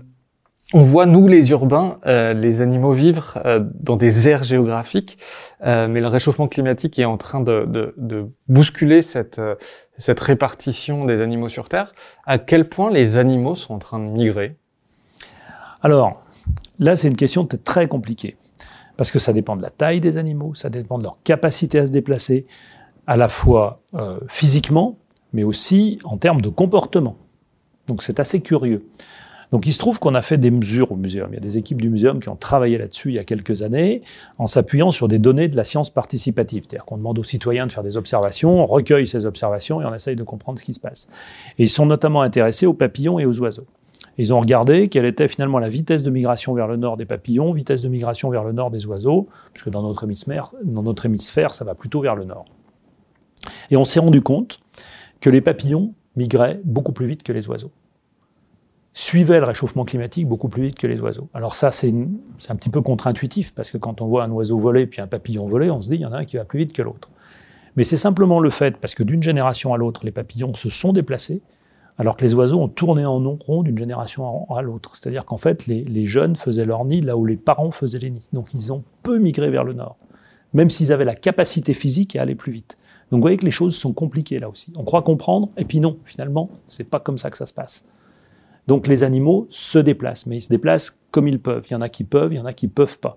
on 0.74 0.82
voit, 0.82 1.06
nous, 1.06 1.28
les 1.28 1.50
urbains, 1.50 1.98
euh, 2.06 2.34
les 2.34 2.60
animaux 2.62 2.92
vivre 2.92 3.38
dans 3.74 3.96
des 3.96 4.28
aires 4.28 4.44
géographiques, 4.44 5.18
mais 5.64 6.00
le 6.00 6.06
réchauffement 6.06 6.48
climatique 6.48 6.98
est 6.98 7.06
en 7.06 7.16
train 7.16 7.40
de, 7.40 7.66
de 7.96 8.26
bousculer 8.48 9.02
cette, 9.02 9.40
cette 9.96 10.20
répartition 10.20 11.04
des 11.04 11.20
animaux 11.20 11.48
sur 11.48 11.68
Terre. 11.68 11.92
À 12.26 12.38
quel 12.38 12.68
point 12.68 12.90
les 12.90 13.18
animaux 13.18 13.54
sont 13.54 13.74
en 13.74 13.78
train 13.78 13.98
de 13.98 14.04
migrer? 14.04 14.56
Alors, 15.82 16.22
là, 16.78 16.96
c'est 16.96 17.08
une 17.08 17.16
question 17.16 17.46
très 17.46 17.88
compliquée 17.88 18.36
parce 18.96 19.12
que 19.12 19.18
ça 19.18 19.32
dépend 19.32 19.56
de 19.56 19.62
la 19.62 19.70
taille 19.70 20.00
des 20.00 20.16
animaux, 20.18 20.54
ça 20.54 20.70
dépend 20.70 20.98
de 20.98 21.04
leur 21.04 21.18
capacité 21.22 21.78
à 21.78 21.86
se 21.86 21.92
déplacer, 21.92 22.46
à 23.06 23.16
la 23.16 23.28
fois 23.28 23.80
euh, 23.94 24.18
physiquement, 24.28 24.98
mais 25.32 25.44
aussi 25.44 25.98
en 26.04 26.16
termes 26.18 26.40
de 26.40 26.48
comportement. 26.48 27.16
Donc 27.86 28.02
c'est 28.02 28.20
assez 28.20 28.40
curieux. 28.40 28.84
Donc 29.52 29.66
il 29.66 29.72
se 29.72 29.78
trouve 29.78 29.98
qu'on 29.98 30.14
a 30.14 30.22
fait 30.22 30.36
des 30.36 30.50
mesures 30.50 30.92
au 30.92 30.96
muséum. 30.96 31.28
Il 31.30 31.34
y 31.34 31.38
a 31.38 31.40
des 31.40 31.56
équipes 31.56 31.80
du 31.80 31.88
muséum 31.88 32.20
qui 32.20 32.28
ont 32.28 32.36
travaillé 32.36 32.76
là-dessus 32.76 33.10
il 33.10 33.14
y 33.14 33.18
a 33.18 33.24
quelques 33.24 33.62
années 33.62 34.02
en 34.38 34.46
s'appuyant 34.46 34.90
sur 34.90 35.08
des 35.08 35.18
données 35.18 35.48
de 35.48 35.56
la 35.56 35.64
science 35.64 35.90
participative. 35.90 36.64
C'est-à-dire 36.64 36.84
qu'on 36.84 36.98
demande 36.98 37.18
aux 37.18 37.24
citoyens 37.24 37.66
de 37.66 37.72
faire 37.72 37.82
des 37.82 37.96
observations, 37.96 38.62
on 38.62 38.66
recueille 38.66 39.06
ces 39.06 39.24
observations 39.26 39.80
et 39.80 39.84
on 39.84 39.94
essaye 39.94 40.16
de 40.16 40.22
comprendre 40.22 40.58
ce 40.58 40.64
qui 40.64 40.74
se 40.74 40.80
passe. 40.80 41.08
Et 41.58 41.64
ils 41.64 41.70
sont 41.70 41.86
notamment 41.86 42.22
intéressés 42.22 42.66
aux 42.66 42.74
papillons 42.74 43.18
et 43.18 43.26
aux 43.26 43.40
oiseaux. 43.40 43.66
Ils 44.18 44.34
ont 44.34 44.40
regardé 44.40 44.88
quelle 44.88 45.04
était 45.04 45.28
finalement 45.28 45.60
la 45.60 45.68
vitesse 45.68 46.02
de 46.02 46.10
migration 46.10 46.52
vers 46.52 46.66
le 46.66 46.76
nord 46.76 46.96
des 46.96 47.06
papillons, 47.06 47.52
vitesse 47.52 47.82
de 47.82 47.88
migration 47.88 48.30
vers 48.30 48.42
le 48.42 48.52
nord 48.52 48.70
des 48.70 48.84
oiseaux, 48.86 49.28
puisque 49.54 49.70
dans 49.70 49.82
notre 49.82 50.04
hémisphère, 50.04 50.52
dans 50.64 50.82
notre 50.82 51.06
hémisphère 51.06 51.54
ça 51.54 51.64
va 51.64 51.76
plutôt 51.76 52.00
vers 52.00 52.16
le 52.16 52.24
nord. 52.24 52.44
Et 53.70 53.76
on 53.76 53.84
s'est 53.84 54.00
rendu 54.00 54.20
compte 54.20 54.58
que 55.20 55.30
les 55.30 55.40
papillons 55.40 55.94
migraient 56.16 56.60
beaucoup 56.64 56.92
plus 56.92 57.06
vite 57.06 57.22
que 57.22 57.32
les 57.32 57.48
oiseaux. 57.48 57.70
Suivaient 59.00 59.38
le 59.38 59.44
réchauffement 59.44 59.84
climatique 59.84 60.26
beaucoup 60.26 60.48
plus 60.48 60.60
vite 60.60 60.74
que 60.76 60.88
les 60.88 61.00
oiseaux. 61.00 61.28
Alors 61.32 61.54
ça, 61.54 61.70
c'est 61.70 61.94
un 62.48 62.56
petit 62.56 62.68
peu 62.68 62.80
contre-intuitif, 62.80 63.54
parce 63.54 63.70
que 63.70 63.78
quand 63.78 64.02
on 64.02 64.08
voit 64.08 64.24
un 64.24 64.30
oiseau 64.32 64.58
voler 64.58 64.88
puis 64.88 65.00
un 65.00 65.06
papillon 65.06 65.46
voler, 65.46 65.70
on 65.70 65.80
se 65.80 65.86
dit, 65.90 65.94
il 65.94 66.00
y 66.00 66.04
en 66.04 66.12
a 66.12 66.18
un 66.18 66.24
qui 66.24 66.36
va 66.36 66.44
plus 66.44 66.58
vite 66.58 66.72
que 66.72 66.82
l'autre. 66.82 67.08
Mais 67.76 67.84
c'est 67.84 67.96
simplement 67.96 68.40
le 68.40 68.50
fait, 68.50 68.76
parce 68.76 68.96
que 68.96 69.04
d'une 69.04 69.22
génération 69.22 69.72
à 69.72 69.76
l'autre, 69.76 70.04
les 70.04 70.10
papillons 70.10 70.52
se 70.54 70.68
sont 70.68 70.92
déplacés, 70.92 71.42
alors 71.96 72.16
que 72.16 72.24
les 72.24 72.34
oiseaux 72.34 72.60
ont 72.60 72.66
tourné 72.66 73.06
en 73.06 73.20
rond 73.20 73.62
d'une 73.62 73.78
génération 73.78 74.52
à 74.52 74.62
l'autre. 74.62 74.96
C'est-à-dire 74.96 75.24
qu'en 75.24 75.36
fait, 75.36 75.68
les, 75.68 76.06
jeunes 76.06 76.34
faisaient 76.34 76.64
leur 76.64 76.84
nid 76.84 77.00
là 77.00 77.16
où 77.16 77.24
les 77.24 77.36
parents 77.36 77.70
faisaient 77.70 78.00
les 78.00 78.10
nids. 78.10 78.26
Donc 78.32 78.52
ils 78.52 78.72
ont 78.72 78.82
peu 79.04 79.18
migré 79.18 79.48
vers 79.48 79.62
le 79.62 79.74
nord, 79.74 79.96
même 80.54 80.70
s'ils 80.70 80.92
avaient 80.92 81.04
la 81.04 81.14
capacité 81.14 81.72
physique 81.72 82.16
à 82.16 82.22
aller 82.22 82.34
plus 82.34 82.50
vite. 82.50 82.76
Donc 83.12 83.18
vous 83.18 83.22
voyez 83.22 83.36
que 83.36 83.44
les 83.44 83.52
choses 83.52 83.76
sont 83.76 83.92
compliquées 83.92 84.40
là 84.40 84.48
aussi. 84.48 84.72
On 84.74 84.82
croit 84.82 85.02
comprendre, 85.02 85.50
et 85.56 85.64
puis 85.64 85.78
non, 85.78 85.98
finalement, 86.04 86.50
c'est 86.66 86.90
pas 86.90 86.98
comme 86.98 87.16
ça 87.16 87.30
que 87.30 87.36
ça 87.36 87.46
se 87.46 87.54
passe. 87.54 87.86
Donc 88.68 88.86
les 88.86 89.02
animaux 89.02 89.46
se 89.48 89.78
déplacent, 89.78 90.26
mais 90.26 90.36
ils 90.36 90.42
se 90.42 90.50
déplacent 90.50 91.00
comme 91.10 91.26
ils 91.26 91.40
peuvent. 91.40 91.64
Il 91.70 91.72
y 91.72 91.74
en 91.74 91.80
a 91.80 91.88
qui 91.88 92.04
peuvent, 92.04 92.34
il 92.34 92.36
y 92.36 92.40
en 92.40 92.44
a 92.44 92.52
qui 92.52 92.68
peuvent 92.68 92.98
pas. 92.98 93.16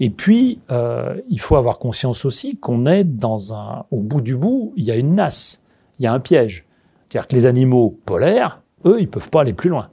Et 0.00 0.10
puis, 0.10 0.60
euh, 0.70 1.18
il 1.30 1.40
faut 1.40 1.56
avoir 1.56 1.78
conscience 1.78 2.26
aussi 2.26 2.58
qu'on 2.58 2.84
est 2.84 3.04
dans 3.04 3.54
un, 3.54 3.86
au 3.90 4.00
bout 4.00 4.20
du 4.20 4.36
bout, 4.36 4.74
il 4.76 4.84
y 4.84 4.90
a 4.90 4.96
une 4.96 5.14
nasse, 5.14 5.64
il 5.98 6.04
y 6.04 6.06
a 6.06 6.12
un 6.12 6.20
piège. 6.20 6.66
C'est-à-dire 7.08 7.26
que 7.26 7.36
les 7.36 7.46
animaux 7.46 7.98
polaires, 8.04 8.60
eux, 8.84 8.96
ils 8.98 9.04
ne 9.04 9.10
peuvent 9.10 9.30
pas 9.30 9.40
aller 9.40 9.54
plus 9.54 9.70
loin. 9.70 9.88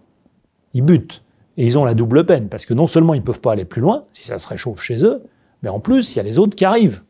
Ils 0.74 0.82
butent. 0.82 1.24
Et 1.56 1.66
ils 1.66 1.78
ont 1.78 1.86
la 1.86 1.94
double 1.94 2.26
peine, 2.26 2.50
parce 2.50 2.66
que 2.66 2.74
non 2.74 2.88
seulement 2.88 3.14
ils 3.14 3.22
ne 3.22 3.26
peuvent 3.26 3.42
pas 3.42 3.54
aller 3.54 3.66
plus 3.66 3.82
loin, 3.82 4.04
si 4.12 4.28
ça 4.28 4.38
se 4.38 4.50
réchauffe 4.50 4.82
chez 4.82 5.06
eux, 5.06 5.24
mais 5.64 5.70
en 5.70 5.80
plus, 5.80 6.14
il 6.14 6.18
y 6.18 6.20
a 6.20 6.24
les 6.24 6.40
autres 6.40 6.56
qui 6.56 6.66
arrivent 6.66 7.04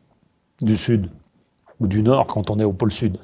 du 0.62 0.76
sud, 0.76 1.10
ou 1.80 1.88
du 1.88 2.04
nord 2.04 2.28
quand 2.28 2.50
on 2.50 2.60
est 2.60 2.64
au 2.64 2.72
pôle 2.72 2.92
sud. 2.92 3.18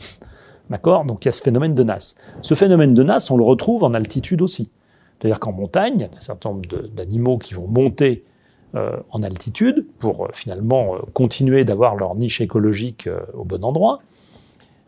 D'accord? 0.71 1.05
Donc 1.05 1.25
il 1.25 1.29
y 1.29 1.31
a 1.31 1.33
ce 1.33 1.43
phénomène 1.43 1.75
de 1.75 1.83
nasse. 1.83 2.17
Ce 2.43 2.55
phénomène 2.55 2.95
de 2.95 3.03
nasse, 3.03 3.31
on 3.31 3.37
le 3.37 3.45
retrouve 3.45 3.85
en 3.85 3.95
altitude 3.95 4.43
aussi. 4.43 4.71
C'est-à-dire 5.19 5.41
qu'en 5.41 5.53
montagne, 5.53 5.95
il 5.97 6.01
y 6.01 6.05
a 6.05 6.09
un 6.15 6.21
certain 6.21 6.51
nombre 6.51 6.69
d'animaux 6.95 7.39
qui 7.39 7.55
vont 7.55 7.69
monter 7.69 8.25
euh, 8.75 8.97
en 9.11 9.23
altitude 9.23 9.87
pour 10.01 10.25
euh, 10.25 10.29
finalement 10.33 10.97
euh, 10.97 10.99
continuer 11.13 11.65
d'avoir 11.65 11.95
leur 11.95 12.17
niche 12.17 12.41
écologique 12.41 13.09
au 13.33 13.45
bon 13.45 13.65
endroit. 13.65 14.01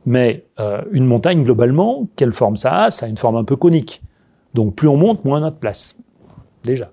Mais 0.07 0.45
une 0.93 1.05
montagne, 1.05 1.43
globalement, 1.43 2.07
quelle 2.15 2.33
forme 2.33 2.57
ça 2.57 2.85
a? 2.85 2.91
Ça 2.91 3.07
a 3.07 3.09
une 3.09 3.17
forme 3.17 3.35
un 3.35 3.43
peu 3.43 3.57
conique. 3.57 4.03
Donc 4.55 4.77
plus 4.77 4.87
on 4.87 4.97
monte, 4.97 5.25
moins 5.25 5.43
on 5.43 5.45
a 5.45 5.51
de 5.51 5.57
place. 5.57 5.99
Déjà. 6.63 6.93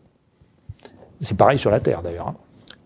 C'est 1.20 1.38
pareil 1.38 1.60
sur 1.60 1.70
la 1.70 1.80
Terre, 1.80 2.02
d'ailleurs. 2.02 2.30
Hein. 2.30 2.36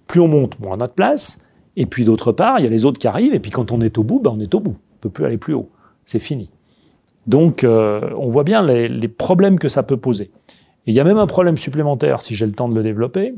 Plus 0.05 0.19
on 0.19 0.27
monte, 0.27 0.59
moins 0.59 0.77
on 0.77 0.81
a 0.81 0.87
de 0.87 0.93
place. 0.93 1.39
Et 1.77 1.85
puis 1.85 2.03
d'autre 2.03 2.33
part, 2.33 2.59
il 2.59 2.63
y 2.63 2.67
a 2.67 2.69
les 2.69 2.83
autres 2.83 2.99
qui 2.99 3.07
arrivent. 3.07 3.33
Et 3.33 3.39
puis 3.39 3.51
quand 3.51 3.71
on 3.71 3.79
est 3.79 3.97
au 3.97 4.03
bout, 4.03 4.19
ben, 4.19 4.33
on 4.35 4.39
est 4.39 4.53
au 4.53 4.59
bout. 4.59 4.75
On 4.75 4.95
ne 4.95 4.99
peut 5.01 5.09
plus 5.09 5.25
aller 5.25 5.37
plus 5.37 5.53
haut. 5.53 5.69
C'est 6.07 6.19
fini. 6.19 6.49
Donc 7.27 7.65
euh, 7.65 8.09
on 8.17 8.29
voit 8.29 8.45
bien 8.45 8.65
les, 8.65 9.07
problèmes 9.09 9.59
que 9.59 9.67
ça 9.67 9.83
peut 9.83 9.97
poser. 9.97 10.31
Et 10.87 10.91
il 10.91 10.93
y 10.93 11.01
a 11.01 11.03
même 11.03 11.17
un 11.17 11.27
problème 11.27 11.57
supplémentaire, 11.57 12.21
si 12.21 12.33
j'ai 12.33 12.45
le 12.45 12.53
temps 12.53 12.69
de 12.69 12.73
le 12.73 12.81
développer, 12.81 13.35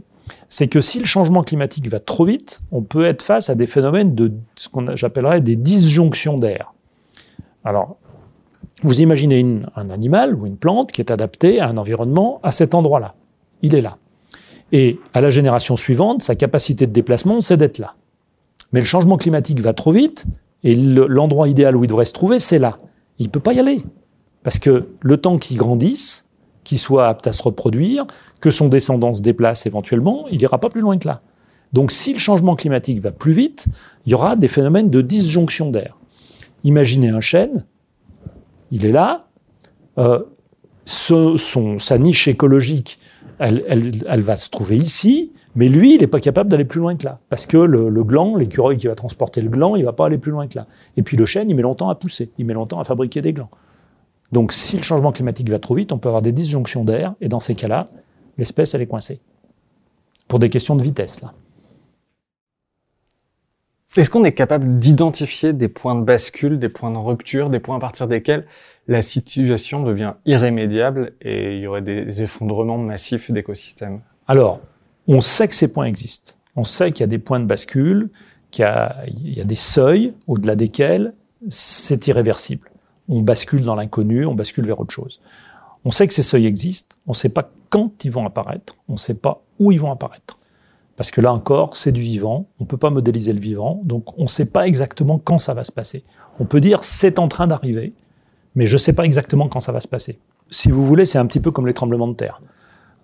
c'est 0.50 0.68
que 0.68 0.80
si 0.80 1.00
le 1.00 1.06
changement 1.06 1.42
climatique 1.42 1.90
va 1.90 2.00
trop 2.00 2.26
vite, 2.26 2.62
on 2.72 2.84
peut 2.84 3.06
être 3.06 3.24
face 3.24 3.50
à 3.50 3.56
des 3.56 3.66
phénomènes 3.66 4.14
de 4.14 4.32
ce 4.56 4.70
qu'on 4.70 4.96
j'appellerais 4.96 5.42
des 5.42 5.56
disjonctions 5.56 6.38
d'air. 6.38 6.76
Alors, 7.66 7.98
vous 8.84 9.02
imaginez 9.02 9.44
un 9.76 9.90
animal 9.90 10.36
ou 10.36 10.46
une 10.46 10.58
plante 10.58 10.92
qui 10.92 11.02
est 11.02 11.10
adapté 11.10 11.60
à 11.60 11.70
un 11.70 11.78
environnement 11.78 12.40
à 12.44 12.52
cet 12.52 12.76
endroit-là. 12.76 13.16
Il 13.64 13.74
est 13.74 13.82
là. 13.82 13.98
Et 14.72 15.00
à 15.16 15.22
la 15.22 15.32
génération 15.32 15.76
suivante, 15.76 16.22
sa 16.22 16.36
capacité 16.36 16.86
de 16.86 16.92
déplacement, 16.92 17.42
c'est 17.42 17.58
d'être 17.58 17.80
là. 17.80 17.96
Mais 18.72 18.80
le 18.80 18.86
changement 18.86 19.18
climatique 19.18 19.60
va 19.60 19.74
trop 19.74 19.92
vite, 19.92 20.28
et 20.64 20.76
l'endroit 20.76 21.48
idéal 21.48 21.76
où 21.76 21.84
il 21.84 21.88
devrait 21.88 22.06
se 22.06 22.14
trouver, 22.14 22.40
c'est 22.40 22.60
là. 22.60 22.80
Il 23.18 23.28
ne 23.28 23.32
peut 23.32 23.40
pas 23.40 23.54
y 23.54 23.60
aller. 23.60 23.84
Parce 24.44 24.60
que 24.60 24.90
le 25.02 25.18
temps 25.18 25.38
qu'il 25.38 25.58
grandisse, 25.58 26.30
qu'il 26.64 26.80
soit 26.80 27.08
apte 27.08 27.28
à 27.28 27.34
se 27.34 27.42
reproduire, 27.42 28.06
que 28.42 28.52
son 28.52 28.68
descendant 28.68 29.14
se 29.14 29.22
déplace 29.22 29.66
éventuellement, 29.66 30.28
il 30.30 30.38
n'ira 30.38 30.60
pas 30.60 30.70
plus 30.70 30.82
loin 30.82 30.98
que 30.98 31.08
là. 31.08 31.22
Donc 31.74 31.92
si 31.92 32.14
le 32.14 32.20
changement 32.20 32.56
climatique 32.56 33.00
va 33.00 33.12
plus 33.12 33.32
vite, 33.32 33.68
il 34.06 34.12
y 34.12 34.16
aura 34.16 34.36
des 34.36 34.48
phénomènes 34.48 34.90
de 34.90 35.02
disjonction 35.02 35.70
d'air. 35.72 35.98
Imaginez 36.64 37.10
un 37.10 37.22
chêne, 37.22 37.66
il 38.72 38.86
est 38.86 38.92
là, 38.92 39.28
euh, 39.98 40.20
sa 40.86 41.98
niche 41.98 42.28
écologique, 42.28 43.00
elle, 43.38 44.22
va 44.22 44.36
se 44.36 44.50
trouver 44.50 44.78
ici, 44.78 45.32
mais 45.56 45.68
lui, 45.68 45.96
il 45.96 46.02
n'est 46.02 46.08
pas 46.08 46.20
capable 46.20 46.50
d'aller 46.50 46.66
plus 46.66 46.80
loin 46.80 46.96
que 46.96 47.06
là. 47.06 47.20
Parce 47.30 47.46
que 47.46 47.58
le, 47.58 48.04
gland, 48.04 48.36
l'écureuil 48.36 48.78
qui 48.78 48.88
va 48.88 48.96
transporter 48.96 49.42
le 49.42 49.50
gland, 49.50 49.76
il 49.76 49.82
ne 49.82 49.86
va 49.86 49.94
pas 49.94 50.06
aller 50.06 50.18
plus 50.18 50.32
loin 50.32 50.48
que 50.48 50.58
là. 50.58 50.68
Et 50.96 51.02
puis 51.02 51.18
le 51.18 51.26
chêne, 51.26 51.50
il 51.50 51.56
met 51.56 51.62
longtemps 51.62 51.90
à 51.90 51.96
pousser, 51.96 52.32
il 52.38 52.46
met 52.46 52.54
longtemps 52.54 52.80
à 52.80 52.84
fabriquer 52.84 53.22
des 53.22 53.34
glands. 53.34 53.50
Donc 54.32 54.54
si 54.54 54.78
le 54.78 54.84
changement 54.84 55.12
climatique 55.12 55.50
va 55.50 55.60
trop 55.60 55.76
vite, 55.76 55.92
on 55.92 55.98
peut 55.98 56.10
avoir 56.10 56.22
des 56.22 56.32
disjonctions 56.32 56.84
d'air, 56.84 57.16
et 57.20 57.30
dans 57.30 57.40
ces 57.40 57.56
cas-là, 57.56 57.88
l'espèce, 58.38 58.76
elle 58.76 58.82
est 58.82 58.88
coincée. 58.88 59.22
Pour 60.28 60.38
des 60.38 60.50
questions 60.50 60.76
de 60.76 60.84
vitesse, 60.84 61.22
là. 61.22 61.34
Est-ce 63.98 64.12
qu'on 64.12 64.24
est 64.24 64.34
capable 64.34 64.78
d'identifier 64.78 65.52
des 65.52 65.68
points 65.68 65.96
de 65.96 66.04
bascule, 66.04 66.60
des 66.60 66.70
points 66.70 66.92
de 66.92 66.98
rupture, 66.98 67.50
des 67.50 67.60
points 67.60 67.78
à 67.78 67.80
partir 67.80 68.08
desquels 68.08 68.46
la 68.88 69.02
situation 69.02 69.82
devient 69.82 70.14
irrémédiable 70.28 71.14
et 71.22 71.56
il 71.56 71.62
y 71.62 71.68
aurait 71.68 71.82
des 71.82 72.22
effondrements 72.22 72.78
massifs 72.78 73.32
d'écosystèmes? 73.32 74.02
Alors, 74.28 74.62
on 75.10 75.22
sait 75.22 75.48
que 75.48 75.56
ces 75.56 75.74
points 75.74 75.86
existent. 75.86 76.34
On 76.56 76.64
sait 76.64 76.92
qu'il 76.92 77.02
y 77.02 77.04
a 77.04 77.08
des 77.08 77.18
points 77.18 77.40
de 77.40 77.46
bascule, 77.46 78.12
qu'il 78.52 78.64
y 78.64 79.42
a, 79.42 79.44
des 79.44 79.56
seuils 79.56 80.14
au-delà 80.28 80.56
desquels 80.56 81.14
c'est 81.48 82.08
irréversible. 82.08 82.70
On 83.08 83.22
bascule 83.22 83.64
dans 83.64 83.76
l'inconnu, 83.76 84.26
on 84.26 84.36
bascule 84.36 84.68
vers 84.68 84.80
autre 84.80 84.94
chose. 84.94 85.20
On 85.84 85.90
sait 85.90 86.08
que 86.08 86.14
ces 86.14 86.22
seuils 86.22 86.46
existent, 86.46 86.96
on 87.08 87.12
ne 87.12 87.16
sait 87.16 87.30
pas 87.30 87.52
quand 87.70 88.06
ils 88.06 88.12
vont 88.12 88.26
apparaître, 88.26 88.76
on 88.88 88.94
ne 88.94 88.98
sait 88.98 89.16
pas 89.16 89.42
où 89.58 89.72
ils 89.72 89.80
vont 89.80 89.92
apparaître. 89.92 90.38
Parce 90.96 91.10
que 91.10 91.22
là 91.22 91.34
encore, 91.34 91.76
c'est 91.76 91.92
du 91.92 92.02
vivant, 92.02 92.48
on 92.60 92.66
ne 92.66 92.68
peut 92.68 92.78
pas 92.78 92.92
modéliser 92.92 93.34
le 93.34 93.40
vivant, 93.40 93.82
donc 93.86 94.16
on 94.20 94.24
ne 94.24 94.28
sait 94.28 94.46
pas 94.46 94.68
exactement 94.68 95.18
quand 95.18 95.40
ça 95.40 95.56
va 95.56 95.64
se 95.64 95.72
passer. 95.72 96.04
On 96.40 96.46
peut 96.46 96.62
dire 96.62 96.84
c'est 96.84 97.18
en 97.18 97.28
train 97.28 97.48
d'arriver, 97.48 97.94
mais 98.54 98.68
je 98.68 98.74
ne 98.74 98.78
sais 98.78 98.94
pas 98.94 99.06
exactement 99.06 99.48
quand 99.48 99.62
ça 99.62 99.72
va 99.72 99.80
se 99.80 99.88
passer. 99.88 100.20
Si 100.52 100.70
vous 100.70 100.86
voulez, 100.86 101.06
c'est 101.06 101.18
un 101.18 101.26
petit 101.26 101.40
peu 101.40 101.50
comme 101.50 101.66
les 101.66 101.74
tremblements 101.74 102.08
de 102.08 102.16
terre. 102.16 102.42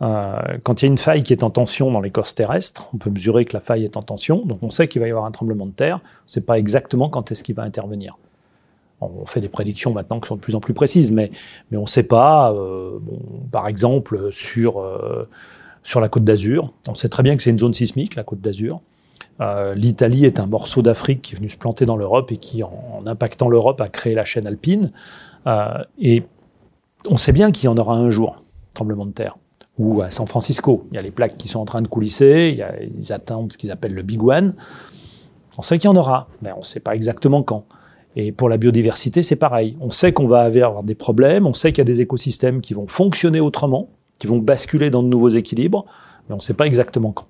Euh, 0.02 0.58
quand 0.64 0.82
il 0.82 0.86
y 0.86 0.90
a 0.90 0.92
une 0.92 0.98
faille 0.98 1.24
qui 1.24 1.32
est 1.32 1.44
en 1.44 1.50
tension 1.50 1.92
dans 1.92 2.02
l'écorce 2.02 2.36
terrestre, 2.36 2.90
on 2.94 2.98
peut 2.98 3.10
mesurer 3.10 3.46
que 3.46 3.54
la 3.54 3.62
faille 3.62 3.86
est 3.86 3.96
en 3.96 4.02
tension, 4.02 4.46
donc 4.46 4.62
on 4.62 4.70
sait 4.70 4.88
qu'il 4.88 5.02
va 5.02 5.08
y 5.08 5.12
avoir 5.12 5.26
un 5.26 5.32
tremblement 5.32 5.66
de 5.66 5.72
terre. 5.72 6.02
On 6.04 6.28
ne 6.28 6.32
sait 6.32 6.42
pas 6.42 6.58
exactement 6.58 7.10
quand 7.10 7.32
est-ce 7.32 7.44
qu'il 7.44 7.56
va 7.56 7.64
intervenir. 7.64 8.18
On 9.02 9.26
fait 9.26 9.42
des 9.42 9.50
prédictions 9.50 9.94
maintenant 9.94 10.20
qui 10.20 10.28
sont 10.28 10.36
de 10.36 10.42
plus 10.42 10.56
en 10.56 10.60
plus 10.60 10.74
précises, 10.74 11.12
mais, 11.12 11.32
mais 11.70 11.78
on 11.78 11.84
ne 11.84 11.88
sait 11.88 12.04
pas, 12.04 12.54
euh, 12.54 12.98
par 13.52 13.68
exemple, 13.68 14.30
sur, 14.32 14.80
euh, 14.80 15.28
sur 15.84 16.00
la 16.00 16.10
côte 16.10 16.24
d'Azur. 16.24 16.74
On 16.88 16.96
sait 16.96 17.10
très 17.10 17.22
bien 17.22 17.36
que 17.36 17.44
c'est 17.44 17.52
une 17.52 17.60
zone 17.60 17.74
sismique, 17.74 18.16
la 18.16 18.24
côte 18.24 18.42
d'Azur. 18.42 18.82
L'Italie 19.76 20.24
est 20.24 20.40
un 20.40 20.46
morceau 20.46 20.82
d'Afrique 20.82 21.22
qui 21.22 21.34
est 21.34 21.38
venu 21.38 21.50
se 21.50 21.58
planter 21.58 21.86
dans 21.86 21.98
l'Europe 21.98 22.32
et 22.32 22.38
qui, 22.38 22.64
en, 22.64 23.04
impactant 23.06 23.50
l'Europe, 23.50 23.82
a 23.82 23.90
créé 23.90 24.16
la 24.16 24.24
chaîne 24.24 24.48
alpine. 24.48 24.94
Et 26.00 26.24
on 27.10 27.18
sait 27.18 27.34
bien 27.34 27.52
qu'il 27.52 27.66
y 27.66 27.68
en 27.68 27.76
aura 27.76 27.98
un 27.98 28.12
jour, 28.12 28.42
tremblement 28.74 29.06
de 29.06 29.12
terre 29.12 29.36
ou 29.78 30.02
à 30.02 30.10
San 30.10 30.28
Francisco. 30.28 30.88
Il 30.92 30.96
y 30.96 30.98
a 30.98 31.02
les 31.02 31.12
plaques 31.12 31.38
qui 31.38 31.48
sont 31.48 31.60
en 31.60 31.66
train 31.66 31.82
de 31.82 31.88
coulisser, 31.88 32.64
ils 32.98 33.14
attendent 33.14 33.52
ce 33.52 33.58
qu'ils 33.58 33.72
appellent 33.72 33.94
le 33.94 34.04
Big 34.04 34.24
One. 34.24 34.54
On 35.58 35.62
sait 35.62 35.78
qu'il 35.78 35.90
y 35.90 35.94
en 35.94 35.96
aura, 35.96 36.28
mais 36.42 36.52
on 36.54 36.60
ne 36.60 36.64
sait 36.64 36.80
pas 36.80 36.96
exactement 36.96 37.44
quand. 37.44 37.66
Et 38.16 38.32
pour 38.32 38.48
la 38.48 38.58
biodiversité, 38.58 39.24
c'est 39.24 39.36
pareil. 39.36 39.78
On 39.82 39.90
sait 39.90 40.14
qu'on 40.14 40.28
va 40.28 40.42
avoir 40.42 40.84
des 40.84 40.96
problèmes, 40.96 41.46
on 41.46 41.54
sait 41.54 41.72
qu'il 41.72 41.80
y 41.80 41.82
a 41.82 41.86
des 41.86 42.02
écosystèmes 42.02 42.62
qui 42.62 42.74
vont 42.74 42.88
fonctionner 42.88 43.42
autrement, 43.42 43.90
qui 44.20 44.28
vont 44.28 44.38
basculer 44.38 44.90
dans 44.90 45.04
de 45.04 45.10
nouveaux 45.10 45.30
équilibres, 45.30 45.86
mais 46.28 46.34
on 46.34 46.38
ne 46.38 46.42
sait 46.42 46.54
pas 46.54 46.66
exactement 46.66 47.12
quand. 47.12 47.28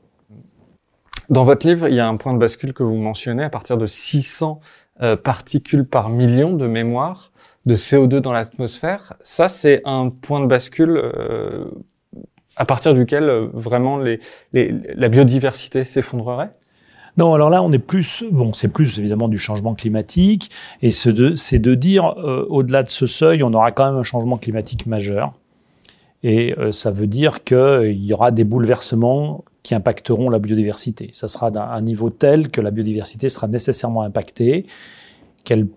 Dans 1.30 1.44
votre 1.44 1.68
livre, 1.68 1.88
il 1.88 1.96
y 1.96 2.00
a 2.00 2.08
un 2.08 2.18
point 2.18 2.34
de 2.34 2.38
bascule 2.38 2.74
que 2.74 2.84
vous 2.84 2.96
mentionnez 2.96 3.44
à 3.44 3.50
partir 3.50 3.80
de 3.80 3.88
600 3.88 4.60
euh, 5.02 5.16
particules 5.16 5.86
par 5.86 6.10
million 6.10 6.54
de 6.56 6.68
mémoire 6.68 7.32
de 7.66 7.76
CO2 7.76 8.20
dans 8.20 8.32
l'atmosphère. 8.32 9.14
Ça, 9.22 9.48
c'est 9.48 9.82
un 9.86 10.10
point 10.10 10.40
de 10.40 10.46
bascule 10.46 10.98
euh, 10.98 11.66
à 12.58 12.66
partir 12.66 12.94
duquel 12.94 13.24
euh, 13.24 13.48
vraiment 13.54 14.00
la 14.54 15.10
biodiversité 15.10 15.84
s'effondrerait? 15.84 16.52
Non, 17.18 17.34
alors 17.34 17.50
là, 17.50 17.64
on 17.64 17.72
est 17.72 17.80
plus, 17.80 18.26
bon, 18.30 18.52
c'est 18.54 18.68
plus 18.68 19.00
évidemment 19.00 19.30
du 19.30 19.38
changement 19.38 19.74
climatique, 19.74 20.52
et 20.82 20.92
c'est 20.92 21.14
de, 21.14 21.76
dire, 21.76 22.14
euh, 22.18 22.46
au-delà 22.50 22.84
de 22.84 22.90
ce 22.90 23.06
seuil, 23.06 23.42
on 23.42 23.54
aura 23.54 23.72
quand 23.72 23.86
même 23.86 24.00
un 24.00 24.04
changement 24.04 24.38
climatique 24.38 24.86
majeur, 24.86 25.34
et 26.24 26.58
euh, 26.58 26.74
ça 26.74 26.92
veut 26.92 27.08
dire 27.08 27.44
qu'il 27.46 28.04
y 28.04 28.14
aura 28.14 28.32
des 28.32 28.44
bouleversements 28.44 29.46
qui 29.64 29.76
impacteront 29.76 30.30
la 30.30 30.40
biodiversité. 30.40 31.10
Ça 31.14 31.28
sera 31.28 31.52
d'un 31.52 31.62
un 31.62 31.82
niveau 31.82 32.10
tel 32.10 32.50
que 32.50 32.62
la 32.62 32.72
biodiversité 32.72 33.30
sera 33.30 33.48
nécessairement 33.48 34.02
impactée, 34.02 34.66
qu'elle 35.46 35.68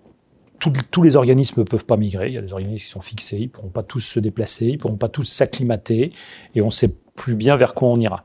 tous 0.58 1.02
les 1.02 1.16
organismes 1.16 1.60
ne 1.60 1.64
peuvent 1.64 1.84
pas 1.84 1.96
migrer. 1.96 2.28
Il 2.28 2.34
y 2.34 2.38
a 2.38 2.42
des 2.42 2.52
organismes 2.52 2.84
qui 2.84 2.90
sont 2.90 3.00
fixés, 3.00 3.38
ils 3.38 3.44
ne 3.44 3.48
pourront 3.48 3.68
pas 3.68 3.82
tous 3.82 4.00
se 4.00 4.20
déplacer, 4.20 4.66
ils 4.66 4.72
ne 4.72 4.78
pourront 4.78 4.96
pas 4.96 5.08
tous 5.08 5.22
s'acclimater, 5.22 6.12
et 6.54 6.62
on 6.62 6.66
ne 6.66 6.70
sait 6.70 6.94
plus 7.14 7.34
bien 7.34 7.56
vers 7.56 7.74
quoi 7.74 7.88
on 7.88 7.96
ira. 7.96 8.24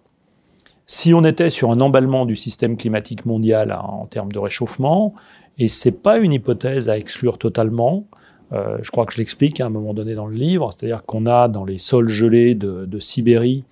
Si 0.86 1.14
on 1.14 1.24
était 1.24 1.50
sur 1.50 1.72
un 1.72 1.80
emballement 1.80 2.26
du 2.26 2.36
système 2.36 2.76
climatique 2.76 3.26
mondial 3.26 3.72
en 3.72 4.06
termes 4.06 4.32
de 4.32 4.40
réchauffement, 4.40 5.14
et 5.58 5.68
c'est 5.68 6.02
pas 6.02 6.18
une 6.18 6.34
hypothèse 6.34 6.90
à 6.90 6.98
exclure 6.98 7.38
totalement, 7.38 8.08
euh, 8.52 8.78
je 8.82 8.92
crois 8.92 9.06
que 9.06 9.14
je 9.14 9.18
l'explique 9.18 9.62
à 9.62 9.66
un 9.66 9.70
moment 9.70 9.94
donné 9.94 10.14
dans 10.14 10.28
le 10.28 10.36
livre, 10.36 10.72
c'est-à-dire 10.72 11.06
qu'on 11.06 11.26
a 11.26 11.48
dans 11.48 11.66
les 11.66 11.78
sols 11.78 12.10
gelés 12.10 12.54
de, 12.54 12.86
de 12.86 13.00
Sibérie 13.00 13.64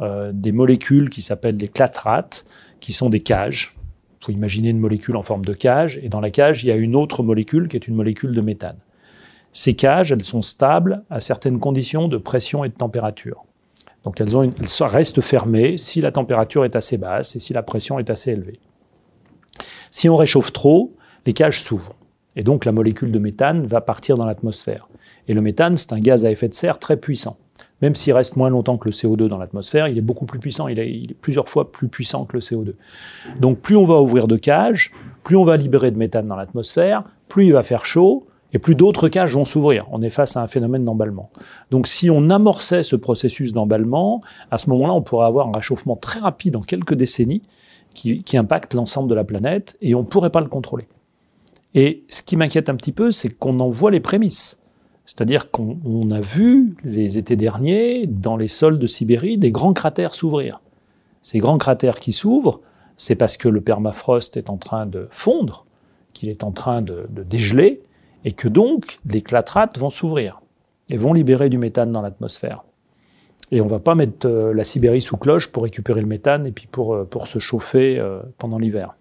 euh, 0.00 0.30
des 0.32 0.52
molécules 0.52 1.10
qui 1.10 1.22
s'appellent 1.22 1.56
des 1.56 1.68
clatrates, 1.68 2.46
qui 2.80 2.92
sont 2.92 3.10
des 3.10 3.20
cages. 3.20 3.76
Il 4.20 4.26
faut 4.26 4.32
imaginer 4.32 4.68
une 4.68 4.78
molécule 4.78 5.16
en 5.16 5.22
forme 5.22 5.44
de 5.44 5.54
cage, 5.54 5.98
et 6.02 6.08
dans 6.10 6.20
la 6.20 6.30
cage, 6.30 6.62
il 6.62 6.66
y 6.66 6.70
a 6.70 6.76
une 6.76 6.94
autre 6.94 7.22
molécule 7.22 7.68
qui 7.68 7.76
est 7.76 7.88
une 7.88 7.94
molécule 7.94 8.34
de 8.34 8.40
méthane. 8.40 8.76
Ces 9.52 9.74
cages, 9.74 10.12
elles 10.12 10.22
sont 10.22 10.42
stables 10.42 11.02
à 11.10 11.20
certaines 11.20 11.58
conditions 11.58 12.06
de 12.06 12.18
pression 12.18 12.62
et 12.62 12.68
de 12.68 12.74
température. 12.74 13.44
Donc 14.04 14.20
elles, 14.20 14.30
restent 14.80 15.20
fermées 15.20 15.76
si 15.76 16.00
la 16.00 16.12
température 16.12 16.64
est 16.64 16.76
assez 16.76 16.96
basse 16.96 17.36
et 17.36 17.40
si 17.40 17.52
la 17.52 17.62
pression 17.62 17.98
est 17.98 18.10
assez 18.10 18.32
élevée. 18.32 18.60
Si 19.90 20.08
on 20.08 20.16
réchauffe 20.16 20.52
trop, 20.52 20.94
les 21.26 21.32
cages 21.32 21.62
s'ouvrent. 21.62 21.94
Et 22.36 22.42
donc 22.42 22.64
la 22.64 22.72
molécule 22.72 23.12
de 23.12 23.18
méthane 23.18 23.66
va 23.66 23.80
partir 23.80 24.16
dans 24.16 24.24
l'atmosphère. 24.24 24.88
Et 25.28 25.34
le 25.34 25.40
méthane, 25.40 25.76
c'est 25.76 25.92
un 25.92 25.98
gaz 25.98 26.24
à 26.24 26.30
effet 26.30 26.48
de 26.48 26.54
serre 26.54 26.78
très 26.78 26.96
puissant. 26.96 27.36
Même 27.82 27.94
s'il 27.94 28.12
reste 28.12 28.36
moins 28.36 28.50
longtemps 28.50 28.76
que 28.76 28.88
le 28.88 28.92
CO2 28.92 29.26
dans 29.28 29.38
l'atmosphère, 29.38 29.88
il 29.88 29.96
est 29.96 30.02
beaucoup 30.02 30.26
plus 30.26 30.38
puissant, 30.38 30.68
il 30.68 30.78
est, 30.78 31.14
plusieurs 31.20 31.48
fois 31.48 31.72
plus 31.72 31.88
puissant 31.88 32.24
que 32.24 32.36
le 32.36 32.40
CO2. 32.40 32.74
Donc 33.38 33.60
plus 33.60 33.76
on 33.76 33.84
va 33.84 34.00
ouvrir 34.00 34.26
de 34.26 34.36
cages, 34.36 34.92
plus 35.22 35.36
on 35.36 35.44
va 35.44 35.56
libérer 35.56 35.90
de 35.90 35.96
méthane 35.96 36.26
dans 36.26 36.36
l'atmosphère, 36.36 37.04
plus 37.28 37.46
il 37.46 37.52
va 37.52 37.62
faire 37.62 37.84
chaud, 37.84 38.26
et 38.52 38.58
plus 38.58 38.74
d'autres 38.74 39.08
cages 39.08 39.34
vont 39.34 39.44
s'ouvrir. 39.44 39.86
On 39.92 40.02
est 40.02 40.10
face 40.10 40.36
à 40.36 40.42
un 40.42 40.46
phénomène 40.46 40.84
d'emballement. 40.84 41.30
Donc 41.70 41.86
si 41.86 42.10
on 42.10 42.30
amorçait 42.30 42.82
ce 42.82 42.96
processus 42.96 43.52
d'emballement, 43.52 44.20
à 44.50 44.58
ce 44.58 44.68
moment-là, 44.70 44.92
on 44.92 45.02
pourrait 45.02 45.26
avoir 45.26 45.48
un 45.48 45.52
réchauffement 45.52 45.96
très 45.96 46.20
rapide 46.20 46.56
en 46.56 46.60
quelques 46.60 46.94
décennies 46.94 47.42
qui, 47.94 48.22
qui 48.22 48.36
impacte 48.36 48.74
l'ensemble 48.74 49.08
de 49.08 49.14
la 49.14 49.24
planète 49.24 49.76
et 49.80 49.94
on 49.94 50.00
ne 50.00 50.06
pourrait 50.06 50.30
pas 50.30 50.40
le 50.40 50.48
contrôler. 50.48 50.86
Et 51.74 52.04
ce 52.08 52.22
qui 52.22 52.36
m'inquiète 52.36 52.68
un 52.68 52.74
petit 52.74 52.92
peu, 52.92 53.10
c'est 53.10 53.28
qu'on 53.38 53.60
en 53.60 53.70
voit 53.70 53.92
les 53.92 54.00
prémices. 54.00 54.59
C'est-à-dire 55.10 55.50
qu'on 55.50 56.08
a 56.12 56.20
vu 56.20 56.76
les 56.84 57.18
étés 57.18 57.34
derniers, 57.34 58.06
dans 58.06 58.36
les 58.36 58.46
sols 58.46 58.78
de 58.78 58.86
Sibérie, 58.86 59.38
des 59.38 59.50
grands 59.50 59.72
cratères 59.72 60.14
s'ouvrir. 60.14 60.60
Ces 61.24 61.38
grands 61.38 61.58
cratères 61.58 61.98
qui 61.98 62.12
s'ouvrent, 62.12 62.60
c'est 62.96 63.16
parce 63.16 63.36
que 63.36 63.48
le 63.48 63.60
permafrost 63.60 64.36
est 64.36 64.50
en 64.50 64.56
train 64.56 64.86
de 64.86 65.08
fondre, 65.10 65.66
qu'il 66.12 66.28
est 66.28 66.44
en 66.44 66.52
train 66.52 66.80
de, 66.80 67.08
dégeler, 67.28 67.82
et 68.24 68.30
que 68.30 68.46
donc 68.46 69.00
les 69.04 69.20
clatrates 69.20 69.78
vont 69.78 69.90
s'ouvrir 69.90 70.40
et 70.90 70.96
vont 70.96 71.12
libérer 71.12 71.48
du 71.48 71.58
méthane 71.58 71.90
dans 71.90 72.02
l'atmosphère. 72.02 72.62
Et 73.50 73.60
on 73.60 73.64
ne 73.64 73.70
va 73.70 73.80
pas 73.80 73.96
mettre 73.96 74.28
euh, 74.28 74.54
la 74.54 74.62
Sibérie 74.62 75.02
sous 75.02 75.16
cloche 75.16 75.48
pour 75.48 75.64
récupérer 75.64 76.02
le 76.02 76.06
méthane 76.06 76.46
et 76.46 76.52
puis 76.52 76.68
pour, 76.70 76.94
euh, 76.94 77.04
pour 77.04 77.26
se 77.26 77.40
chauffer 77.40 77.98
euh, 77.98 78.20
pendant 78.38 78.60
l'hiver. 78.60 78.94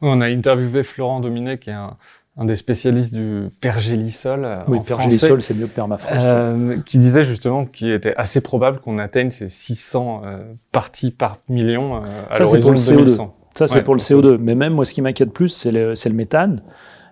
On 0.00 0.20
a 0.20 0.26
interviewé 0.26 0.82
Florent 0.82 1.20
Dominet, 1.20 1.58
qui 1.58 1.70
est 1.70 1.74
un, 1.74 1.96
un 2.36 2.44
des 2.44 2.56
spécialistes 2.56 3.14
du 3.14 3.48
pergélisol. 3.60 4.64
Oui, 4.66 4.80
pergélisol, 4.84 5.40
c'est 5.40 5.54
mieux 5.54 5.66
que 5.66 5.74
permafrost. 5.74 6.24
Euh, 6.26 6.76
qui 6.84 6.98
disait 6.98 7.24
justement 7.24 7.64
qu'il 7.64 7.90
était 7.92 8.14
assez 8.16 8.40
probable 8.40 8.80
qu'on 8.80 8.98
atteigne 8.98 9.30
ces 9.30 9.48
600 9.48 10.22
euh, 10.24 10.38
parties 10.72 11.12
par 11.12 11.38
million 11.48 11.96
euh, 11.96 12.00
à 12.30 12.38
l'horizon 12.40 12.72
2100. 12.72 13.36
Ça, 13.54 13.68
c'est 13.68 13.76
ouais, 13.76 13.82
pour 13.82 13.94
le 13.94 14.00
CO2. 14.00 14.36
Mais 14.38 14.56
même, 14.56 14.74
moi, 14.74 14.84
ce 14.84 14.92
qui 14.92 15.00
m'inquiète 15.00 15.32
plus, 15.32 15.48
c'est 15.48 15.70
le, 15.70 15.92
le, 15.92 16.12
méthane. 16.12 16.62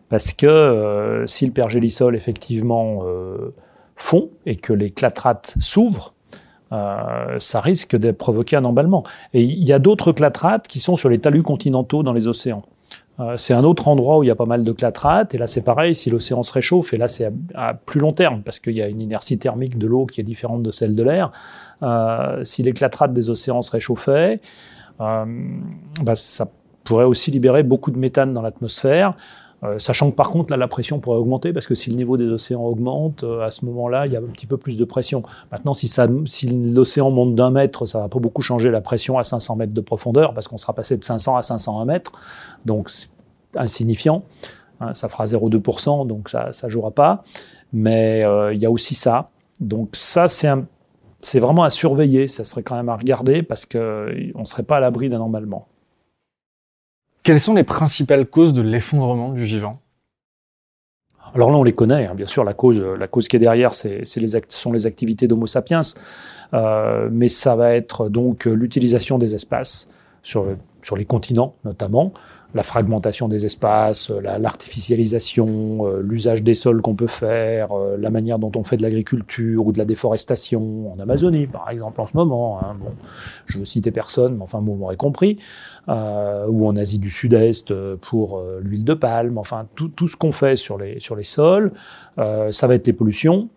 Parce 0.09 0.33
que 0.33 0.47
euh, 0.47 1.27
si 1.27 1.47
le 1.47 1.53
pergélisol, 1.53 2.17
effectivement, 2.17 3.05
euh, 3.05 3.55
fond 3.97 4.31
et 4.45 4.57
que 4.57 4.73
les 4.73 4.91
clatrates 4.91 5.55
s'ouvrent, 5.61 6.15
euh, 6.73 7.37
ça 7.39 7.61
risque 7.61 7.97
de 7.97 8.11
provoquer 8.11 8.57
un 8.57 8.65
emballement. 8.65 9.05
Et 9.35 9.43
il 9.43 9.65
y 9.65 9.73
a 9.73 9.79
d'autres 9.79 10.13
clatrates 10.13 10.67
qui 10.67 10.81
sont 10.81 10.97
sur 10.97 11.09
les 11.09 11.19
talus 11.19 11.43
continentaux 11.43 12.03
dans 12.03 12.13
les 12.13 12.27
océans. 12.27 12.63
Euh, 13.21 13.37
c'est 13.37 13.53
un 13.53 13.65
autre 13.65 13.89
endroit 13.89 14.19
où 14.19 14.23
il 14.23 14.29
y 14.29 14.31
a 14.31 14.35
pas 14.35 14.47
mal 14.47 14.65
de 14.65 14.73
clatrates, 14.73 15.35
et 15.35 15.39
là 15.39 15.47
c'est 15.47 15.63
pareil, 15.63 15.95
si 15.95 16.09
l'océan 16.09 16.43
se 16.43 16.53
réchauffe, 16.53 16.95
et 16.95 16.97
là 16.97 17.09
c'est 17.09 17.31
à, 17.55 17.75
plus 17.75 18.01
long 18.01 18.13
terme, 18.13 18.43
parce 18.43 18.59
qu'il 18.59 18.75
y 18.75 18.83
a 18.83 18.89
une 18.89 19.03
inertie 19.03 19.39
thermique 19.39 19.79
de 19.79 19.87
l'eau 19.87 20.07
qui 20.07 20.21
est 20.21 20.25
différente 20.25 20.63
de 20.63 20.71
celle 20.71 20.95
de 20.97 21.03
l'air, 21.03 21.31
euh, 21.83 22.43
si 22.45 22.63
les 22.63 22.73
clatrates 22.73 23.13
des 23.13 23.29
océans 23.29 23.61
se 23.61 23.71
réchauffaient, 23.71 24.41
euh, 25.01 25.25
bah, 26.03 26.15
ça 26.15 26.49
pourrait 26.85 27.05
aussi 27.05 27.31
libérer 27.31 27.63
beaucoup 27.63 27.91
de 27.91 27.99
méthane 27.99 28.33
dans 28.33 28.43
l'atmosphère, 28.43 29.15
euh, 29.65 29.79
sachant 29.79 30.11
que 30.11 30.17
par 30.17 30.31
contre, 30.31 30.51
là, 30.51 30.57
la 30.57 30.67
pression 30.67 30.99
pourrait 30.99 31.19
augmenter 31.19 31.53
parce 31.53 31.67
que 31.67 31.75
si 31.75 31.91
le 31.91 31.97
niveau 31.97 32.17
des 32.17 32.27
océans 32.27 32.65
augmente, 32.65 33.23
euh, 33.23 33.43
à 33.43 33.51
ce 33.51 33.65
moment-là, 33.65 34.07
il 34.07 34.13
y 34.13 34.17
a 34.17 34.19
un 34.19 34.23
petit 34.23 34.47
peu 34.47 34.57
plus 34.57 34.77
de 34.77 34.85
pression. 34.85 35.23
Maintenant, 35.53 35.73
si, 35.75 35.89
l'océan 36.49 37.11
monte 37.11 37.35
d'un 37.35 37.51
mètre, 37.51 37.87
ça 37.87 38.01
va 38.01 38.09
pas 38.09 38.19
beaucoup 38.19 38.43
changer 38.43 38.71
la 38.71 38.81
pression 38.81 39.19
à 39.19 39.25
500 39.25 39.57
mètres 39.57 39.73
de 39.73 39.81
profondeur 39.81 40.35
parce 40.35 40.49
qu'on 40.49 40.59
sera 40.59 40.73
passé 40.73 40.97
de 40.97 41.05
500 41.05 41.37
à 41.37 41.43
501 41.43 41.85
mètres, 41.85 42.13
donc 42.65 42.91
insignifiant. 43.55 44.25
Hein, 44.81 44.95
ça 44.95 45.09
fera 45.09 45.27
0,2%, 45.27 46.07
donc 46.09 46.29
ça 46.29 46.51
ne 46.65 46.69
jouera 46.69 46.91
pas. 46.91 47.23
Mais 47.73 48.25
euh, 48.25 48.53
il 48.53 48.61
y 48.61 48.67
a 48.67 48.71
aussi 48.71 48.95
ça. 48.95 49.31
Donc 49.61 49.91
ça, 49.93 50.29
c'est 50.29 50.51
c'est 51.25 51.39
vraiment 51.39 51.63
à 51.63 51.71
surveiller, 51.71 52.27
ça 52.27 52.43
serait 52.43 52.65
quand 52.65 52.75
même 52.75 52.89
à 52.89 52.97
regarder 52.97 53.45
parce 53.45 53.65
qu'on 53.65 53.79
ne 53.79 54.45
serait 54.45 54.65
pas 54.65 54.79
à 54.79 54.81
l'abri 54.81 55.09
d'un. 55.09 55.21
Quelles 57.23 57.41
sont 57.41 57.55
les 57.55 57.65
principales 57.65 58.27
causes 58.27 58.53
de 58.53 58.63
l'effondrement 58.63 59.33
du 59.33 59.45
vivant? 59.45 59.81
Alors 61.35 61.51
là, 61.51 61.57
on 61.57 61.63
les 61.63 61.73
connaît, 61.73 62.07
hein. 62.07 62.15
bien 62.15 62.27
sûr. 62.27 62.45
La 62.45 62.53
cause, 62.53 62.81
la 62.81 63.09
cause 63.09 63.29
qui 63.29 63.37
est 63.37 63.39
derrière, 63.39 63.75
c'est, 63.75 64.03
les 64.17 64.41
sont 64.49 64.73
les 64.73 64.87
activités 64.87 65.29
d'Homo 65.29 65.47
sapiens, 65.47 65.81
euh, 66.53 67.09
mais 67.11 67.29
ça 67.29 67.57
va 67.57 67.75
être 67.75 68.09
donc 68.09 68.45
l'utilisation 68.45 69.19
des 69.19 69.35
espaces 69.35 69.89
sur 70.23 70.47
les 70.97 71.05
continents 71.05 71.57
notamment, 71.65 72.13
la 72.55 72.63
fragmentation 72.63 73.29
des 73.29 73.47
espaces, 73.47 74.11
l'artificialisation, 74.11 75.87
euh, 75.87 76.03
l'usage 76.03 76.43
des 76.43 76.55
sols 76.55 76.83
qu'on 76.83 76.95
peut 76.95 77.07
faire, 77.07 77.73
euh, 77.73 77.97
la 77.99 78.11
manière 78.11 78.39
dont 78.39 78.53
on 78.57 78.63
fait 78.63 78.77
de 78.77 78.83
l'agriculture 78.83 79.67
ou 79.67 79.73
de 79.73 79.79
la 79.79 79.85
déforestation 79.85 80.93
en 80.93 80.99
Amazonie, 80.99 81.47
par 81.47 81.71
exemple, 81.71 82.01
en 82.01 82.07
ce 82.07 82.17
moment. 82.17 82.61
Hein, 82.63 82.75
bon, 82.79 82.93
je 83.47 83.59
veux 83.59 83.65
citer 83.65 83.91
personne, 83.91 84.37
mais 84.37 84.43
enfin, 84.43 84.61
vous 84.61 84.75
m'aurez 84.75 84.97
compris. 84.97 85.39
Euh, 85.89 86.47
ou 86.49 86.69
en 86.69 86.77
Asie 86.77 86.99
du 86.99 87.11
Sud-Est 87.11 87.75
pour 87.97 88.41
l'huile 88.61 88.85
de 88.85 88.95
palme. 88.95 89.39
Enfin, 89.39 89.67
tout, 89.75 89.89
tout 89.89 90.07
ce 90.07 90.17
qu'on 90.17 90.31
fait 90.31 90.55
sur 90.55 90.79
les, 90.79 91.01
sur 91.01 91.17
les 91.17 91.25
sols, 91.25 91.73
ça 92.17 92.67
va 92.67 92.75
être 92.75 92.87
les 92.87 92.93
pollutions 92.93 93.49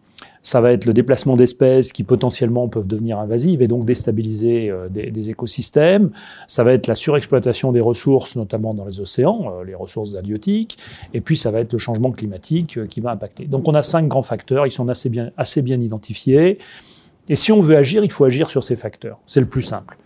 ça 0.46 0.62
va 0.62 0.72
être 0.72 0.86
le 0.86 0.94
déplacement 0.94 1.36
d'espèces 1.36 1.92
qui 1.92 2.04
potentiellement 2.04 2.68
peuvent 2.68 2.86
devenir 2.86 3.18
invasives 3.18 3.64
et 3.64 3.68
donc 3.68 3.84
déstabiliser 3.84 4.70
euh, 4.70 4.90
des, 4.90 5.30
écosystèmes. 5.32 6.12
Ça 6.48 6.64
va 6.64 6.74
être 6.74 6.86
la 6.86 6.94
surexploitation 6.94 7.72
des 7.72 7.82
ressources, 7.82 8.36
notamment 8.36 8.76
dans 8.76 8.86
les 8.86 9.00
océans, 9.00 9.52
euh, 9.52 9.64
les 9.64 9.74
ressources 9.74 10.14
halieutiques. 10.14 10.78
Et 11.16 11.22
puis 11.22 11.36
ça 11.36 11.50
va 11.50 11.62
être 11.62 11.74
le 11.74 11.80
changement 11.80 12.12
climatique 12.12 12.78
euh, 12.78 12.86
qui 12.86 13.02
va 13.02 13.10
impacter. 13.10 13.46
Donc 13.46 13.68
on 13.68 13.74
a 13.74 13.82
cinq 13.82 14.08
grands 14.08 14.22
facteurs, 14.22 14.68
ils 14.68 14.72
sont 14.72 14.88
assez 14.88 15.10
bien, 15.10 15.32
identifiés. 15.82 16.60
Et 17.28 17.36
si 17.36 17.52
on 17.52 17.60
veut 17.60 17.76
agir, 17.76 18.04
il 18.04 18.12
faut 18.12 18.26
agir 18.26 18.52
sur 18.52 18.64
ces 18.64 18.76
facteurs. 18.76 19.18
C'est 19.26 19.40
le 19.40 19.48
plus 19.48 19.64
simple. 19.64 19.98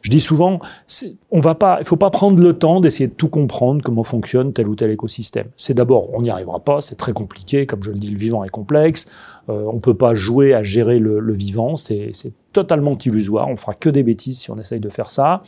Je 0.00 0.10
dis 0.10 0.20
souvent, 0.20 0.58
on 1.30 1.40
va 1.40 1.54
pas, 1.54 1.78
il 1.80 1.86
faut 1.86 1.96
pas 1.96 2.10
prendre 2.10 2.42
le 2.42 2.54
temps 2.54 2.80
d'essayer 2.80 3.06
de 3.06 3.12
tout 3.12 3.28
comprendre 3.28 3.82
comment 3.84 4.02
fonctionne 4.02 4.52
tel 4.52 4.66
ou 4.68 4.74
tel 4.74 4.90
écosystème. 4.90 5.46
C'est 5.56 5.74
d'abord, 5.74 6.08
on 6.12 6.22
n'y 6.22 6.30
arrivera 6.30 6.58
pas, 6.58 6.80
c'est 6.80 6.96
très 6.96 7.12
compliqué, 7.12 7.66
comme 7.66 7.84
je 7.84 7.90
le 7.90 7.98
dis, 7.98 8.10
le 8.10 8.18
vivant 8.18 8.42
est 8.42 8.48
complexe. 8.48 9.06
Euh, 9.48 9.64
on 9.72 9.80
peut 9.80 9.94
pas 9.94 10.14
jouer 10.14 10.54
à 10.54 10.62
gérer 10.62 10.98
le, 10.98 11.32
vivant, 11.32 11.76
c'est 11.76 12.12
totalement 12.52 12.96
illusoire. 12.96 13.48
On 13.48 13.56
fera 13.56 13.74
que 13.74 13.88
des 13.88 14.02
bêtises 14.02 14.40
si 14.40 14.50
on 14.50 14.56
essaye 14.56 14.80
de 14.80 14.88
faire 14.88 15.10
ça. 15.10 15.42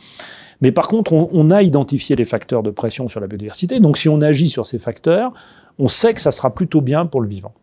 Mais 0.61 0.71
par 0.71 0.87
contre, 0.87 1.13
on, 1.13 1.51
a 1.51 1.61
identifié 1.63 2.15
les 2.15 2.25
facteurs 2.25 2.63
de 2.63 2.71
pression 2.71 3.07
sur 3.07 3.19
la 3.19 3.27
biodiversité. 3.27 3.79
Donc, 3.79 3.97
si 3.97 4.09
on 4.09 4.21
agit 4.21 4.49
sur 4.49 4.65
ces 4.65 4.79
facteurs, 4.79 5.33
on 5.79 5.87
sait 5.87 6.13
que 6.13 6.21
ça 6.21 6.31
sera 6.31 6.53
plutôt 6.53 6.81
bien 6.81 7.05
pour 7.05 7.21
le 7.21 7.27
vivant. 7.27 7.53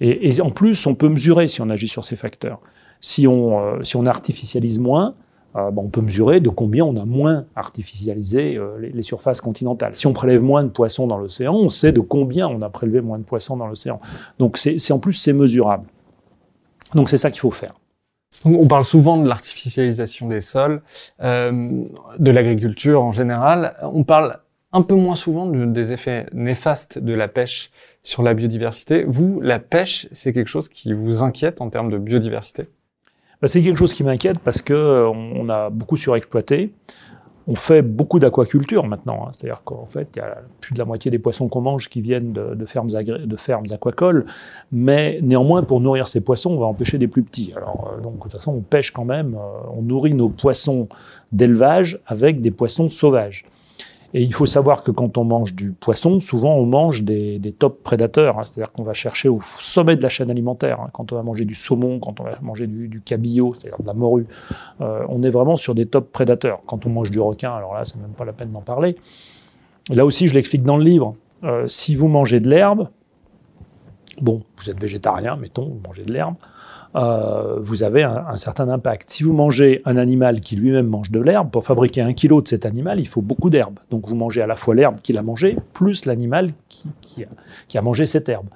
Et, 0.00 0.30
et 0.30 0.40
en 0.40 0.50
plus, 0.50 0.86
on 0.86 0.94
peut 0.94 1.08
mesurer 1.08 1.48
si 1.48 1.60
on 1.60 1.68
agit 1.68 1.88
sur 1.88 2.04
ces 2.04 2.16
facteurs. 2.16 2.60
Si 3.00 3.26
on, 3.26 3.60
euh, 3.60 3.82
si 3.82 3.96
on 3.96 4.06
artificialise 4.06 4.78
moins, 4.78 5.14
euh, 5.56 5.70
on 5.76 5.88
peut 5.88 6.00
mesurer 6.00 6.40
de 6.40 6.48
combien 6.48 6.84
on 6.84 6.96
a 6.96 7.04
moins 7.04 7.46
artificialisé 7.56 8.56
euh, 8.56 8.78
les, 8.78 9.02
surfaces 9.02 9.40
continentales. 9.40 9.96
Si 9.96 10.06
on 10.06 10.12
prélève 10.12 10.42
moins 10.42 10.62
de 10.62 10.68
poissons 10.68 11.06
dans 11.06 11.18
l'océan, 11.18 11.54
on 11.54 11.68
sait 11.68 11.92
de 11.92 12.00
combien 12.00 12.46
on 12.46 12.62
a 12.62 12.68
prélevé 12.68 13.00
moins 13.00 13.18
de 13.18 13.24
poissons 13.24 13.56
dans 13.56 13.66
l'océan. 13.66 14.00
Donc 14.38 14.56
c'est 14.58 14.92
en 14.92 14.98
plus 14.98 15.14
c'est 15.14 15.32
mesurable. 15.32 15.86
Donc 16.94 17.08
c'est 17.08 17.16
ça 17.16 17.30
qu'il 17.30 17.40
faut 17.40 17.50
faire. 17.50 17.74
On 18.44 18.66
parle 18.68 18.84
souvent 18.84 19.18
de 19.18 19.28
l'artificialisation 19.28 20.28
des 20.28 20.40
sols, 20.40 20.82
euh, 21.20 21.84
de 22.18 22.30
l'agriculture 22.30 23.02
en 23.02 23.10
général. 23.10 23.74
On 23.82 24.04
parle 24.04 24.38
un 24.72 24.82
peu 24.82 24.94
moins 24.94 25.16
souvent 25.16 25.46
des 25.46 25.92
effets 25.92 26.26
néfastes 26.32 26.98
de 26.98 27.12
la 27.12 27.26
pêche 27.26 27.70
sur 28.04 28.22
la 28.22 28.34
biodiversité. 28.34 29.04
Vous, 29.04 29.40
la 29.40 29.58
pêche, 29.58 30.06
c'est 30.12 30.32
quelque 30.32 30.48
chose 30.48 30.68
qui 30.68 30.92
vous 30.92 31.24
inquiète 31.24 31.60
en 31.60 31.70
termes 31.70 31.90
de 31.90 31.98
biodiversité? 31.98 32.68
Bah, 33.40 33.48
c'est 33.48 33.62
quelque 33.62 33.76
chose 33.76 33.94
qui 33.94 34.04
m'inquiète 34.04 34.38
parce 34.38 34.62
que 34.62 34.74
euh, 34.74 35.48
a 35.48 35.70
beaucoup 35.70 35.96
surexploité. 35.96 36.72
On 37.46 37.56
fait 37.56 37.82
beaucoup 37.82 38.18
d'aquaculture 38.18 38.86
maintenant, 38.86 39.24
hein. 39.26 39.30
c'est-à-dire 39.32 39.62
qu'en 39.64 39.86
fait, 39.86 40.08
il 40.14 40.18
y 40.18 40.22
a 40.22 40.38
plus 40.60 40.74
de 40.74 40.78
la 40.78 40.84
moitié 40.84 41.10
des 41.10 41.18
poissons 41.18 41.48
qu'on 41.48 41.62
mange 41.62 41.88
qui 41.88 42.00
viennent 42.00 42.32
de, 42.32 42.66
fermes, 42.66 42.88
de 42.88 43.36
fermes 43.36 43.64
aquacoles, 43.72 44.26
mais 44.70 45.18
néanmoins, 45.22 45.62
pour 45.62 45.80
nourrir 45.80 46.06
ces 46.06 46.20
poissons, 46.20 46.50
on 46.50 46.60
va 46.60 46.66
empêcher 46.66 46.98
des 46.98 47.08
plus 47.08 47.22
petits. 47.22 47.52
Alors, 47.56 47.94
euh, 47.96 48.00
donc, 48.02 48.16
de 48.16 48.20
toute 48.20 48.32
façon, 48.32 48.52
on 48.52 48.60
pêche 48.60 48.92
quand 48.92 49.06
même, 49.06 49.34
euh, 49.34 49.72
on 49.74 49.82
nourrit 49.82 50.14
nos 50.14 50.28
poissons 50.28 50.88
d'élevage 51.32 51.98
avec 52.06 52.40
des 52.40 52.50
poissons 52.50 52.88
sauvages. 52.88 53.46
Et 54.12 54.22
il 54.22 54.34
faut 54.34 54.46
savoir 54.46 54.82
que 54.82 54.90
quand 54.90 55.18
on 55.18 55.24
mange 55.24 55.54
du 55.54 55.70
poisson, 55.70 56.18
souvent 56.18 56.56
on 56.56 56.66
mange 56.66 57.02
des, 57.02 57.38
des 57.38 57.52
top 57.52 57.82
prédateurs, 57.82 58.38
hein. 58.38 58.42
c'est-à-dire 58.44 58.72
qu'on 58.72 58.82
va 58.82 58.92
chercher 58.92 59.28
au 59.28 59.40
sommet 59.40 59.96
de 59.96 60.02
la 60.02 60.08
chaîne 60.08 60.30
alimentaire. 60.30 60.80
Hein. 60.80 60.90
Quand 60.92 61.12
on 61.12 61.16
va 61.16 61.22
manger 61.22 61.44
du 61.44 61.54
saumon, 61.54 62.00
quand 62.00 62.18
on 62.18 62.24
va 62.24 62.36
manger 62.42 62.66
du, 62.66 63.00
cabillaud, 63.04 63.54
c'est-à-dire 63.54 63.80
de 63.80 63.86
la 63.86 63.94
morue, 63.94 64.26
euh, 64.80 65.04
on 65.08 65.22
est 65.22 65.30
vraiment 65.30 65.56
sur 65.56 65.74
des 65.74 65.86
top 65.86 66.10
prédateurs. 66.10 66.60
Quand 66.66 66.86
on 66.86 66.90
mange 66.90 67.10
du 67.10 67.20
requin, 67.20 67.52
alors 67.52 67.74
là, 67.74 67.84
c'est 67.84 68.00
même 68.00 68.10
pas 68.10 68.24
la 68.24 68.32
peine 68.32 68.50
d'en 68.50 68.62
parler. 68.62 68.96
Là 69.88 70.04
aussi, 70.04 70.26
je 70.28 70.34
l'explique 70.34 70.64
dans 70.64 70.76
le 70.76 70.84
livre. 70.84 71.14
Euh, 71.44 71.68
si 71.68 71.94
vous 71.94 72.08
mangez 72.08 72.40
de 72.40 72.50
l'herbe, 72.50 72.88
bon, 74.20 74.42
vous 74.58 74.70
êtes 74.70 74.80
végétarien, 74.80 75.36
mettons, 75.36 75.66
vous 75.66 75.80
mangez 75.86 76.04
de 76.04 76.12
l'herbe, 76.12 76.34
euh, 76.96 77.58
vous 77.60 77.82
avez 77.82 78.02
un, 78.02 78.36
certain 78.36 78.68
impact. 78.68 79.10
Si 79.10 79.22
vous 79.22 79.32
mangez 79.32 79.80
un 79.84 79.96
animal 79.96 80.40
qui 80.40 80.56
lui-même 80.56 80.86
mange 80.86 81.10
de 81.10 81.20
l'herbe, 81.20 81.50
pour 81.50 81.64
fabriquer 81.64 82.00
un 82.00 82.12
kilo 82.12 82.42
de 82.42 82.48
cet 82.48 82.66
animal, 82.66 82.98
il 82.98 83.06
faut 83.06 83.22
beaucoup 83.22 83.50
d'herbe. 83.50 83.78
Donc 83.90 84.08
vous 84.08 84.16
mangez 84.16 84.42
à 84.42 84.46
la 84.46 84.56
fois 84.56 84.74
l'herbe 84.74 85.00
qu'il 85.00 85.16
a 85.18 85.22
mangé, 85.22 85.56
plus 85.72 86.04
l'animal 86.04 86.50
qui, 86.68 87.24
a, 87.76 87.82
mangé 87.82 88.06
cette 88.06 88.28
herbe. 88.28 88.46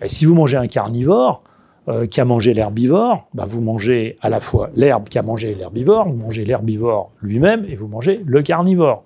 Et 0.00 0.08
si 0.08 0.24
vous 0.24 0.34
mangez 0.34 0.56
un 0.56 0.66
carnivore, 0.66 1.42
euh, 1.88 2.06
qui 2.06 2.22
a 2.22 2.24
mangé 2.24 2.54
l'herbivore, 2.54 3.28
bah, 3.34 3.44
vous 3.46 3.60
mangez 3.60 4.16
à 4.22 4.30
la 4.30 4.40
fois 4.40 4.70
l'herbe 4.74 5.10
qui 5.10 5.18
a 5.18 5.22
mangé 5.22 5.54
l'herbivore, 5.54 6.08
vous 6.08 6.16
mangez 6.16 6.46
l'herbivore 6.46 7.10
lui-même 7.20 7.66
et 7.68 7.76
vous 7.76 7.88
mangez 7.88 8.22
le 8.24 8.42
carnivore. 8.42 9.04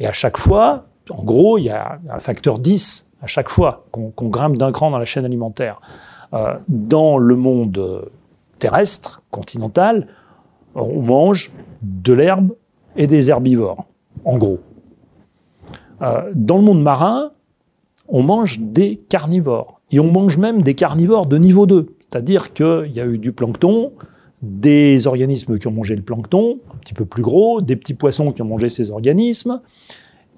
Et 0.00 0.06
à 0.06 0.10
chaque 0.10 0.38
fois, 0.38 0.86
en 1.10 1.22
gros, 1.22 1.58
il 1.58 1.64
y 1.64 1.70
a 1.70 1.98
un 2.10 2.20
facteur 2.20 2.58
10 2.58 3.12
à 3.20 3.26
chaque 3.26 3.50
fois 3.50 3.84
qu'on 3.92 4.28
grimpe 4.28 4.56
d'un 4.56 4.72
cran 4.72 4.90
dans 4.90 4.98
la 4.98 5.04
chaîne 5.04 5.26
alimentaire. 5.26 5.80
Euh, 6.34 6.54
dans 6.68 7.18
le 7.18 7.36
monde 7.36 8.10
terrestre, 8.58 9.22
continental, 9.30 10.06
on 10.74 11.02
mange 11.02 11.52
de 11.82 12.12
l'herbe 12.12 12.52
et 12.96 13.06
des 13.06 13.30
herbivores, 13.30 13.84
en 14.24 14.38
gros. 14.38 14.60
Euh, 16.00 16.30
dans 16.34 16.56
le 16.56 16.62
monde 16.62 16.82
marin, 16.82 17.32
on 18.08 18.22
mange 18.22 18.60
des 18.60 18.96
carnivores. 19.08 19.80
Et 19.90 20.00
on 20.00 20.10
mange 20.10 20.38
même 20.38 20.62
des 20.62 20.74
carnivores 20.74 21.26
de 21.26 21.38
niveau 21.38 21.66
2. 21.66 21.94
C'est-à-dire 22.00 22.52
qu'il 22.52 22.92
y 22.92 23.00
a 23.00 23.06
eu 23.06 23.18
du 23.18 23.32
plancton, 23.32 23.92
des 24.42 25.06
organismes 25.06 25.58
qui 25.58 25.68
ont 25.68 25.72
mangé 25.72 25.94
le 25.94 26.02
plancton, 26.02 26.58
un 26.74 26.78
petit 26.78 26.94
peu 26.94 27.04
plus 27.04 27.22
gros, 27.22 27.60
des 27.60 27.76
petits 27.76 27.94
poissons 27.94 28.32
qui 28.32 28.42
ont 28.42 28.46
mangé 28.46 28.68
ces 28.68 28.90
organismes, 28.90 29.60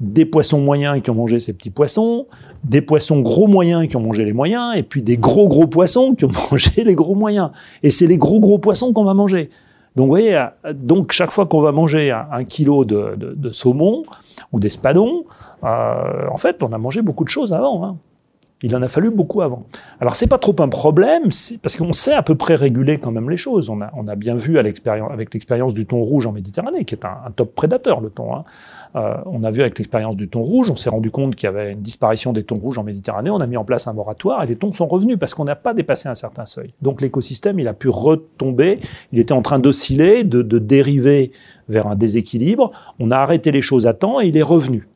des 0.01 0.25
poissons 0.25 0.61
moyens 0.61 1.01
qui 1.03 1.11
ont 1.11 1.15
mangé 1.15 1.41
ces 1.41 1.53
petits 1.53 1.71
poissons, 1.71 2.27
des 2.65 2.81
poissons 2.81 3.21
gros 3.21 3.47
moyens 3.47 3.89
qui 3.89 3.97
ont 3.97 4.01
mangé 4.01 4.25
les 4.25 4.33
moyens, 4.33 4.77
et 4.77 4.83
puis 4.83 5.03
des 5.03 5.17
gros 5.17 5.49
gros 5.49 5.67
poissons 5.67 6.15
qui 6.15 6.25
ont 6.25 6.31
mangé 6.51 6.85
les 6.85 6.95
gros 6.95 7.15
moyens. 7.15 7.51
Et 7.83 7.91
c'est 7.91 8.07
les 8.07 8.19
gros 8.19 8.41
gros 8.41 8.59
poissons 8.59 8.93
qu'on 8.93 9.05
va 9.05 9.15
manger. 9.15 9.51
Donc 9.97 10.07
vous 10.07 10.11
voyez, 10.11 10.45
donc 10.75 11.13
chaque 11.13 11.31
fois 11.31 11.47
qu'on 11.47 11.61
va 11.61 11.71
manger 11.71 12.11
un, 12.11 12.45
kilo 12.45 12.85
de, 12.85 13.51
saumon 13.53 14.03
ou 14.53 14.59
d'espadon, 14.59 15.25
euh, 15.63 16.27
en 16.33 16.37
fait, 16.37 16.63
on 16.65 16.73
a 16.73 16.79
mangé 16.79 17.01
beaucoup 17.01 17.23
de 17.23 17.29
choses 17.29 17.53
avant. 17.53 17.85
Hein. 17.85 17.97
Il 18.65 18.75
en 18.75 18.81
a 18.81 18.89
fallu 18.89 19.11
beaucoup 19.11 19.43
avant. 19.43 19.67
Alors 20.01 20.17
c'est 20.17 20.27
pas 20.27 20.39
trop 20.39 20.57
un 20.61 20.71
problème, 20.71 21.25
parce 21.61 21.77
qu'on 21.77 21.93
sait 21.93 22.15
à 22.15 22.23
peu 22.23 22.35
près 22.35 22.55
réguler 22.55 22.97
quand 22.97 23.11
même 23.11 23.29
les 23.29 23.37
choses. 23.37 23.69
On 23.69 23.83
a, 23.83 24.17
bien 24.17 24.37
vu 24.37 24.59
avec 24.59 24.81
l'expérience 25.35 25.75
du 25.75 25.85
thon 25.85 26.01
rouge 26.01 26.27
en 26.27 26.33
Méditerranée, 26.33 26.87
qui 26.87 26.95
est 26.95 27.05
un, 27.05 27.31
top 27.37 27.55
prédateur, 27.55 28.01
le 28.01 28.09
thon. 28.09 28.35
Hein. 28.35 28.45
Euh, 28.97 29.17
on 29.27 29.45
a 29.45 29.51
vu 29.51 29.61
avec 29.61 29.77
l'expérience 29.77 30.17
du 30.17 30.31
thon 30.31 30.41
rouge, 30.41 30.71
on 30.71 30.77
s'est 30.77 30.89
rendu 30.89 31.11
compte 31.11 31.37
qu'il 31.37 31.47
y 31.47 31.49
avait 31.49 31.73
une 31.73 31.83
disparition 31.83 32.33
des 32.33 32.43
thons 32.43 32.57
rouges 32.57 32.79
en 32.79 32.85
Méditerranée, 32.85 33.29
on 33.29 33.41
a 33.41 33.47
mis 33.47 33.59
en 33.59 33.65
place 33.65 33.87
un 33.87 33.93
moratoire 33.93 34.43
et 34.43 34.47
les 34.47 34.57
thons 34.57 34.73
sont 34.73 34.87
revenus 34.87 35.19
parce 35.19 35.35
qu'on 35.35 35.45
n'a 35.45 35.57
pas 35.57 35.75
dépassé 35.75 36.09
un 36.09 36.15
certain 36.15 36.47
seuil. 36.47 36.73
Donc 36.81 37.03
l'écosystème, 37.03 37.59
il 37.59 37.69
a 37.69 37.75
pu 37.75 37.91
retomber, 37.91 38.81
il 39.13 39.19
était 39.19 39.33
en 39.33 39.43
train 39.43 39.59
d'osciller, 39.59 40.25
de 40.25 40.59
dériver 40.59 41.33
vers 41.69 41.87
un 41.87 41.97
déséquilibre, 41.97 42.71
on 42.99 43.11
a 43.11 43.19
arrêté 43.19 43.53
les 43.53 43.63
choses 43.63 43.87
à 43.87 43.93
temps 43.93 44.23
et 44.23 44.29
il 44.29 44.39
est 44.39 44.43
revenu. 44.43 44.89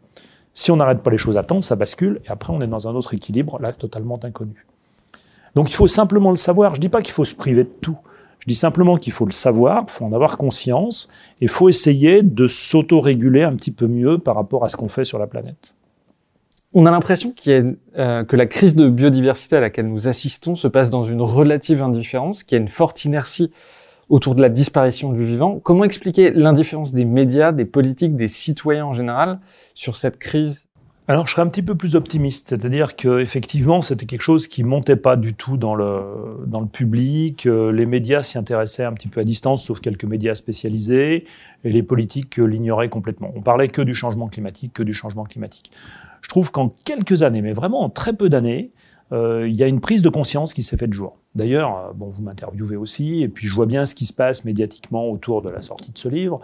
Si 0.58 0.72
on 0.72 0.76
n'arrête 0.76 1.04
pas 1.04 1.12
les 1.12 1.18
choses 1.18 1.36
à 1.36 1.44
temps, 1.44 1.60
ça 1.60 1.76
bascule, 1.76 2.20
et 2.26 2.30
après 2.30 2.52
on 2.52 2.60
est 2.60 2.66
dans 2.66 2.88
un 2.88 2.94
autre 2.96 3.14
équilibre, 3.14 3.60
là, 3.60 3.72
totalement 3.72 4.18
inconnu. 4.24 4.66
Donc 5.54 5.70
il 5.70 5.74
faut 5.74 5.86
simplement 5.86 6.30
le 6.30 6.36
savoir. 6.36 6.74
Je 6.74 6.80
ne 6.80 6.82
dis 6.82 6.88
pas 6.88 7.00
qu'il 7.00 7.12
faut 7.12 7.24
se 7.24 7.36
priver 7.36 7.62
de 7.62 7.70
tout. 7.80 7.96
Je 8.40 8.46
dis 8.48 8.56
simplement 8.56 8.96
qu'il 8.96 9.12
faut 9.12 9.24
le 9.24 9.30
savoir, 9.30 9.84
il 9.86 9.92
faut 9.92 10.04
en 10.04 10.12
avoir 10.12 10.36
conscience, 10.36 11.10
et 11.40 11.44
il 11.44 11.48
faut 11.48 11.68
essayer 11.68 12.24
de 12.24 12.48
s'auto-réguler 12.48 13.44
un 13.44 13.54
petit 13.54 13.70
peu 13.70 13.86
mieux 13.86 14.18
par 14.18 14.34
rapport 14.34 14.64
à 14.64 14.68
ce 14.68 14.76
qu'on 14.76 14.88
fait 14.88 15.04
sur 15.04 15.20
la 15.20 15.28
planète. 15.28 15.76
On 16.74 16.86
a 16.86 16.90
l'impression 16.90 17.32
euh, 17.46 18.24
que 18.24 18.34
la 18.34 18.46
crise 18.46 18.74
de 18.74 18.88
biodiversité 18.88 19.54
à 19.54 19.60
laquelle 19.60 19.86
nous 19.86 20.08
assistons 20.08 20.56
se 20.56 20.66
passe 20.66 20.90
dans 20.90 21.04
une 21.04 21.22
relative 21.22 21.84
indifférence, 21.84 22.42
qu'il 22.42 22.56
y 22.56 22.58
a 22.58 22.62
une 22.62 22.68
forte 22.68 23.04
inertie 23.04 23.52
autour 24.08 24.34
de 24.34 24.40
la 24.40 24.48
disparition 24.48 25.12
du 25.12 25.24
vivant. 25.24 25.60
Comment 25.62 25.84
expliquer 25.84 26.30
l'indifférence 26.30 26.92
des 26.92 27.04
médias, 27.04 27.52
des 27.52 27.64
politiques, 27.64 28.16
des 28.16 28.28
citoyens 28.28 28.86
en 28.86 28.94
général 28.94 29.38
sur 29.78 29.96
cette 29.96 30.18
crise 30.18 30.64
alors, 31.10 31.26
je 31.26 31.32
serais 31.32 31.40
un 31.40 31.46
petit 31.46 31.62
peu 31.62 31.74
plus 31.74 31.96
optimiste, 31.96 32.50
c'est-à-dire 32.50 32.94
que 32.94 33.20
effectivement, 33.20 33.80
c'était 33.80 34.04
quelque 34.04 34.20
chose 34.20 34.46
qui 34.46 34.62
montait 34.62 34.94
pas 34.94 35.16
du 35.16 35.32
tout 35.32 35.56
dans 35.56 35.74
le 35.74 36.44
dans 36.46 36.60
le 36.60 36.66
public. 36.66 37.46
Euh, 37.46 37.72
les 37.72 37.86
médias 37.86 38.20
s'y 38.20 38.36
intéressaient 38.36 38.84
un 38.84 38.92
petit 38.92 39.08
peu 39.08 39.22
à 39.22 39.24
distance, 39.24 39.64
sauf 39.64 39.80
quelques 39.80 40.04
médias 40.04 40.34
spécialisés, 40.34 41.24
et 41.64 41.72
les 41.72 41.82
politiques 41.82 42.36
l'ignoraient 42.36 42.90
complètement. 42.90 43.32
On 43.34 43.40
parlait 43.40 43.68
que 43.68 43.80
du 43.80 43.94
changement 43.94 44.28
climatique, 44.28 44.74
que 44.74 44.82
du 44.82 44.92
changement 44.92 45.24
climatique. 45.24 45.70
Je 46.20 46.28
trouve 46.28 46.52
qu'en 46.52 46.74
quelques 46.84 47.22
années, 47.22 47.40
mais 47.40 47.54
vraiment 47.54 47.80
en 47.80 47.88
très 47.88 48.12
peu 48.12 48.28
d'années, 48.28 48.72
euh, 49.12 49.48
il 49.48 49.56
y 49.56 49.62
a 49.62 49.66
une 49.66 49.80
prise 49.80 50.02
de 50.02 50.10
conscience 50.10 50.52
qui 50.52 50.62
s'est 50.62 50.76
faite 50.76 50.92
jour. 50.92 51.16
D'ailleurs, 51.34 51.78
euh, 51.78 51.92
bon, 51.94 52.10
vous 52.10 52.22
m'interviewez 52.22 52.76
aussi, 52.76 53.22
et 53.22 53.28
puis 53.28 53.48
je 53.48 53.54
vois 53.54 53.64
bien 53.64 53.86
ce 53.86 53.94
qui 53.94 54.04
se 54.04 54.12
passe 54.12 54.44
médiatiquement 54.44 55.08
autour 55.08 55.40
de 55.40 55.48
la 55.48 55.62
sortie 55.62 55.90
de 55.90 55.96
ce 55.96 56.10
livre. 56.10 56.42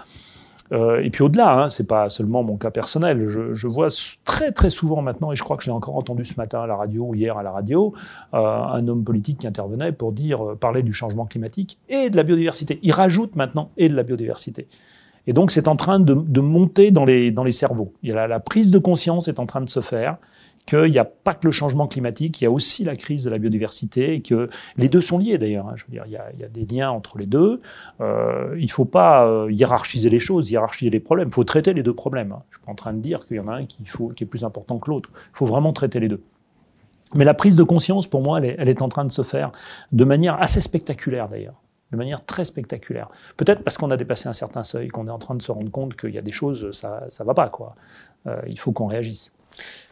Euh, 0.73 1.03
et 1.03 1.11
puis 1.11 1.23
au-delà, 1.23 1.65
hein, 1.65 1.69
c'est 1.69 1.87
pas 1.87 2.09
seulement 2.09 2.43
mon 2.43 2.57
cas 2.57 2.71
personnel. 2.71 3.29
Je, 3.29 3.55
je, 3.55 3.69
vois 3.69 3.89
très 4.25 4.51
très 4.53 4.71
souvent 4.71 5.03
maintenant, 5.03 5.31
et 5.33 5.37
je 5.37 5.43
crois 5.43 5.57
que 5.57 5.63
je 5.63 5.69
l'ai 5.69 5.75
encore 5.75 5.97
entendu 5.97 6.25
ce 6.25 6.35
matin 6.37 6.63
à 6.63 6.67
la 6.67 6.77
radio 6.77 7.05
ou 7.05 7.15
hier 7.15 7.37
à 7.37 7.43
la 7.43 7.51
radio, 7.51 7.93
euh, 8.33 8.39
un 8.39 8.87
homme 8.89 9.05
politique 9.05 9.39
qui 9.39 9.47
intervenait 9.47 9.93
pour 9.93 10.13
dire 10.13 10.43
euh, 10.43 10.55
parler 10.55 10.83
du 10.83 10.93
changement 10.93 11.27
climatique 11.27 11.79
et 11.89 12.09
de 12.09 12.17
la 12.17 12.23
biodiversité. 12.23 12.79
Il 12.83 12.93
rajoute 12.93 13.37
maintenant 13.37 13.71
et 13.77 13.89
de 13.89 13.95
la 13.95 14.03
biodiversité. 14.03 14.67
Et 15.27 15.33
donc 15.33 15.51
c'est 15.51 15.69
en 15.69 15.77
train 15.77 16.01
de, 16.01 16.15
de, 16.15 16.41
monter 16.41 16.91
dans 16.91 17.05
les, 17.05 17.31
dans 17.31 17.45
les 17.45 17.53
cerveaux. 17.53 17.93
La, 18.03 18.27
la 18.27 18.41
prise 18.41 18.71
de 18.71 18.79
conscience 18.79 19.29
est 19.29 19.41
en 19.41 19.47
train 19.47 19.61
de 19.61 19.69
se 19.69 19.81
faire 19.81 20.17
qu'il 20.67 20.91
n'y 20.91 20.99
a 20.99 21.05
pas 21.05 21.35
que 21.35 21.47
le 21.47 21.51
changement 21.51 21.87
climatique, 21.87 22.41
il 22.41 22.45
y 22.45 22.47
a 22.47 22.51
aussi 22.51 22.85
la 22.85 22.97
crise 22.97 23.25
de 23.25 23.31
la 23.31 23.39
biodiversité, 23.39 24.15
et 24.15 24.23
que 24.23 24.49
les 24.77 24.89
deux 24.89 25.01
sont 25.01 25.19
liés 25.19 25.39
d'ailleurs. 25.39 25.69
Hein. 25.69 25.75
je 25.77 25.85
veux 25.85 25.93
dire, 25.93 26.05
il 26.07 26.13
y, 26.13 26.17
a, 26.17 26.49
des 26.49 26.65
liens 26.67 26.91
entre 26.91 27.19
les 27.19 27.27
deux. 27.27 27.61
Euh, 28.01 28.55
il 28.59 28.65
ne 28.65 28.71
faut 28.71 28.85
pas 28.85 29.27
euh, 29.27 29.51
hiérarchiser 29.51 30.09
les 30.09 30.19
choses, 30.19 30.51
hiérarchiser 30.51 30.91
les 30.91 31.01
problèmes. 31.01 31.29
Il 31.29 31.35
faut 31.35 31.45
traiter 31.45 31.75
les 31.75 31.83
deux 31.83 31.95
problèmes. 31.95 32.33
Hein. 32.33 32.43
Je 32.51 32.57
suis 32.57 32.65
pas 32.65 32.73
en 32.73 32.77
train 32.77 32.93
de 32.93 33.01
dire 33.01 33.25
qu'il 33.27 33.37
y 33.37 33.41
en 33.41 33.49
a 33.49 33.55
un 33.55 33.67
qui, 33.67 33.85
est 33.85 34.27
plus 34.27 34.45
important 34.45 34.79
que 34.79 34.91
l'autre. 34.91 35.11
Il 35.13 35.37
faut 35.37 35.47
vraiment 35.47 35.73
traiter 35.73 36.01
les 36.01 36.09
deux. 36.09 36.23
Mais 37.15 37.25
la 37.25 37.35
prise 37.35 37.57
de 37.57 37.63
conscience, 37.63 38.07
pour 38.07 38.23
moi, 38.23 38.39
elle 38.39 38.45
est, 38.47 38.57
elle 38.59 38.69
est 38.69 38.83
en 38.83 38.89
train 38.89 39.05
de 39.05 39.13
se 39.13 39.23
faire 39.23 39.53
de 39.93 40.05
manière 40.05 40.41
assez 40.41 40.61
spectaculaire 40.61 41.29
d'ailleurs 41.29 41.61
de 41.93 41.97
manière 41.97 42.25
très 42.25 42.43
spectaculaire. 42.45 43.09
Peut-être 43.37 43.63
parce 43.63 43.79
qu'on 43.79 43.91
a 43.93 43.97
dépassé 43.97 44.29
un 44.29 44.33
certain 44.33 44.65
seuil, 44.65 44.89
qu'on 44.89 45.07
est 45.07 45.13
en 45.13 45.19
train 45.19 45.37
de 45.37 45.43
se 45.43 45.53
rendre 45.53 45.71
compte 45.71 45.97
qu'il 45.97 46.11
y 46.11 46.19
a 46.19 46.23
des 46.23 46.33
choses, 46.33 46.73
ça 46.73 47.07
ne 47.21 47.25
va 47.25 47.35
pas. 47.35 47.49
quoi. 47.49 47.77
Euh, 48.27 48.41
il 48.49 48.59
faut 48.59 48.73
qu'on 48.73 48.87
réagisse. 48.87 49.33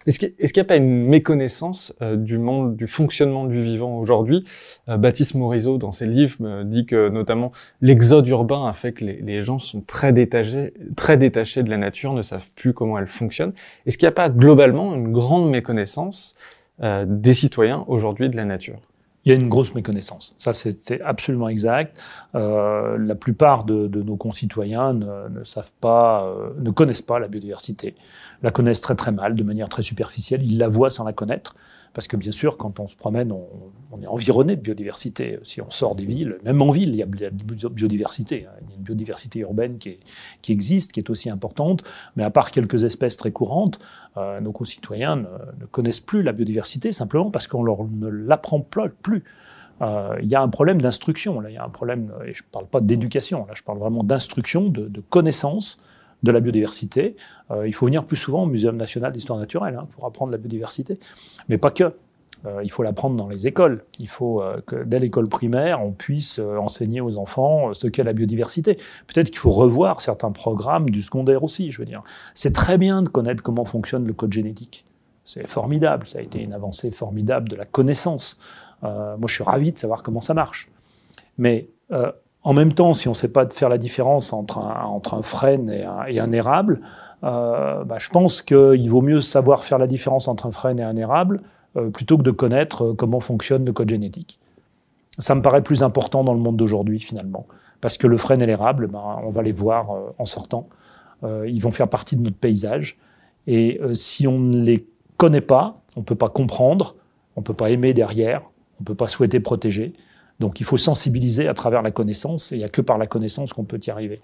Est-ce 0.07 0.19
qu'il 0.19 0.35
n'y 0.57 0.61
a 0.61 0.65
pas 0.65 0.77
une 0.77 1.07
méconnaissance 1.07 1.95
euh, 2.03 2.17
du 2.17 2.39
monde, 2.39 2.77
du 2.77 2.87
fonctionnement 2.87 3.45
du 3.45 3.63
vivant 3.63 3.99
aujourd'hui? 3.99 4.45
Euh, 4.89 4.97
Baptiste 4.97 5.35
Morisot, 5.35 5.79
dans 5.79 5.93
ses 5.93 6.07
livres, 6.07 6.65
dit 6.65 6.87
que 6.87 7.09
notamment 7.09 7.53
l'exode 7.81 8.27
urbain 8.29 8.67
a 8.67 8.73
fait 8.73 8.93
que 8.93 9.05
les, 9.05 9.21
les, 9.23 9.43
gens 9.43 9.59
sont 9.59 9.81
très 9.81 10.13
détachés, 10.13 10.75
très 10.97 11.17
détachés 11.17 11.63
de 11.63 11.71
la 11.71 11.79
nature, 11.79 12.13
ne 12.15 12.23
savent 12.23 12.51
plus 12.57 12.73
comment 12.73 12.99
elle 12.99 13.07
fonctionne. 13.07 13.53
Est-ce 13.87 13.97
qu'il 13.97 14.07
n'y 14.07 14.13
a 14.13 14.15
pas 14.15 14.29
globalement 14.29 14.95
une 14.95 15.13
grande 15.13 15.49
méconnaissance 15.49 16.35
euh, 16.83 17.05
des 17.07 17.35
citoyens 17.35 17.85
aujourd'hui 17.87 18.29
de 18.29 18.37
la 18.37 18.45
nature? 18.45 18.81
Il 19.25 19.33
y 19.33 19.33
a 19.33 19.39
une 19.39 19.49
grosse 19.49 19.75
méconnaissance. 19.75 20.35
Ça, 20.39 20.53
c'est 20.53 21.01
absolument 21.01 21.49
exact. 21.49 21.99
Euh, 22.35 22.99
la 22.99 23.14
plupart 23.14 23.64
de, 23.64 23.87
de, 23.87 24.03
nos 24.03 24.16
concitoyens 24.16 24.93
ne, 24.95 25.29
ne 25.29 25.45
savent 25.45 25.73
pas, 25.81 26.25
euh, 26.27 26.51
ne 26.59 26.70
connaissent 26.70 27.03
pas 27.03 27.20
la 27.20 27.29
biodiversité, 27.29 27.95
la 28.43 28.51
connaissent 28.51 28.81
très 28.81 28.97
très 28.97 29.12
mal, 29.12 29.37
de 29.37 29.43
manière 29.43 29.68
très 29.68 29.83
superficielle. 29.83 30.43
Ils 30.43 30.59
la 30.59 30.68
voient 30.68 30.91
sans 30.91 31.05
la 31.05 31.12
connaître. 31.12 31.55
Parce 31.95 32.09
que 32.09 32.16
bien 32.16 32.33
sûr, 32.33 32.57
quand 32.57 32.81
on 32.81 32.87
se 32.87 32.97
promène, 32.97 33.33
on, 33.33 33.47
on, 33.91 34.01
est 34.01 34.07
environné 34.07 34.57
de 34.57 34.62
biodiversité. 34.62 35.39
Si 35.43 35.61
on 35.61 35.68
sort 35.68 35.95
des 35.95 36.07
villes, 36.07 36.39
même 36.43 36.62
en 36.62 36.70
ville, 36.70 36.89
il 36.89 36.97
y 36.97 37.03
a 37.03 37.07
de 37.07 37.20
la 37.20 37.31
biodiversité. 37.68 38.47
Hein. 38.47 38.55
Il 38.62 38.70
y 38.70 38.73
a 38.73 38.77
une 38.77 38.83
biodiversité 38.83 39.41
urbaine 39.41 39.79
qui, 39.79 39.99
qui, 40.41 40.53
existe, 40.53 40.93
qui 40.93 41.01
est 41.01 41.11
aussi 41.11 41.29
importante. 41.29 41.85
Mais 42.16 42.23
à 42.23 42.31
part 42.31 42.51
quelques 42.51 42.85
espèces 42.85 43.18
très 43.18 43.31
courantes, 43.31 43.79
euh, 44.17 44.41
nos 44.41 44.53
concitoyens 44.53 45.17
ne, 45.17 45.67
connaissent 45.71 46.01
plus 46.01 46.23
la 46.23 46.33
biodiversité 46.33 46.93
simplement 46.93 47.31
parce 47.31 47.47
qu'on 47.47 47.63
leur 47.63 47.85
ne 47.85 48.09
l'apprend 48.09 48.61
plus. 48.61 49.25
Euh, 49.81 50.17
il 50.23 50.31
y 50.31 50.35
a 50.35 50.43
un 50.43 50.49
problème 50.49 50.81
d'instruction. 50.81 51.41
Là, 51.41 51.51
il 51.51 51.55
y 51.55 51.59
a 51.59 51.65
un 51.65 51.71
problème, 51.71 52.13
et 52.27 52.33
je 52.33 52.43
ne 52.43 52.49
parle 52.51 52.67
pas 52.67 52.81
d'éducation. 52.81 53.47
Là, 53.47 53.55
je 53.55 53.63
parle 53.63 53.79
vraiment 53.79 54.03
d'instruction, 54.03 54.69
de, 54.69 55.03
connaissance 55.09 55.83
de 56.23 56.31
la 56.31 56.41
biodiversité. 56.41 57.17
Euh, 57.51 57.67
il 57.67 57.75
faut 57.75 57.87
venir 57.87 58.05
plus 58.05 58.17
souvent 58.17 58.45
au 58.45 58.47
Muséum 58.47 58.77
national 58.77 59.13
d'histoire 59.13 59.39
naturelle 59.39 59.77
hein, 59.81 59.87
pour 59.91 60.05
apprendre 60.07 60.31
la 60.31 60.39
biodiversité, 60.39 60.99
mais 61.49 61.59
pas 61.59 61.71
que. 61.71 61.95
Euh, 62.45 62.61
il 62.64 62.70
faut 62.70 62.82
l'apprendre 62.82 63.16
dans 63.16 63.28
les 63.28 63.47
écoles. 63.47 63.84
Il 63.99 64.09
faut 64.09 64.43
euh, 64.43 64.61
que 64.66 64.84
dès 64.84 64.99
l'école 64.99 65.28
primaire, 65.28 65.82
on 65.82 65.93
puisse 65.93 66.38
euh, 66.38 66.57
enseigner 66.57 67.01
aux 67.01 67.16
enfants 67.16 67.72
ce 67.72 67.86
qu'est 67.86 68.03
la 68.03 68.12
biodiversité. 68.12 68.76
Peut-être 69.07 69.30
qu'il 69.30 69.38
faut 69.38 69.51
revoir 69.51 70.01
certains 70.01 70.32
programmes 70.32 70.90
du 70.90 71.03
secondaire 71.03 71.45
aussi, 71.45 71.70
je 71.70 71.78
veux 71.78 71.84
dire. 71.84 72.03
C'est 72.34 72.53
très 72.53 72.78
bien 72.78 73.03
de 73.03 73.09
connaître 73.09 73.43
comment 73.43 73.64
fonctionne 73.64 74.07
le 74.07 74.12
code 74.12 74.32
génétique. 74.32 74.84
C'est 75.24 75.47
formidable, 75.47 76.09
ça 76.09 76.18
a 76.18 76.22
été 76.22 76.43
une 76.43 76.53
avancée 76.53 76.90
formidable 76.90 77.49
de 77.49 77.55
la 77.55 77.64
connaissance. 77.64 78.38
moi, 78.82 79.16
je 79.26 79.34
suis 79.34 79.45
ravi 79.45 79.70
de 79.70 79.78
savoir 79.78 80.03
comment 80.03 80.20
ça 80.20 80.34
marche. 80.34 80.68
Mais 81.38 81.68
en 82.43 82.53
même 82.55 82.72
temps, 82.72 82.93
si 82.93 83.07
on 83.07 83.12
ne 83.12 83.16
sait 83.16 83.28
pas 83.28 83.49
faire 83.49 83.68
la 83.68 83.78
différence 83.78 84.32
entre 84.32 84.59
un, 84.59 84.82
entre 84.82 85.14
un 85.14 85.22
frêne 85.22 85.70
et 85.70 86.18
un, 86.18 86.32
érable, 86.32 86.80
bah, 87.22 87.99
je 87.99 88.11
pense 88.11 88.43
qu'il 88.43 88.90
vaut 88.90 89.01
mieux 89.01 89.20
savoir 89.20 89.62
faire 89.62 89.78
la 89.78 89.86
différence 89.86 90.26
entre 90.26 90.47
un 90.47 90.51
frêne 90.51 90.80
et 90.80 90.82
un 90.82 90.97
érable 90.97 91.40
euh, 91.77 91.89
plutôt 91.89 92.18
que 92.18 92.23
de 92.23 92.31
connaître 92.31 92.85
euh, 92.85 92.95
comment 92.95 93.20
fonctionne 93.20 93.64
le 93.64 93.73
code 93.73 93.89
génétique. 93.89 94.39
Ça 95.18 95.35
me 95.35 95.41
paraît 95.41 95.62
plus 95.62 95.83
important 95.83 96.23
dans 96.23 96.35
le 96.35 96.41
monde 96.41 96.57
d'aujourd'hui, 96.57 97.01
finalement. 97.01 97.47
Parce 97.81 97.97
que 97.97 98.07
le 98.07 98.18
frêne 98.18 98.43
et 98.43 98.47
l'érable, 98.47 98.89
bah, 98.89 99.20
on 99.25 99.31
va 99.31 99.43
les 99.43 99.53
voir 99.53 99.91
euh, 99.91 100.14
en 100.18 100.25
sortant. 100.25 100.68
Ils 101.47 101.61
vont 101.61 101.70
faire 101.70 101.87
partie 101.87 102.16
de 102.16 102.23
notre 102.23 102.37
paysage. 102.37 102.99
Et 103.47 103.81
si 103.95 104.27
on 104.27 104.41
ne 104.41 104.61
les 104.61 104.85
connaît 105.18 105.41
pas, 105.41 105.81
on 105.95 106.01
ne 106.01 106.05
peut 106.05 106.16
pas 106.16 106.29
comprendre, 106.29 106.97
on 107.37 107.43
ne 107.43 107.45
peut 107.45 107.55
pas 107.55 107.70
aimer 107.70 107.95
derrière, 107.95 108.43
on 108.81 108.83
ne 108.83 108.87
peut 108.87 108.97
pas 108.97 109.07
souhaiter 109.07 109.39
protéger. 109.39 109.93
Donc 110.41 110.59
il 110.59 110.66
faut 110.66 110.77
sensibiliser 110.77 111.47
à 111.47 111.55
travers 111.55 111.81
la 111.81 111.93
connaissance, 111.93 112.51
et 112.51 112.57
il 112.57 112.59
n'y 112.59 112.64
a 112.64 112.68
que 112.68 112.81
par 112.81 112.99
la 112.99 113.07
connaissance 113.07 113.53
qu'on 113.53 113.62
peut 113.62 113.79
y 113.87 113.91
arriver. 113.91 114.20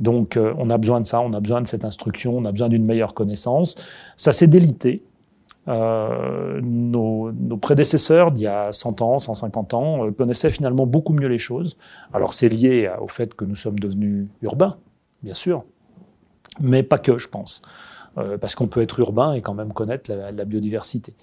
Donc 0.00 0.36
on 0.36 0.68
a 0.68 0.78
besoin 0.78 1.00
de 1.00 1.06
ça, 1.06 1.20
on 1.20 1.32
a 1.32 1.38
besoin 1.38 1.60
de 1.60 1.68
cette 1.68 1.84
instruction, 1.84 2.36
on 2.36 2.44
a 2.44 2.50
besoin 2.50 2.68
d'une 2.68 2.84
meilleure 2.84 3.14
connaissance. 3.14 3.76
Ça 4.16 4.32
s'est 4.32 4.48
délité. 4.48 5.04
Euh, 5.70 6.60
nos, 6.62 7.32
prédécesseurs 7.60 8.32
d'il 8.32 8.42
y 8.42 8.46
a 8.48 8.72
100 8.72 9.02
ans, 9.02 9.18
150 9.18 9.74
ans, 9.74 10.06
euh, 10.06 10.10
connaissaient 10.10 10.50
finalement 10.50 10.86
beaucoup 10.86 11.12
mieux 11.12 11.28
les 11.28 11.38
choses. 11.38 11.76
Alors 12.12 12.34
c'est 12.34 12.48
lié 12.48 12.90
au 13.00 13.06
fait 13.06 13.34
que 13.34 13.44
nous 13.44 13.54
sommes 13.54 13.78
devenus 13.78 14.26
urbains, 14.42 14.78
bien 15.22 15.34
sûr, 15.34 15.64
mais 16.58 16.82
pas 16.82 16.98
que, 16.98 17.18
je 17.18 17.28
pense. 17.28 17.62
Euh, 18.18 18.36
parce 18.36 18.56
qu'on 18.56 18.66
peut 18.66 18.82
être 18.82 18.98
urbain 18.98 19.34
et 19.34 19.42
quand 19.42 19.54
même 19.54 19.72
connaître 19.72 20.12
la, 20.12 20.32
la 20.32 20.44
biodiversité 20.44 21.14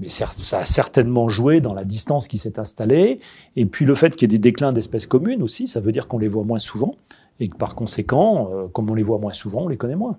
mais 0.00 0.08
ça 0.08 0.26
a 0.58 0.64
certainement 0.64 1.28
joué 1.28 1.60
dans 1.60 1.72
la 1.72 1.84
distance 1.84 2.26
qui 2.26 2.36
s'est 2.36 2.58
installée. 2.58 3.20
Et 3.54 3.64
puis 3.64 3.84
le 3.84 3.94
fait 3.94 4.16
qu'il 4.16 4.22
y 4.22 4.34
ait 4.34 4.38
des 4.38 4.42
déclins 4.42 4.72
d'espèces 4.72 5.06
communes 5.06 5.40
aussi, 5.40 5.68
ça 5.68 5.78
veut 5.78 5.92
dire 5.92 6.08
qu'on 6.08 6.18
les 6.18 6.26
voit 6.26 6.42
moins 6.42 6.58
souvent. 6.58 6.96
Et 7.38 7.46
que 7.46 7.56
par 7.56 7.76
conséquent, 7.76 8.50
comme 8.72 8.90
on 8.90 8.94
les 8.94 9.04
voit 9.04 9.18
moins 9.18 9.32
souvent, 9.32 9.60
on 9.60 9.68
les 9.68 9.76
connaît 9.76 9.94
moins. 9.94 10.18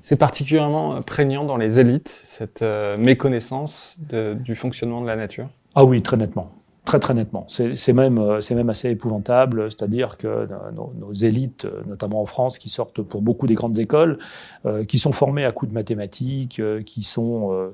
C'est 0.00 0.16
particulièrement 0.16 1.00
prégnant 1.02 1.44
dans 1.44 1.56
les 1.56 1.80
élites, 1.80 2.08
cette 2.08 2.62
euh, 2.62 2.96
méconnaissance 2.98 3.98
du 4.00 4.54
fonctionnement 4.54 5.00
de 5.00 5.06
la 5.06 5.16
nature 5.16 5.48
Ah 5.74 5.84
oui, 5.84 6.02
très 6.02 6.16
nettement. 6.16 6.50
Très 6.84 6.98
très 6.98 7.14
nettement. 7.14 7.44
C'est 7.48 7.92
même, 7.92 8.18
euh, 8.18 8.40
même 8.50 8.70
assez 8.70 8.90
épouvantable, 8.90 9.70
c'est-à-dire 9.70 10.16
que 10.16 10.48
nos, 10.72 11.12
élites, 11.12 11.66
notamment 11.86 12.22
en 12.22 12.26
France, 12.26 12.58
qui 12.58 12.68
sortent 12.68 13.02
pour 13.02 13.22
beaucoup 13.22 13.46
des 13.46 13.54
grandes 13.54 13.78
écoles, 13.78 14.18
euh, 14.66 14.84
qui 14.84 14.98
sont 14.98 15.12
formées 15.12 15.44
à 15.44 15.52
coups 15.52 15.70
de 15.70 15.74
mathématiques, 15.74 16.58
euh, 16.58 16.82
qui 16.82 17.02
sont 17.02 17.72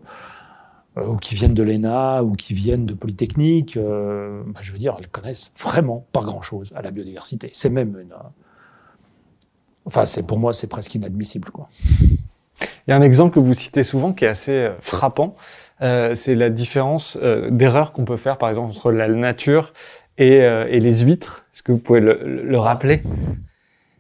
euh, 0.99 1.07
ou 1.07 1.17
qui 1.17 1.35
viennent 1.35 1.55
de 1.55 1.63
l'ENA, 1.63 2.23
ou 2.23 2.33
qui 2.33 2.55
viennent 2.55 2.87
de 2.87 2.95
Polytechnique, 2.95 3.77
euh, 3.77 4.43
bah, 4.47 4.61
je 4.63 4.73
veux 4.73 4.79
dire, 4.79 4.97
elles 4.99 5.09
connaissent 5.09 5.53
vraiment 5.59 6.07
pas 6.13 6.23
grand-chose 6.23 6.73
à 6.75 6.83
la 6.83 6.91
biodiversité. 6.91 7.51
C'est 7.53 7.69
même 7.69 7.99
une... 8.01 8.15
Enfin, 9.87 10.05
c'est 10.05 10.27
pour 10.27 10.39
moi, 10.39 10.53
c'est 10.53 10.67
presque 10.67 10.95
inadmissible. 10.95 11.51
Quoi. 11.51 11.69
Il 12.61 12.91
y 12.91 12.93
a 12.93 12.97
un 12.97 13.03
exemple 13.03 13.35
que 13.35 13.41
vous 13.41 13.55
citez 13.55 13.85
souvent 13.85 14.13
qui 14.13 14.25
est 14.25 14.29
assez 14.29 14.71
frappant, 14.81 15.35
euh, 15.83 16.15
c'est 16.15 16.35
la 16.35 16.51
différence 16.51 17.19
euh, 17.21 17.51
d'erreur 17.51 17.93
qu'on 17.93 18.05
peut 18.05 18.17
faire, 18.17 18.39
par 18.39 18.49
exemple, 18.49 18.71
entre 18.71 18.91
la 18.93 19.09
nature 19.09 19.73
et, 20.19 20.43
euh, 20.43 20.67
et 20.69 20.81
les 20.81 21.01
huîtres. 21.01 21.45
Est-ce 21.53 21.63
que 21.63 21.73
vous 21.73 21.79
pouvez 21.79 22.01
le, 22.01 22.43
le 22.43 22.59
rappeler? 22.59 23.03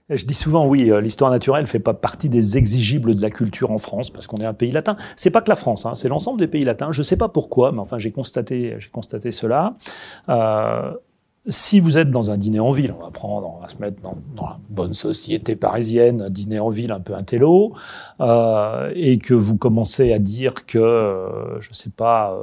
Je 0.09 0.24
dis 0.24 0.34
souvent, 0.34 0.66
oui, 0.66 0.89
l'histoire 1.03 1.32
naturelle 1.32 1.66
fait 1.66 1.80
pas 1.80 1.93
partie 1.93 2.28
des 2.28 2.57
exigibles 2.57 3.16
de 3.16 3.20
la 3.20 3.28
culture 3.28 3.72
en 3.72 3.78
France 3.78 4.11
parce 4.11 4.28
qu'on 4.28 4.37
est 4.37 4.47
un 4.47 4.55
pays 4.55 4.70
latin. 4.70 4.97
C'est 5.16 5.30
pas 5.30 5.43
que 5.43 5.49
la 5.49 5.57
France, 5.57 5.84
hein, 5.84 5.97
c'est 5.97 6.09
l'ensemble 6.09 6.39
des 6.39 6.47
pays 6.47 6.62
latins. 6.62 6.93
Je 6.93 7.03
sais 7.03 7.16
pas 7.16 7.28
pourquoi, 7.28 7.72
mais 7.72 7.80
enfin 7.80 7.99
j'ai 7.99 8.12
constaté, 8.12 8.76
j'ai 8.78 8.89
constaté 8.91 9.32
cela. 9.32 9.74
Si 11.49 11.78
vous 11.78 11.97
êtes 11.97 12.11
dans 12.11 12.32
un 12.32 12.38
dîner 12.38 12.59
en 12.59 12.72
ville, 12.72 12.92
on 12.99 13.05
va 13.05 13.12
prendre, 13.12 13.62
se 13.68 13.76
mettre 13.76 14.03
dans, 14.03 14.16
la 14.36 14.59
bonne 14.68 14.94
société 14.94 15.55
parisienne, 15.55 16.22
un 16.22 16.30
dîner 16.30 16.59
en 16.59 16.70
ville 16.70 16.90
un 16.90 16.99
peu 16.99 17.14
intello, 17.14 17.72
euh, 18.20 18.90
et 18.97 19.18
que 19.18 19.32
vous 19.32 19.57
commencez 19.57 20.12
à 20.12 20.18
dire 20.18 20.66
que, 20.66 20.78
euh, 20.78 21.61
je 21.61 21.72
sais 21.72 21.90
pas, 21.90 22.36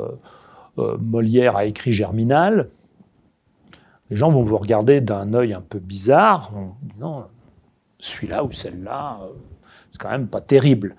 euh, 0.77 0.97
Molière 1.01 1.57
a 1.57 1.65
écrit 1.65 1.91
Germinal, 1.91 2.69
les 4.09 4.15
gens 4.15 4.31
vont 4.31 4.41
vous 4.41 4.57
regarder 4.57 5.01
d'un 5.01 5.33
œil 5.33 5.53
un 5.53 5.61
peu 5.61 5.79
bizarre. 5.79 6.51
Non, 6.97 7.25
celui-là 7.99 8.45
ou 8.45 8.53
celle-là, 8.53 9.19
c'est 9.91 10.01
quand 10.01 10.11
même 10.11 10.27
pas 10.27 10.41
terrible. 10.41 10.95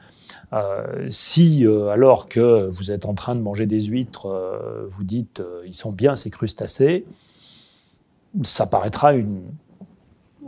Si, 1.09 1.67
alors 1.67 2.29
que 2.29 2.69
vous 2.69 2.93
êtes 2.93 3.07
en 3.07 3.15
train 3.15 3.35
de 3.35 3.41
manger 3.41 3.67
des 3.67 3.81
huîtres, 3.81 4.29
vous 4.89 5.05
dites 5.05 5.43
ils 5.67 5.75
sont 5.75 5.93
bien 5.93 6.17
ces 6.17 6.31
crustacés, 6.31 7.05
ça 8.43 8.67
paraîtra 8.67 9.13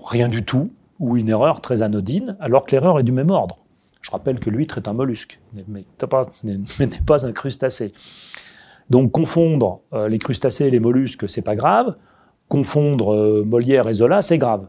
rien 0.04 0.28
du 0.28 0.44
tout 0.44 0.72
ou 0.98 1.16
une 1.16 1.28
erreur 1.28 1.60
très 1.60 1.82
anodine, 1.82 2.36
alors 2.40 2.64
que 2.64 2.72
l'erreur 2.72 2.98
est 2.98 3.02
du 3.02 3.12
même 3.12 3.30
ordre. 3.30 3.58
Je 4.00 4.10
rappelle 4.10 4.38
que 4.38 4.50
l'huître 4.50 4.78
est 4.78 4.88
un 4.88 4.92
mollusque, 4.92 5.40
mais 5.52 5.82
n'est 6.80 7.00
pas 7.06 7.26
un 7.26 7.32
crustacé. 7.32 7.92
Donc 8.88 9.10
confondre 9.10 9.80
les 10.08 10.18
crustacés 10.18 10.66
et 10.66 10.70
les 10.70 10.80
mollusques, 10.80 11.28
c'est 11.28 11.42
pas 11.42 11.56
grave. 11.56 11.96
Confondre 12.48 13.44
Molière 13.44 13.88
et 13.88 13.94
Zola, 13.94 14.22
c'est 14.22 14.38
grave. 14.38 14.68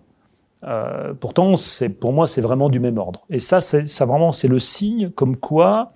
Euh, 0.64 1.14
pourtant, 1.14 1.54
pour 2.00 2.14
moi, 2.14 2.28
c'est 2.28 2.42
vraiment 2.42 2.70
du 2.70 2.80
même 2.80 2.98
ordre. 2.98 3.26
Et 3.30 3.40
ça, 3.40 3.62
ça 3.62 4.06
vraiment, 4.06 4.32
c'est 4.32 4.48
le 4.48 4.60
signe 4.60 5.10
comme 5.12 5.38
quoi 5.38 5.92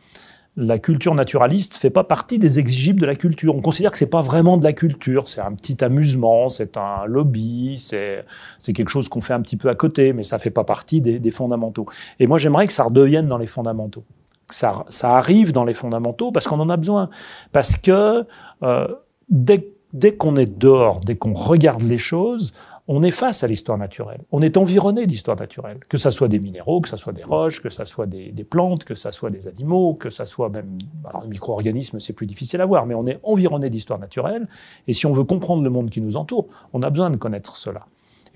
la 0.57 0.77
culture 0.79 1.15
naturaliste 1.15 1.77
fait 1.77 1.89
pas 1.89 2.03
partie 2.03 2.37
des 2.37 2.59
exigibles 2.59 2.99
de 2.99 3.05
la 3.05 3.15
culture. 3.15 3.55
On 3.55 3.61
considère 3.61 3.91
que 3.91 3.97
c'est 3.97 4.09
pas 4.09 4.21
vraiment 4.21 4.57
de 4.57 4.63
la 4.63 4.73
culture, 4.73 5.29
c'est 5.29 5.39
un 5.39 5.53
petit 5.53 5.83
amusement, 5.83 6.49
c'est 6.49 6.75
un 6.75 7.05
lobby, 7.05 7.77
c'est 7.77 8.25
quelque 8.73 8.89
chose 8.89 9.07
qu'on 9.07 9.21
fait 9.21 9.33
un 9.33 9.41
petit 9.41 9.55
peu 9.55 9.69
à 9.69 9.75
côté, 9.75 10.11
mais 10.11 10.23
ça 10.23 10.39
fait 10.39 10.51
pas 10.51 10.65
partie 10.65 10.99
des, 10.99 11.19
des 11.19 11.31
fondamentaux. 11.31 11.85
Et 12.19 12.27
moi, 12.27 12.37
j'aimerais 12.37 12.67
que 12.67 12.73
ça 12.73 12.83
redevienne 12.83 13.27
dans 13.27 13.37
les 13.37 13.47
fondamentaux. 13.47 14.03
Que 14.47 14.55
ça, 14.55 14.85
ça 14.89 15.15
arrive 15.15 15.53
dans 15.53 15.63
les 15.63 15.73
fondamentaux 15.73 16.31
parce 16.31 16.47
qu'on 16.47 16.59
en 16.59 16.69
a 16.69 16.75
besoin. 16.75 17.09
Parce 17.53 17.77
que 17.77 18.25
euh, 18.63 18.87
dès, 19.29 19.65
dès 19.93 20.15
qu'on 20.15 20.35
est 20.35 20.57
dehors, 20.57 20.99
dès 20.99 21.15
qu'on 21.15 21.33
regarde 21.33 21.81
les 21.83 21.97
choses, 21.97 22.53
on 22.93 23.03
est 23.03 23.11
face 23.11 23.41
à 23.45 23.47
l'histoire 23.47 23.77
naturelle. 23.77 24.19
On 24.33 24.41
est 24.41 24.57
environné 24.57 25.07
d'histoire 25.07 25.37
naturelle, 25.37 25.79
que 25.87 25.97
ce 25.97 26.09
soit 26.09 26.27
des 26.27 26.39
minéraux, 26.39 26.81
que 26.81 26.89
ce 26.89 26.97
soit 26.97 27.13
des 27.13 27.23
roches, 27.23 27.61
que 27.61 27.69
ce 27.69 27.85
soit 27.85 28.05
des, 28.05 28.33
plantes, 28.43 28.83
que 28.83 28.95
ce 28.95 29.11
soit 29.11 29.29
des 29.29 29.47
animaux, 29.47 29.93
que 29.93 30.09
ce 30.09 30.25
soit 30.25 30.49
même... 30.49 30.77
Alors, 31.05 31.23
les 31.23 31.29
micro-organismes, 31.29 32.01
c'est 32.01 32.11
plus 32.11 32.25
difficile 32.25 32.59
à 32.59 32.65
voir, 32.65 32.85
mais 32.85 32.93
on 32.93 33.07
est 33.07 33.17
environné 33.23 33.69
d'histoire 33.69 33.97
naturelle. 33.97 34.45
Et 34.89 34.93
si 34.93 35.05
on 35.05 35.11
veut 35.11 35.23
comprendre 35.23 35.63
le 35.63 35.69
monde 35.69 35.89
qui 35.89 36.01
nous 36.01 36.17
entoure, 36.17 36.47
on 36.73 36.81
a 36.81 36.89
besoin 36.89 37.09
de 37.09 37.15
connaître 37.15 37.55
cela. 37.55 37.85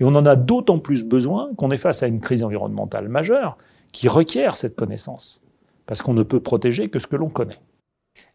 Et 0.00 0.04
on 0.04 0.14
en 0.14 0.24
a 0.24 0.36
d'autant 0.36 0.78
plus 0.78 1.04
besoin 1.04 1.50
qu'on 1.56 1.70
est 1.70 1.76
face 1.76 2.02
à 2.02 2.06
une 2.06 2.20
crise 2.20 2.42
environnementale 2.42 3.10
majeure 3.10 3.58
qui 3.92 4.08
requiert 4.08 4.56
cette 4.56 4.74
connaissance. 4.74 5.42
Parce 5.84 6.00
qu'on 6.00 6.14
ne 6.14 6.22
peut 6.22 6.40
protéger 6.40 6.88
que 6.88 6.98
ce 6.98 7.06
que 7.06 7.16
l'on 7.16 7.28
connaît. 7.28 7.58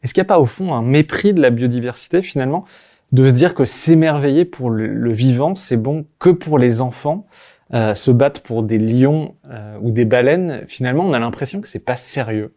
Est-ce 0.03 0.13
qu'il 0.13 0.21
n'y 0.21 0.27
a 0.27 0.33
pas 0.33 0.39
au 0.39 0.45
fond 0.45 0.75
un 0.75 0.83
mépris 0.83 1.33
de 1.33 1.41
la 1.41 1.49
biodiversité 1.49 2.21
finalement? 2.21 2.65
De 3.11 3.25
se 3.25 3.31
dire 3.31 3.53
que 3.53 3.65
s'émerveiller 3.65 4.45
pour 4.45 4.69
le, 4.69 5.11
vivant, 5.11 5.55
c'est 5.55 5.77
bon 5.77 6.05
que 6.19 6.29
pour 6.29 6.57
les 6.57 6.81
enfants. 6.81 7.25
Euh, 7.73 7.93
se 7.93 8.11
battre 8.11 8.41
pour 8.41 8.63
des 8.63 8.77
lions 8.77 9.35
euh, 9.49 9.77
ou 9.79 9.91
des 9.91 10.03
baleines, 10.03 10.65
finalement, 10.67 11.05
on 11.05 11.13
a 11.13 11.19
l'impression 11.19 11.61
que 11.61 11.69
c'est 11.69 11.79
pas 11.79 11.95
sérieux. 11.95 12.53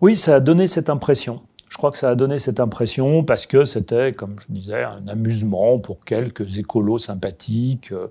Oui, 0.00 0.16
ça 0.16 0.36
a 0.36 0.40
donné 0.40 0.68
cette 0.68 0.90
impression. 0.90 1.42
Je 1.68 1.76
crois 1.76 1.90
que 1.90 1.98
ça 1.98 2.10
a 2.10 2.14
donné 2.14 2.38
cette 2.38 2.60
impression 2.60 3.24
parce 3.24 3.46
que 3.46 3.64
c'était, 3.64 4.12
comme 4.12 4.36
je 4.38 4.54
disais, 4.54 4.84
un 4.84 5.08
amusement 5.08 5.80
pour 5.80 6.04
quelques 6.04 6.56
écolos 6.56 6.98
sympathiques. 6.98 7.90
Euh, 7.90 8.10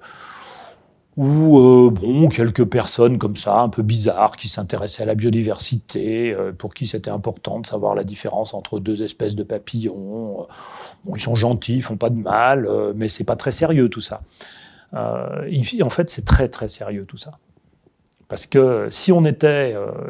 ou 1.17 1.59
euh, 1.59 1.89
bon, 1.89 2.29
quelques 2.29 2.65
personnes 2.65 3.17
comme 3.17 3.35
ça, 3.35 3.59
un 3.59 3.69
peu 3.69 3.81
bizarres, 3.81 4.37
qui 4.37 4.47
s'intéressaient 4.47 5.03
à 5.03 5.05
la 5.05 5.15
biodiversité, 5.15 6.33
euh, 6.33 6.53
pour 6.53 6.73
qui 6.73 6.87
c'était 6.87 7.11
important 7.11 7.59
de 7.59 7.65
savoir 7.65 7.95
la 7.95 8.03
différence 8.03 8.53
entre 8.53 8.79
deux 8.79 9.03
espèces 9.03 9.35
de 9.35 9.43
papillons. 9.43 10.47
Bon, 11.03 11.15
ils 11.15 11.21
sont 11.21 11.35
gentils, 11.35 11.75
ils 11.75 11.81
font 11.81 11.97
pas 11.97 12.09
de 12.09 12.17
mal, 12.17 12.65
euh, 12.65 12.93
mais 12.95 13.09
c'est 13.09 13.25
pas 13.25 13.35
très 13.35 13.51
sérieux 13.51 13.89
tout 13.89 14.01
ça. 14.01 14.21
en 14.93 15.89
fait, 15.89 16.09
c'est 16.09 16.25
très 16.25 16.47
très 16.47 16.69
sérieux 16.69 17.05
tout 17.05 17.17
ça. 17.17 17.31
Parce 18.29 18.45
que 18.45 18.87
si 18.89 19.11
on 19.11 19.23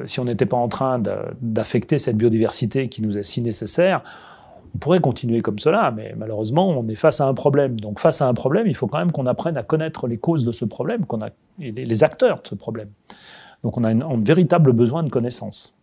si 0.06 0.20
on 0.20 0.26
n'était 0.26 0.46
pas 0.46 0.58
en 0.58 0.68
train 0.68 1.02
d'affecter 1.42 1.98
cette 1.98 2.18
biodiversité 2.18 2.88
qui 2.88 3.02
nous 3.02 3.18
est 3.18 3.24
si 3.24 3.42
nécessaire, 3.42 4.04
on 4.74 4.78
pourrait 4.78 5.00
continuer 5.00 5.42
comme 5.42 5.60
cela, 5.60 5.92
mais 5.92 6.14
malheureusement, 6.18 6.70
on 6.70 6.88
est 6.88 6.96
face 6.96 7.22
à 7.22 7.28
un 7.28 7.34
problème. 7.34 7.80
Donc, 7.80 8.00
face 8.00 8.22
à 8.22 8.28
un 8.28 8.34
problème, 8.34 8.68
il 8.68 8.76
faut 8.76 8.88
quand 8.88 9.00
même 9.00 9.12
qu'on 9.12 9.26
apprenne 9.26 9.58
à 9.58 9.64
connaître 9.64 10.08
les 10.08 10.18
causes 10.18 10.46
de 10.46 10.52
ce 10.52 10.66
problème, 10.66 11.06
qu'on 11.06 11.22
a, 11.22 11.30
et 11.60 11.72
les 11.72 12.04
acteurs 12.04 12.42
de 12.42 12.48
ce 12.48 12.56
problème. 12.56 12.90
Donc, 13.64 13.78
on 13.78 13.84
a 13.84 13.90
un 13.90 14.22
véritable 14.22 14.72
besoin 14.72 15.04
de 15.04 15.10
connaissances. 15.10 15.76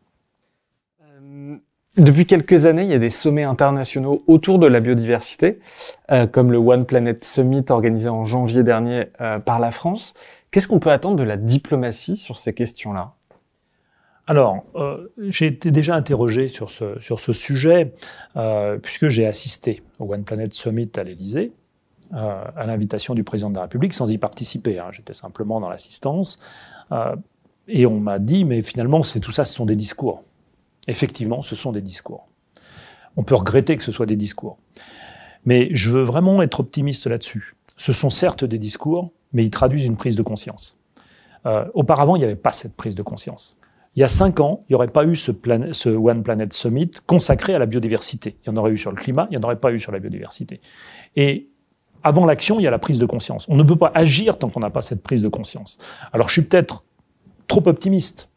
Euh, 1.02 1.56
depuis 1.96 2.26
quelques 2.26 2.66
années, 2.66 2.84
il 2.84 2.90
y 2.90 2.94
a 2.94 2.98
des 2.98 3.10
sommets 3.10 3.44
internationaux 3.44 4.22
autour 4.26 4.58
de 4.58 4.66
la 4.66 4.80
biodiversité, 4.80 5.58
euh, 6.10 6.26
comme 6.26 6.50
le 6.50 6.58
One 6.58 6.86
Planet 6.86 7.22
Summit 7.24 7.64
organisé 7.68 8.08
en 8.08 8.24
janvier 8.24 8.62
dernier 8.62 9.06
euh, 9.20 9.38
par 9.38 9.60
la 9.60 9.70
France. 9.70 10.14
Qu'est-ce 10.50 10.66
qu'on 10.66 10.80
peut 10.80 10.90
attendre 10.90 11.16
de 11.16 11.24
la 11.24 11.36
diplomatie 11.36 12.16
sur 12.16 12.38
ces 12.38 12.54
questions-là? 12.54 13.12
Alors, 14.28 14.66
euh, 14.74 15.08
j'ai 15.16 15.46
été 15.46 15.70
déjà 15.70 15.96
interrogé 15.96 16.48
sur 16.48 16.70
ce, 16.70 17.32
sujet, 17.32 17.94
euh, 18.36 18.76
puisque 18.76 19.08
j'ai 19.08 19.26
assisté 19.26 19.82
au 19.98 20.12
One 20.12 20.22
Planet 20.22 20.52
Summit 20.52 20.90
à 20.96 21.02
l'Élysée, 21.02 21.50
euh, 22.12 22.44
à 22.54 22.66
l'invitation 22.66 23.14
du 23.14 23.24
président 23.24 23.48
de 23.48 23.54
la 23.54 23.62
République, 23.62 23.94
sans 23.94 24.10
y 24.10 24.18
participer. 24.18 24.78
Hein. 24.78 24.88
J'étais 24.92 25.14
simplement 25.14 25.60
dans 25.60 25.70
l'assistance. 25.70 26.38
et 27.68 27.86
on 27.86 28.00
m'a 28.00 28.18
dit, 28.18 28.44
mais 28.44 28.60
finalement, 28.62 29.00
tout 29.00 29.32
ça, 29.32 29.46
ce 29.46 29.54
sont 29.54 29.64
des 29.64 29.76
discours. 29.76 30.22
Effectivement, 30.88 31.40
ce 31.40 31.56
sont 31.56 31.72
des 31.72 31.82
discours. 31.82 32.28
On 33.16 33.22
peut 33.22 33.34
regretter 33.34 33.78
que 33.78 33.82
ce 33.82 33.92
soit 33.92 34.06
des 34.06 34.16
discours. 34.16 34.58
Mais 35.46 35.70
je 35.72 35.90
veux 35.90 36.02
vraiment 36.02 36.42
être 36.42 36.60
optimiste 36.60 37.06
là-dessus. 37.06 37.56
Ce 37.76 37.94
sont 37.94 38.10
certes 38.10 38.44
des 38.44 38.58
discours, 38.58 39.10
mais 39.32 39.42
ils 39.42 39.50
traduisent 39.50 39.86
une 39.86 39.96
prise 39.96 40.16
de 40.16 40.22
conscience. 40.22 40.78
auparavant, 41.72 42.16
il 42.16 42.18
n'y 42.18 42.26
avait 42.26 42.36
pas 42.36 42.52
cette 42.52 42.74
prise 42.74 42.94
de 42.94 43.02
conscience. 43.02 43.57
Il 43.98 44.02
y 44.02 44.04
a 44.04 44.08
cinq 44.08 44.38
ans, 44.38 44.62
il 44.68 44.72
n'y 44.72 44.74
aurait 44.76 44.86
pas 44.86 45.04
eu 45.04 45.16
ce, 45.16 45.32
One 45.88 46.22
Planet 46.22 46.52
Summit 46.52 46.92
consacré 47.04 47.56
à 47.56 47.58
la 47.58 47.66
biodiversité. 47.66 48.36
Il 48.44 48.46
y 48.48 48.52
en 48.52 48.56
aurait 48.56 48.70
eu 48.70 48.78
sur 48.78 48.92
le 48.92 48.96
climat, 48.96 49.26
il 49.28 49.36
n'y 49.36 49.38
en 49.38 49.42
aurait 49.42 49.58
pas 49.58 49.72
eu 49.72 49.80
sur 49.80 49.90
la 49.90 49.98
biodiversité. 49.98 50.60
Et 51.16 51.48
avant 52.04 52.24
l'action, 52.24 52.60
il 52.60 52.62
y 52.62 52.68
a 52.68 52.70
la 52.70 52.78
prise 52.78 53.00
de 53.00 53.06
conscience. 53.06 53.44
On 53.48 53.56
ne 53.56 53.64
peut 53.64 53.74
pas 53.74 53.90
agir 53.96 54.38
tant 54.38 54.50
qu'on 54.50 54.60
n'a 54.60 54.70
pas 54.70 54.82
cette 54.82 55.02
prise 55.02 55.22
de 55.22 55.28
conscience. 55.28 55.80
Alors 56.12 56.28
je 56.28 56.34
suis 56.34 56.42
peut-être 56.42 56.84
trop 57.48 57.66
optimiste, 57.66 58.28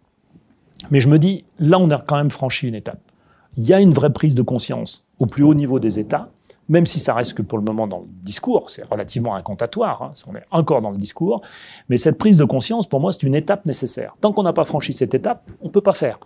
mais 0.89 0.99
je 0.99 1.07
me 1.07 1.19
dis, 1.19 1.45
là, 1.59 1.77
on 1.77 1.91
a 1.91 1.99
quand 1.99 2.15
même 2.15 2.31
franchi 2.31 2.67
une 2.67 2.73
étape. 2.73 3.11
Il 3.55 3.63
y 3.63 3.71
a 3.71 3.79
une 3.79 3.93
vraie 3.93 4.11
prise 4.11 4.33
de 4.33 4.41
conscience 4.41 5.05
au 5.19 5.27
plus 5.27 5.43
haut 5.43 5.53
niveau 5.53 5.79
des 5.79 5.99
États, 5.99 6.31
même 6.71 6.85
si 6.85 6.99
ça 6.99 7.13
reste 7.13 7.33
que 7.33 7.41
pour 7.41 7.57
le 7.57 7.65
moment 7.65 7.85
dans 7.85 7.99
le 7.99 8.07
discours, 8.23 8.69
c'est 8.69 8.85
relativement 8.89 9.35
incantatoire, 9.35 10.01
hein, 10.01 10.13
on 10.27 10.35
est 10.35 10.45
encore 10.51 10.81
dans 10.81 10.89
le 10.89 10.95
discours, 10.95 11.41
mais 11.89 11.97
cette 11.97 12.17
prise 12.17 12.37
de 12.37 12.45
conscience, 12.45 12.87
pour 12.87 13.01
moi, 13.01 13.11
c'est 13.11 13.23
une 13.23 13.35
étape 13.35 13.65
nécessaire. 13.65 14.15
Tant 14.21 14.31
qu'on 14.31 14.43
n'a 14.43 14.53
pas 14.53 14.63
franchi 14.63 14.93
cette 14.93 15.13
étape, 15.13 15.51
on 15.61 15.65
ne 15.65 15.71
peut 15.71 15.81
pas 15.81 15.91
faire. 15.91 16.17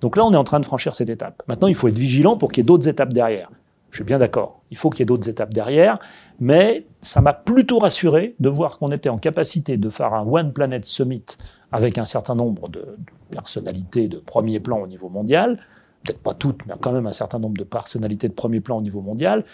Donc 0.00 0.16
là, 0.16 0.24
on 0.24 0.32
est 0.32 0.36
en 0.36 0.42
train 0.42 0.58
de 0.58 0.64
franchir 0.64 0.96
cette 0.96 1.10
étape. 1.10 1.44
Maintenant, 1.46 1.68
il 1.68 1.76
faut 1.76 1.86
être 1.86 1.96
vigilant 1.96 2.36
pour 2.36 2.50
qu'il 2.50 2.62
y 2.62 2.64
ait 2.64 2.66
d'autres 2.66 2.88
étapes 2.88 3.12
derrière. 3.12 3.50
Je 3.92 3.98
suis 3.98 4.04
bien 4.04 4.18
d'accord, 4.18 4.62
il 4.72 4.76
faut 4.76 4.90
qu'il 4.90 4.98
y 4.98 5.02
ait 5.02 5.06
d'autres 5.06 5.28
étapes 5.28 5.54
derrière, 5.54 6.00
mais 6.40 6.84
ça 7.00 7.20
m'a 7.20 7.32
plutôt 7.32 7.78
rassuré 7.78 8.34
de 8.40 8.48
voir 8.48 8.78
qu'on 8.78 8.90
était 8.90 9.08
en 9.08 9.18
capacité 9.18 9.76
de 9.76 9.88
faire 9.90 10.12
un 10.12 10.26
One 10.26 10.52
Planet 10.52 10.84
Summit 10.84 11.24
avec 11.70 11.98
un 11.98 12.04
certain 12.04 12.34
nombre 12.34 12.68
de 12.68 12.96
personnalités 13.30 14.08
de 14.08 14.18
premier 14.18 14.58
plan 14.58 14.80
au 14.80 14.88
niveau 14.88 15.08
mondial, 15.08 15.60
peut-être 16.04 16.20
pas 16.20 16.34
toutes, 16.34 16.66
mais 16.66 16.74
quand 16.80 16.92
même 16.92 17.06
un 17.06 17.12
certain 17.12 17.38
nombre 17.38 17.56
de 17.56 17.64
personnalités 17.64 18.28
de 18.28 18.34
premier 18.34 18.60
plan 18.60 18.78
au 18.78 18.82
niveau 18.82 19.00
mondial, 19.00 19.44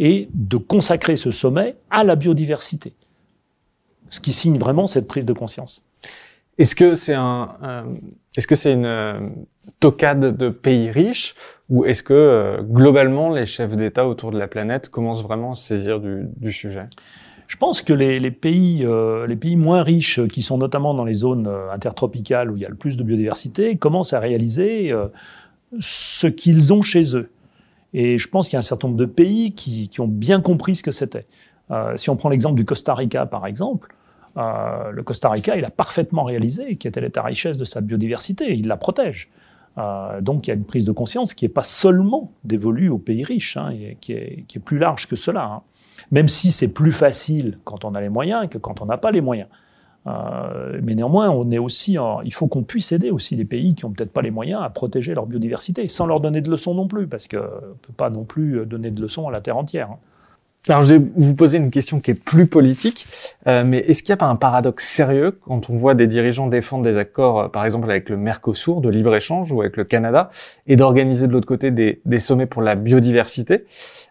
et 0.00 0.28
de 0.32 0.56
consacrer 0.56 1.14
ce 1.14 1.30
sommet 1.30 1.76
à 1.90 2.02
la 2.02 2.16
biodiversité. 2.16 2.94
Ce 4.08 4.18
qui 4.18 4.32
signe 4.32 4.58
vraiment 4.58 4.88
cette 4.88 5.06
prise 5.06 5.26
de 5.26 5.34
conscience. 5.34 5.86
Est-ce 6.58 6.74
que 6.74 6.94
c'est 6.94 7.14
un, 7.14 7.86
est-ce 8.36 8.46
que 8.46 8.54
c'est 8.54 8.72
une 8.72 8.86
euh, 8.86 9.20
tocade 9.78 10.36
de 10.36 10.48
pays 10.48 10.90
riches 10.90 11.34
ou 11.68 11.84
est-ce 11.84 12.02
que 12.02 12.12
euh, 12.12 12.62
globalement 12.62 13.30
les 13.30 13.46
chefs 13.46 13.76
d'État 13.76 14.06
autour 14.08 14.32
de 14.32 14.38
la 14.38 14.48
planète 14.48 14.88
commencent 14.88 15.22
vraiment 15.22 15.52
à 15.52 15.54
se 15.54 15.68
saisir 15.68 16.00
du, 16.00 16.24
du 16.36 16.50
sujet? 16.50 16.86
Je 17.46 17.56
pense 17.56 17.82
que 17.82 17.92
les, 17.92 18.20
les 18.20 18.30
pays, 18.30 18.84
euh, 18.84 19.26
les 19.26 19.36
pays 19.36 19.56
moins 19.56 19.82
riches, 19.82 20.26
qui 20.28 20.42
sont 20.42 20.58
notamment 20.58 20.94
dans 20.94 21.04
les 21.04 21.14
zones 21.14 21.48
intertropicales 21.72 22.50
où 22.50 22.56
il 22.56 22.62
y 22.62 22.66
a 22.66 22.68
le 22.68 22.76
plus 22.76 22.96
de 22.96 23.02
biodiversité, 23.02 23.76
commencent 23.76 24.12
à 24.12 24.20
réaliser 24.20 24.94
ce 25.80 26.26
qu'ils 26.26 26.72
ont 26.72 26.82
chez 26.82 27.16
eux. 27.16 27.28
Et 27.92 28.18
je 28.18 28.28
pense 28.28 28.48
qu'il 28.48 28.54
y 28.54 28.56
a 28.56 28.60
un 28.60 28.62
certain 28.62 28.88
nombre 28.88 28.98
de 28.98 29.06
pays 29.06 29.52
qui, 29.52 29.88
ont 30.00 30.08
bien 30.08 30.40
compris 30.40 30.76
ce 30.76 30.82
que 30.82 30.90
c'était. 30.90 31.26
Euh, 31.70 31.96
si 31.96 32.10
on 32.10 32.16
prend 32.16 32.28
l'exemple 32.28 32.56
du 32.56 32.64
Costa 32.64 32.94
Rica, 32.94 33.26
par 33.26 33.46
exemple, 33.46 33.94
euh, 34.36 34.90
le 34.90 35.02
Costa 35.02 35.28
Rica, 35.28 35.56
il 35.56 35.64
a 35.64 35.70
parfaitement 35.70 36.22
réalisé 36.22 36.76
quelle 36.76 37.04
était 37.04 37.10
la 37.20 37.22
richesse 37.22 37.56
de 37.56 37.64
sa 37.64 37.80
biodiversité, 37.80 38.56
il 38.56 38.68
la 38.68 38.76
protège. 38.76 39.30
Euh, 39.78 40.20
donc 40.20 40.46
il 40.46 40.50
y 40.50 40.52
a 40.52 40.56
une 40.56 40.64
prise 40.64 40.84
de 40.84 40.92
conscience 40.92 41.34
qui 41.34 41.44
n'est 41.44 41.50
pas 41.50 41.62
seulement 41.62 42.32
dévolue 42.44 42.88
aux 42.88 42.98
pays 42.98 43.24
riches, 43.24 43.56
hein, 43.56 43.70
et 43.70 43.96
qui, 44.00 44.12
est, 44.12 44.44
qui, 44.48 44.58
est, 44.58 44.60
plus 44.60 44.78
large 44.78 45.06
que 45.08 45.16
cela. 45.16 45.44
Hein. 45.44 45.62
Même 46.10 46.28
si 46.28 46.50
c'est 46.50 46.72
plus 46.72 46.92
facile 46.92 47.58
quand 47.64 47.84
on 47.84 47.94
a 47.94 48.00
les 48.00 48.08
moyens 48.08 48.48
que 48.48 48.58
quand 48.58 48.80
on 48.80 48.86
n'a 48.86 48.98
pas 48.98 49.10
les 49.10 49.20
moyens. 49.20 49.48
Euh, 50.06 50.80
mais 50.82 50.94
néanmoins, 50.94 51.30
on 51.30 51.50
est 51.50 51.58
aussi, 51.58 51.96
il 52.24 52.34
faut 52.34 52.46
qu'on 52.46 52.62
puisse 52.62 52.92
aider 52.92 53.10
aussi 53.10 53.36
les 53.36 53.44
pays 53.44 53.74
qui 53.74 53.84
n'ont 53.84 53.92
peut-être 53.92 54.12
pas 54.12 54.22
les 54.22 54.30
moyens 54.30 54.62
à 54.62 54.70
protéger 54.70 55.14
leur 55.14 55.26
biodiversité, 55.26 55.88
sans 55.88 56.06
leur 56.06 56.20
donner 56.20 56.40
de 56.40 56.50
leçons 56.50 56.74
non 56.74 56.86
plus, 56.86 57.06
parce 57.06 57.28
qu'on 57.28 57.36
ne 57.36 57.74
peut 57.82 57.92
pas 57.96 58.10
non 58.10 58.24
plus 58.24 58.64
donner 58.66 58.90
de 58.90 59.00
leçons 59.00 59.28
à 59.28 59.30
la 59.30 59.40
Terre 59.40 59.56
entière. 59.56 59.90
Hein. 59.90 59.98
Alors, 60.68 60.82
je 60.82 60.94
vais 60.94 61.04
vous 61.16 61.34
poser 61.34 61.56
une 61.56 61.70
question 61.70 62.00
qui 62.00 62.10
est 62.10 62.22
plus 62.22 62.46
politique, 62.46 63.06
euh, 63.46 63.64
mais 63.64 63.78
est-ce 63.78 64.02
qu'il 64.02 64.12
n'y 64.12 64.14
a 64.14 64.18
pas 64.18 64.26
un 64.26 64.36
paradoxe 64.36 64.86
sérieux 64.86 65.38
quand 65.42 65.70
on 65.70 65.78
voit 65.78 65.94
des 65.94 66.06
dirigeants 66.06 66.48
défendre 66.48 66.84
des 66.84 66.98
accords, 66.98 67.40
euh, 67.40 67.48
par 67.48 67.64
exemple 67.64 67.90
avec 67.90 68.10
le 68.10 68.18
Mercosur 68.18 68.82
de 68.82 68.90
libre-échange 68.90 69.50
ou 69.52 69.62
avec 69.62 69.78
le 69.78 69.84
Canada, 69.84 70.28
et 70.66 70.76
d'organiser 70.76 71.28
de 71.28 71.32
l'autre 71.32 71.46
côté 71.46 71.70
des, 71.70 72.02
des, 72.04 72.18
sommets 72.18 72.44
pour 72.44 72.60
la 72.60 72.74
biodiversité? 72.74 73.64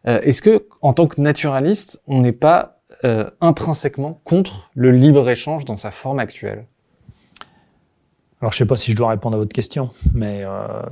Est-ce 0.06 0.42
que, 0.42 0.66
en 0.82 0.94
tant 0.94 1.08
que 1.08 1.20
naturaliste, 1.20 2.02
on 2.08 2.22
n'est 2.22 2.32
pas 2.32 2.79
euh, 3.06 3.30
intrinsèquement 3.42 4.20
contre 4.24 4.70
le 4.76 4.92
libre-échange 4.92 5.66
dans 5.66 5.78
sa 5.78 5.92
forme 5.92 6.20
actuelle 6.20 6.66
Alors, 8.42 8.52
je 8.52 8.58
ne 8.58 8.60
sais 8.60 8.66
pas 8.66 8.76
si 8.76 8.92
je 8.92 8.98
dois 8.98 9.10
répondre 9.10 9.36
à 9.36 9.40
votre 9.40 9.54
question, 9.54 9.90
mais 10.14 10.42
euh, 10.44 10.84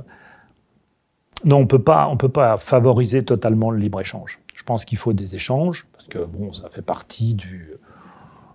non, 1.44 1.58
on 1.58 1.66
peut 1.66 1.82
pas, 1.82 2.08
on 2.08 2.16
peut 2.16 2.28
pas 2.28 2.58
favoriser 2.58 3.24
totalement 3.24 3.70
le 3.70 3.78
libre-échange. 3.78 4.40
Je 4.54 4.62
pense 4.62 4.84
qu'il 4.84 4.98
faut 4.98 5.12
des 5.12 5.34
échanges, 5.34 5.86
parce 5.92 6.06
que 6.06 6.18
bon, 6.18 6.52
ça 6.52 6.68
fait 6.70 6.82
partie 6.82 7.34
du, 7.34 7.72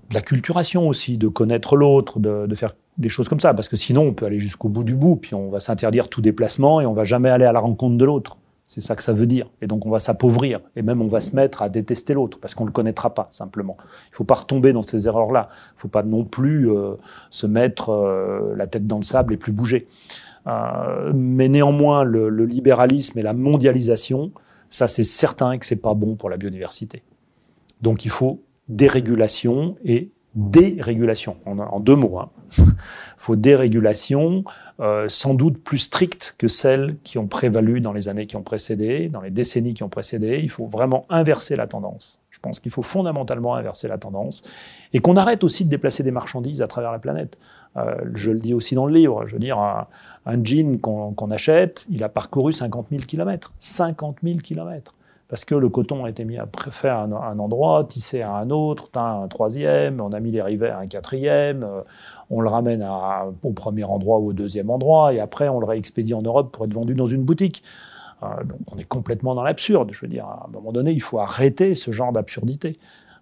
de 0.10 0.16
la 0.16 0.22
culturation 0.22 0.88
aussi, 0.88 1.18
de 1.18 1.28
connaître 1.28 1.76
l'autre, 1.76 2.20
de, 2.20 2.56
faire 2.56 2.76
des 2.98 3.10
choses 3.10 3.30
comme 3.30 3.40
ça, 3.40 3.54
parce 3.54 3.70
que 3.70 3.76
sinon 3.76 4.04
on 4.04 4.14
peut 4.14 4.26
aller 4.26 4.40
jusqu'au 4.40 4.70
bout 4.70 4.84
du 4.84 4.96
bout, 4.96 5.16
puis 5.16 5.34
on 5.34 5.50
va 5.50 5.60
s'interdire 5.60 6.10
tout 6.10 6.22
déplacement 6.22 6.82
et 6.82 6.86
on 6.86 6.94
va 6.94 7.04
jamais 7.04 7.30
aller 7.30 7.46
à 7.46 7.52
la 7.52 7.60
rencontre 7.60 7.98
de 7.98 8.06
l'autre. 8.06 8.38
C'est 8.68 8.82
ça 8.82 8.96
que 8.96 9.04
ça 9.04 9.14
veut 9.14 9.28
dire. 9.28 9.50
Et 9.62 9.68
donc 9.68 9.86
on 9.86 9.90
va 9.90 10.00
s'appauvrir, 10.00 10.62
et 10.76 10.82
même 10.82 11.02
on 11.02 11.08
va 11.08 11.22
se 11.22 11.36
mettre 11.36 11.62
à 11.62 11.70
détester 11.70 12.14
l'autre, 12.14 12.40
parce 12.40 12.56
qu'on 12.56 12.64
ne 12.64 12.70
le 12.70 12.74
connaîtra 12.74 13.14
pas, 13.14 13.28
simplement. 13.30 13.78
Il 13.80 14.14
ne 14.14 14.16
faut 14.16 14.24
pas 14.24 14.36
retomber 14.36 14.74
dans 14.74 14.84
ces 14.84 15.08
erreurs-là. 15.08 15.50
Il 15.52 15.76
ne 15.76 15.80
faut 15.82 15.88
pas 15.90 16.04
non 16.04 16.24
plus 16.24 16.72
euh, 16.72 16.96
se 17.30 17.46
mettre 17.46 17.90
euh, 17.90 18.54
la 18.56 18.68
tête 18.68 18.88
dans 18.88 18.98
le 18.98 19.04
sable 19.04 19.34
et 19.34 19.38
plus 19.38 19.52
bouger. 19.52 19.88
Euh, 20.48 21.12
mais 21.14 21.50
néanmoins, 21.50 22.04
le, 22.04 22.30
le, 22.30 22.46
libéralisme 22.46 23.18
et 23.20 23.22
la 23.22 23.34
mondialisation, 23.34 24.32
ça 24.70 24.88
c'est 24.88 25.04
certain 25.04 25.58
que 25.58 25.66
c'est 25.66 25.82
pas 25.82 25.94
bon 25.94 26.16
pour 26.16 26.30
la 26.30 26.38
biodiversité. 26.38 27.04
Donc 27.82 28.06
il 28.06 28.12
faut 28.12 28.42
dérégulation 28.70 29.76
et 29.84 30.10
dérégulation, 30.36 31.38
en, 31.46 31.60
en 31.60 31.80
deux 31.80 31.96
mots. 31.96 32.20
Hein. 32.20 32.30
Faut 33.18 33.36
dérégulation, 33.36 34.44
euh, 34.80 35.08
sans 35.08 35.36
doute 35.36 35.64
plus 35.64 35.78
stricte 35.78 36.34
que 36.40 36.48
celles 36.48 36.98
qui 37.04 37.20
ont 37.20 37.28
prévalu 37.28 37.80
dans 37.80 37.94
les 37.94 38.10
années 38.10 38.26
qui 38.26 38.36
ont 38.36 38.42
précédé, 38.42 39.08
dans 39.08 39.22
les 39.22 39.30
décennies 39.30 39.76
qui 39.76 39.84
ont 39.84 39.90
précédé. 39.90 40.40
Il 40.42 40.50
faut 40.50 40.66
vraiment 40.66 41.06
inverser 41.10 41.56
la 41.56 41.68
tendance. 41.68 42.22
Je 42.32 42.40
pense 42.40 42.60
qu'il 42.60 42.72
faut 42.72 42.82
fondamentalement 42.82 43.56
inverser 43.56 43.88
la 43.88 44.00
tendance 44.00 44.44
et 44.92 45.00
qu'on 45.00 45.16
arrête 45.16 45.44
aussi 45.44 45.64
de 45.64 45.70
déplacer 45.70 46.02
des 46.02 46.12
marchandises 46.12 46.64
à 46.64 46.68
travers 46.68 46.92
la 46.92 46.98
planète. 46.98 47.38
Euh, 47.78 47.96
je 48.16 48.32
le 48.32 48.40
dis 48.40 48.56
aussi 48.56 48.74
dans 48.74 48.88
le 48.88 48.94
livre. 48.94 49.28
Je 49.28 49.34
veux 49.34 49.40
dire, 49.40 49.60
un, 49.60 50.44
jean 50.44 50.80
qu'on 50.80 51.14
qu 51.14 51.32
achète, 51.32 51.86
il 51.90 52.04
a 52.04 52.10
parcouru 52.10 52.52
50 52.52 52.88
000 52.90 53.04
kilomètres. 53.04 53.54
50 53.60 54.18
000 54.24 54.40
kilomètres 54.40 54.96
parce 55.34 55.46
que 55.46 55.56
le 55.56 55.68
coton 55.68 56.06
a 56.06 56.12
été 56.12 56.26
mis 56.26 56.38
à 56.38 56.48
faire 56.70 56.96
un, 56.96 57.12
un 57.12 57.40
endroit, 57.40 57.84
tissé 57.86 58.22
à 58.22 58.36
un 58.36 58.52
autre, 58.52 58.88
un 58.94 59.28
troisième, 59.28 60.00
on 60.00 60.14
a 60.14 60.20
mis 60.20 60.30
les 60.30 60.44
rivets 60.44 60.70
à 60.70 60.78
un 60.78 60.86
quatrième, 60.86 61.64
euh, 61.64 61.82
on 62.30 62.40
le 62.40 62.48
ramène 62.50 62.84
à, 62.84 63.26
au 63.42 63.50
premier 63.50 63.84
endroit 63.84 64.20
ou 64.20 64.28
au 64.28 64.34
deuxième 64.34 64.70
endroit, 64.70 65.12
et 65.12 65.20
après 65.20 65.50
on 65.50 65.60
le 65.60 65.66
réexpédie 65.66 66.14
en 66.14 66.22
Europe 66.22 66.52
pour 66.52 66.66
être 66.66 66.74
vendu 66.76 66.94
dans 66.94 67.08
une 67.08 67.24
boutique. 67.24 67.64
Euh, 68.22 68.28
donc 68.44 68.60
on 68.72 68.78
est 68.78 68.84
complètement 68.84 69.34
dans 69.34 69.42
l'absurde. 69.42 69.90
Je 69.92 70.02
veux 70.02 70.08
dire, 70.08 70.26
à 70.28 70.46
un 70.48 70.52
moment 70.52 70.72
donné, 70.72 70.92
il 70.92 71.02
faut 71.02 71.18
arrêter 71.18 71.74
ce 71.74 71.90
genre 71.90 72.12
d'absurdité. 72.12 72.78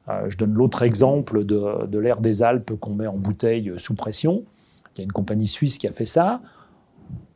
Euh, 0.10 0.26
je 0.28 0.36
donne 0.36 0.52
l'autre 0.52 0.82
exemple 0.82 1.46
de, 1.46 1.86
de 1.86 1.98
l'air 1.98 2.20
des 2.20 2.44
Alpes 2.44 2.78
qu'on 2.78 2.92
met 2.92 3.08
en 3.08 3.16
bouteille 3.16 3.72
sous 3.78 3.96
pression. 3.96 4.44
Il 4.94 5.00
y 5.00 5.02
a 5.02 5.06
une 5.06 5.14
compagnie 5.14 5.48
suisse 5.48 5.78
qui 5.78 5.88
a 5.88 5.94
fait 5.94 6.04
ça 6.04 6.42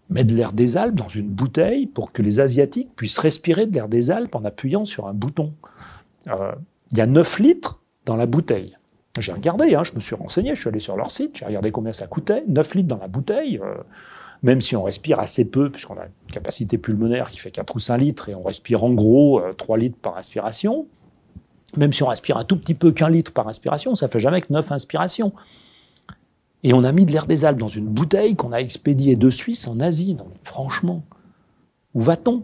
mettre 0.10 0.32
de 0.32 0.36
l'air 0.36 0.54
des 0.54 0.78
Alpes 0.78 0.96
dans 0.96 1.08
une 1.08 1.30
bouteille 1.30 1.88
pour 1.88 2.12
que 2.12 2.22
les 2.22 2.40
Asiatiques 2.40 2.96
puissent 2.96 3.18
respirer 3.18 3.66
de 3.66 3.74
l'air 3.74 3.88
des 3.88 4.12
Alpes 4.12 4.36
en 4.36 4.46
appuyant 4.46 4.86
sur 4.86 5.08
un 5.08 5.14
bouton. 5.14 5.54
Euh, 6.28 6.52
il 6.92 6.98
y 6.98 7.02
a 7.02 7.08
9 7.08 7.40
litres 7.40 7.82
dans 8.06 8.16
la 8.16 8.26
bouteille. 8.26 8.78
J'ai 9.20 9.32
regardé, 9.32 9.76
hein, 9.76 9.84
je 9.84 9.94
me 9.94 10.00
suis 10.00 10.16
renseigné, 10.16 10.56
je 10.56 10.60
suis 10.60 10.70
allé 10.70 10.80
sur 10.80 10.98
leur 10.98 11.10
site, 11.10 11.38
j'ai 11.38 11.46
regardé 11.46 11.72
combien 11.72 11.94
ça 11.94 12.06
coûtait. 12.06 12.44
9 12.48 12.76
litres 12.76 12.90
dans 12.90 12.98
la 12.98 13.08
bouteille, 13.08 13.60
euh, 13.64 13.76
même 14.44 14.62
si 14.62 14.76
on 14.76 14.84
respire 14.84 15.20
assez 15.20 15.50
peu, 15.50 15.70
puisqu'on 15.70 15.96
a 15.96 16.06
une 16.06 16.32
capacité 16.34 16.78
pulmonaire 16.78 17.32
qui 17.32 17.40
fait 17.40 17.52
4 17.52 17.76
ou 17.76 17.80
5 17.80 17.98
litres, 17.98 18.30
et 18.30 18.36
on 18.36 18.44
respire 18.44 18.84
en 18.84 18.94
gros 18.94 19.40
euh, 19.40 19.54
3 19.54 19.78
litres 19.78 19.98
par 20.02 20.18
inspiration, 20.18 20.86
même 21.78 21.94
si 21.94 22.04
on 22.04 22.08
respire 22.08 22.38
un 22.38 22.44
tout 22.44 22.58
petit 22.58 22.74
peu 22.74 22.92
qu'un 22.92 23.10
litre 23.10 23.32
par 23.32 23.48
inspiration, 23.48 23.96
ça 23.96 24.10
fait 24.10 24.20
jamais 24.20 24.42
que 24.42 24.52
9 24.52 24.72
inspirations. 24.72 25.34
Et 26.66 26.74
on 26.74 26.84
a 26.84 26.92
mis 26.92 27.06
de 27.06 27.12
l'air 27.12 27.28
des 27.28 27.46
Alpes 27.46 27.60
dans 27.60 27.68
une 27.68 27.86
bouteille 27.86 28.36
qu'on 28.36 28.52
a 28.52 28.58
expédiée 28.58 29.16
de 29.16 29.30
Suisse 29.30 29.68
en 29.68 29.80
Asie. 29.80 30.16
Non, 30.16 30.26
mais 30.28 30.40
franchement, 30.42 31.04
où 31.94 32.02
va-t-on? 32.02 32.44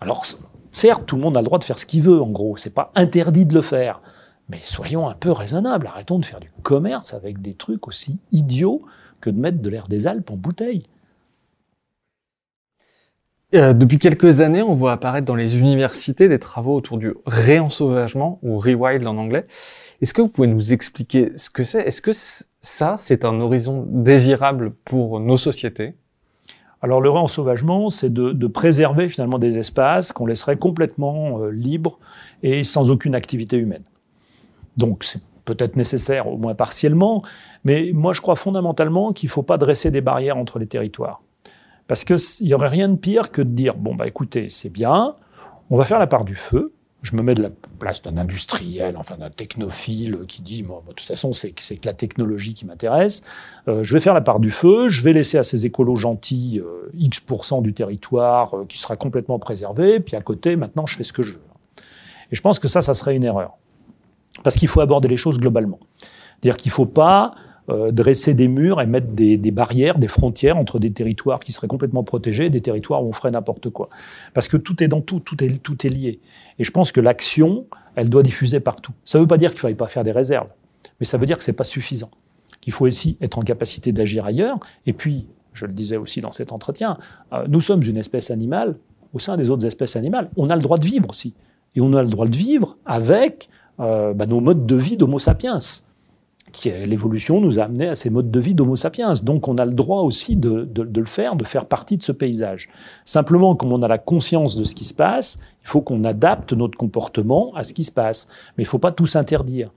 Alors, 0.00 0.24
certes, 0.72 1.04
tout 1.04 1.16
le 1.16 1.20
monde 1.20 1.36
a 1.36 1.40
le 1.40 1.44
droit 1.44 1.58
de 1.58 1.64
faire 1.64 1.78
ce 1.78 1.84
qu'il 1.84 2.00
veut, 2.00 2.22
en 2.22 2.30
gros. 2.30 2.56
C'est 2.56 2.70
pas 2.70 2.90
interdit 2.94 3.44
de 3.44 3.52
le 3.52 3.60
faire. 3.60 4.00
Mais 4.48 4.60
soyons 4.62 5.06
un 5.06 5.12
peu 5.12 5.30
raisonnables. 5.30 5.86
Arrêtons 5.86 6.18
de 6.18 6.24
faire 6.24 6.40
du 6.40 6.50
commerce 6.62 7.12
avec 7.12 7.42
des 7.42 7.52
trucs 7.52 7.86
aussi 7.88 8.20
idiots 8.32 8.80
que 9.20 9.28
de 9.28 9.38
mettre 9.38 9.58
de 9.58 9.68
l'air 9.68 9.86
des 9.86 10.06
Alpes 10.06 10.30
en 10.30 10.36
bouteille. 10.38 10.84
Euh, 13.54 13.74
depuis 13.74 13.98
quelques 13.98 14.40
années, 14.40 14.62
on 14.62 14.72
voit 14.72 14.92
apparaître 14.92 15.26
dans 15.26 15.34
les 15.34 15.58
universités 15.58 16.26
des 16.26 16.38
travaux 16.38 16.74
autour 16.74 16.96
du 16.96 17.12
réensauvagement, 17.26 18.38
ou 18.42 18.58
rewild 18.58 19.06
en 19.06 19.18
anglais. 19.18 19.44
Est-ce 20.00 20.14
que 20.14 20.22
vous 20.22 20.28
pouvez 20.28 20.46
nous 20.46 20.72
expliquer 20.72 21.32
ce 21.36 21.50
que 21.50 21.64
c'est? 21.64 21.80
Est-ce 21.80 22.00
que 22.00 22.12
ça, 22.12 22.94
c'est 22.96 23.24
un 23.24 23.40
horizon 23.40 23.84
désirable 23.88 24.72
pour 24.84 25.18
nos 25.18 25.36
sociétés? 25.36 25.94
Alors 26.80 27.00
le 27.00 27.10
réensauvagement, 27.10 27.88
c'est 27.88 28.12
de, 28.12 28.46
préserver 28.46 29.08
finalement 29.08 29.40
des 29.40 29.58
espaces 29.58 30.12
qu'on 30.12 30.26
laisserait 30.26 30.56
complètement 30.56 31.40
euh, 31.40 31.50
libres 31.50 31.98
et 32.44 32.62
sans 32.62 32.90
aucune 32.90 33.16
activité 33.16 33.56
humaine. 33.56 33.82
Donc 34.76 35.02
c'est 35.02 35.20
peut-être 35.44 35.74
nécessaire, 35.74 36.28
au 36.28 36.36
moins 36.36 36.54
partiellement, 36.54 37.22
mais 37.64 37.90
moi 37.92 38.12
je 38.12 38.20
crois 38.20 38.36
fondamentalement 38.36 39.12
qu'il 39.12 39.26
ne 39.26 39.32
faut 39.32 39.42
pas 39.42 39.58
dresser 39.58 39.90
des 39.90 40.00
barrières 40.00 40.36
entre 40.36 40.60
les 40.60 40.68
territoires. 40.68 41.22
Parce 41.88 42.04
qu'il 42.04 42.46
n'y 42.46 42.54
aurait 42.54 42.68
rien 42.68 42.88
de 42.88 42.96
pire 42.96 43.32
que 43.32 43.42
de 43.42 43.50
dire, 43.50 43.74
bon 43.74 43.96
bah 43.96 44.06
écoutez, 44.06 44.48
c'est 44.48 44.70
bien, 44.70 45.16
on 45.70 45.76
va 45.76 45.84
faire 45.84 45.98
la 45.98 46.06
part 46.06 46.24
du 46.24 46.36
feu, 46.36 46.72
je 47.02 47.14
me 47.14 47.22
mets 47.22 47.34
de 47.34 47.42
la 47.42 47.50
place 47.78 48.02
d'un 48.02 48.16
industriel, 48.16 48.96
enfin 48.96 49.16
d'un 49.16 49.30
technophile 49.30 50.18
qui 50.26 50.42
dit, 50.42 50.62
bon, 50.62 50.82
de 50.88 50.92
toute 50.92 51.06
façon, 51.06 51.32
c'est 51.32 51.52
que 51.52 51.86
la 51.86 51.92
technologie 51.92 52.54
qui 52.54 52.66
m'intéresse. 52.66 53.22
Euh, 53.68 53.84
je 53.84 53.94
vais 53.94 54.00
faire 54.00 54.14
la 54.14 54.20
part 54.20 54.40
du 54.40 54.50
feu, 54.50 54.88
je 54.88 55.02
vais 55.02 55.12
laisser 55.12 55.38
à 55.38 55.44
ces 55.44 55.64
écolos 55.64 55.96
gentils 55.96 56.60
euh, 56.60 56.90
X% 56.94 57.62
du 57.62 57.72
territoire 57.72 58.54
euh, 58.54 58.64
qui 58.68 58.78
sera 58.78 58.96
complètement 58.96 59.38
préservé, 59.38 60.00
puis 60.00 60.16
à 60.16 60.20
côté, 60.20 60.56
maintenant, 60.56 60.86
je 60.86 60.96
fais 60.96 61.04
ce 61.04 61.12
que 61.12 61.22
je 61.22 61.32
veux. 61.32 61.42
Et 62.32 62.36
je 62.36 62.42
pense 62.42 62.58
que 62.58 62.66
ça, 62.66 62.82
ça 62.82 62.94
serait 62.94 63.14
une 63.14 63.24
erreur. 63.24 63.56
Parce 64.42 64.56
qu'il 64.56 64.68
faut 64.68 64.80
aborder 64.80 65.08
les 65.08 65.16
choses 65.16 65.38
globalement. 65.38 65.78
C'est-à-dire 66.00 66.56
qu'il 66.56 66.70
ne 66.70 66.74
faut 66.74 66.86
pas 66.86 67.34
euh, 67.70 67.90
dresser 67.90 68.32
des 68.32 68.48
murs 68.48 68.80
et 68.80 68.86
mettre 68.86 69.08
des, 69.08 69.36
barrières, 69.50 69.98
des 69.98 70.08
frontières 70.08 70.56
entre 70.56 70.78
des 70.78 70.90
territoires 70.90 71.40
qui 71.40 71.52
seraient 71.52 71.68
complètement 71.68 72.02
protégés 72.02 72.46
et 72.46 72.50
des 72.50 72.62
territoires 72.62 73.04
où 73.04 73.08
on 73.08 73.12
ferait 73.12 73.30
n'importe 73.30 73.68
quoi. 73.68 73.88
Parce 74.32 74.48
que 74.48 74.56
tout 74.56 74.82
est 74.82 74.88
dans 74.88 75.02
tout, 75.02 75.20
tout 75.20 75.42
est, 75.44 75.62
tout 75.62 75.86
est 75.86 75.90
lié. 75.90 76.20
Et 76.58 76.64
je 76.64 76.70
pense 76.70 76.92
que 76.92 77.00
l'action, 77.00 77.66
elle 77.94 78.08
doit 78.08 78.22
diffuser 78.22 78.60
partout. 78.60 78.92
Ça 79.04 79.18
ne 79.18 79.24
veut 79.24 79.28
pas 79.28 79.36
dire 79.36 79.50
qu'il 79.50 79.58
ne 79.58 79.62
faille 79.62 79.74
pas 79.74 79.86
faire 79.86 80.02
des 80.02 80.12
réserves, 80.12 80.48
mais 80.98 81.06
ça 81.06 81.18
veut 81.18 81.26
dire 81.26 81.36
que 81.36 81.44
ce 81.44 81.50
n'est 81.50 81.56
pas 81.56 81.64
suffisant. 81.64 82.10
Qu'il 82.60 82.72
faut 82.72 82.86
aussi 82.86 83.18
être 83.20 83.38
en 83.38 83.42
capacité 83.42 83.92
d'agir 83.92 84.24
ailleurs. 84.24 84.58
Et 84.86 84.92
puis, 84.92 85.26
je 85.52 85.66
le 85.66 85.72
disais 85.72 85.96
aussi 85.96 86.20
dans 86.20 86.32
cet 86.32 86.52
entretien, 86.52 86.96
euh, 87.32 87.44
nous 87.48 87.60
sommes 87.60 87.82
une 87.82 87.98
espèce 87.98 88.30
animale 88.30 88.76
au 89.12 89.18
sein 89.18 89.36
des 89.36 89.50
autres 89.50 89.66
espèces 89.66 89.96
animales. 89.96 90.30
On 90.36 90.50
a 90.50 90.56
le 90.56 90.62
droit 90.62 90.78
de 90.78 90.86
vivre 90.86 91.10
aussi. 91.10 91.34
Et 91.74 91.80
on 91.80 91.92
a 91.92 92.02
le 92.02 92.08
droit 92.08 92.26
de 92.26 92.36
vivre 92.36 92.78
avec 92.86 93.48
euh, 93.80 94.14
bah, 94.14 94.26
nos 94.26 94.40
modes 94.40 94.66
de 94.66 94.76
vie 94.76 94.96
d'Homo 94.96 95.18
sapiens 95.18 95.58
l'évolution 96.64 97.40
nous 97.40 97.58
a 97.58 97.64
amené 97.64 97.88
à 97.88 97.94
ces 97.94 98.10
modes 98.10 98.30
de 98.30 98.40
vie 98.40 98.54
d'Homo 98.54 98.76
sapiens. 98.76 99.12
Donc 99.22 99.48
on 99.48 99.56
a 99.58 99.64
le 99.64 99.72
droit 99.72 100.02
aussi 100.02 100.36
de, 100.36 100.64
de, 100.64 101.00
le 101.00 101.06
faire, 101.06 101.36
de 101.36 101.44
faire 101.44 101.66
partie 101.66 101.96
de 101.96 102.02
ce 102.02 102.12
paysage. 102.12 102.68
Simplement, 103.04 103.54
comme 103.56 103.72
on 103.72 103.82
a 103.82 103.88
la 103.88 103.98
conscience 103.98 104.56
de 104.56 104.64
ce 104.64 104.74
qui 104.74 104.84
se 104.84 104.94
passe, 104.94 105.38
il 105.62 105.68
faut 105.68 105.80
qu'on 105.80 106.04
adapte 106.04 106.52
notre 106.52 106.78
comportement 106.78 107.52
à 107.54 107.64
ce 107.64 107.74
qui 107.74 107.84
se 107.84 107.92
passe. 107.92 108.28
Mais 108.56 108.64
il 108.64 108.66
ne 108.66 108.70
faut 108.70 108.78
pas 108.78 108.92
tout 108.92 109.06
s'interdire. 109.06 109.70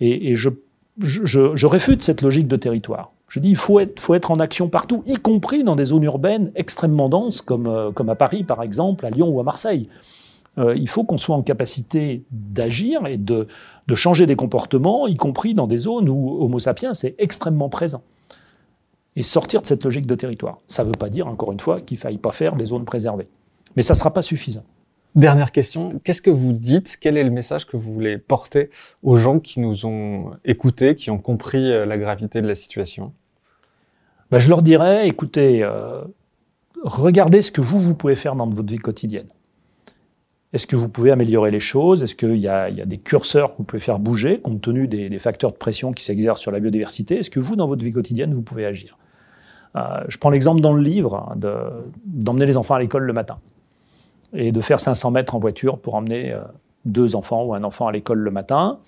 Et, 0.00 0.30
et 0.30 0.34
je, 0.34 0.50
je, 0.98 1.22
je, 1.54 1.66
réfute 1.66 2.02
cette 2.02 2.22
logique 2.22 2.48
de 2.48 2.56
territoire. 2.56 3.12
Je 3.28 3.40
dis 3.40 3.50
il 3.50 3.56
faut 3.56 3.80
être, 3.80 3.98
faut 3.98 4.14
être 4.14 4.30
en 4.30 4.36
action 4.36 4.68
partout, 4.68 5.02
y 5.06 5.14
compris 5.14 5.64
dans 5.64 5.76
des 5.76 5.86
zones 5.86 6.02
urbaines 6.02 6.52
extrêmement 6.54 7.08
denses, 7.08 7.40
comme, 7.40 7.66
euh, 7.66 7.90
comme 7.90 8.10
à 8.10 8.14
Paris 8.14 8.44
par 8.44 8.62
exemple, 8.62 9.06
à 9.06 9.10
Lyon 9.10 9.28
ou 9.28 9.40
à 9.40 9.42
Marseille. 9.42 9.88
Euh, 10.58 10.74
il 10.76 10.88
faut 10.88 11.04
qu'on 11.04 11.16
soit 11.16 11.34
en 11.34 11.42
capacité 11.42 12.24
d'agir 12.30 13.06
et 13.06 13.16
de, 13.16 13.48
de, 13.86 13.94
changer 13.94 14.26
des 14.26 14.36
comportements, 14.36 15.06
y 15.06 15.16
compris 15.16 15.54
dans 15.54 15.66
des 15.66 15.78
zones 15.78 16.08
où 16.08 16.42
Homo 16.42 16.58
sapiens 16.58 16.92
est 16.92 17.14
extrêmement 17.18 17.70
présent. 17.70 18.02
Et 19.16 19.22
sortir 19.22 19.62
de 19.62 19.66
cette 19.66 19.84
logique 19.84 20.06
de 20.06 20.14
territoire. 20.14 20.58
Ça 20.68 20.84
ne 20.84 20.88
veut 20.88 20.98
pas 20.98 21.08
dire, 21.08 21.26
encore 21.26 21.52
une 21.52 21.60
fois, 21.60 21.80
qu'il 21.80 21.96
ne 21.96 22.00
faille 22.00 22.18
pas 22.18 22.32
faire 22.32 22.56
des 22.56 22.66
zones 22.66 22.84
préservées. 22.84 23.28
Mais 23.76 23.82
ça 23.82 23.94
ne 23.94 23.98
sera 23.98 24.12
pas 24.12 24.22
suffisant. 24.22 24.64
Dernière 25.14 25.52
question, 25.52 26.00
qu'est-ce 26.04 26.22
que 26.22 26.30
vous 26.30 26.54
dites? 26.54 26.96
Quel 26.98 27.18
est 27.18 27.24
le 27.24 27.30
message 27.30 27.66
que 27.66 27.76
vous 27.76 27.92
voulez 27.92 28.16
porter 28.16 28.70
aux 29.02 29.16
gens 29.16 29.40
qui 29.40 29.60
nous 29.60 29.84
ont 29.84 30.30
écoutés, 30.46 30.94
qui 30.94 31.10
ont 31.10 31.18
compris 31.18 31.70
euh, 31.70 31.84
la 31.84 31.98
gravité 31.98 32.40
de 32.40 32.46
la 32.46 32.54
situation? 32.54 33.12
Ben, 34.30 34.38
Je 34.38 34.48
leur 34.48 34.62
dirais, 34.62 35.06
écoutez, 35.06 35.62
euh, 35.62 36.02
regardez 36.82 37.42
ce 37.42 37.50
que 37.50 37.60
vous, 37.60 37.78
vous 37.78 37.94
pouvez 37.94 38.16
faire 38.16 38.36
dans 38.36 38.48
votre 38.48 38.72
vie 38.72 38.78
quotidienne. 38.78 39.28
Est-ce 40.52 40.66
que 40.66 40.76
vous 40.76 40.88
pouvez 40.88 41.10
améliorer 41.10 41.50
les 41.50 41.60
choses? 41.60 42.02
Est-ce 42.02 42.14
qu'il 42.14 42.36
y, 42.36 42.40
y, 42.42 42.48
a 42.48 42.70
des 42.70 42.98
curseurs 42.98 43.52
que 43.52 43.58
vous 43.58 43.64
pouvez 43.64 43.80
faire 43.80 43.98
bouger 43.98 44.40
compte 44.40 44.60
tenu 44.60 44.86
des, 44.86 45.08
des 45.08 45.18
facteurs 45.18 45.52
de 45.52 45.56
pression 45.56 45.92
qui 45.92 46.04
s'exercent 46.04 46.40
sur 46.40 46.50
la 46.50 46.60
biodiversité? 46.60 47.18
Est-ce 47.18 47.30
que 47.30 47.40
vous, 47.40 47.56
dans 47.56 47.66
votre 47.66 47.82
vie 47.82 47.92
quotidienne, 47.92 48.34
vous 48.34 48.42
pouvez 48.42 48.66
agir? 48.66 48.98
Euh, 49.76 50.02
Je 50.08 50.18
prends 50.18 50.30
l'exemple 50.30 50.60
dans 50.60 50.74
le 50.74 50.82
livre 50.82 51.14
hein, 51.14 51.36
d'emmener 52.04 52.46
les 52.46 52.56
enfants 52.56 52.74
à 52.74 52.80
l'école 52.80 53.04
le 53.04 53.12
matin 53.12 53.38
et 54.34 54.52
de 54.52 54.60
faire 54.60 54.80
500 54.80 55.10
mètres 55.10 55.34
en 55.34 55.38
voiture 55.38 55.78
pour 55.78 55.94
emmener 55.94 56.32
euh, 56.32 56.40
deux 56.84 57.16
enfants 57.16 57.44
ou 57.44 57.54
un 57.54 57.64
enfant 57.64 57.86
à 57.86 57.92
l'école 57.92 58.18
le 58.18 58.30
matin. 58.30 58.78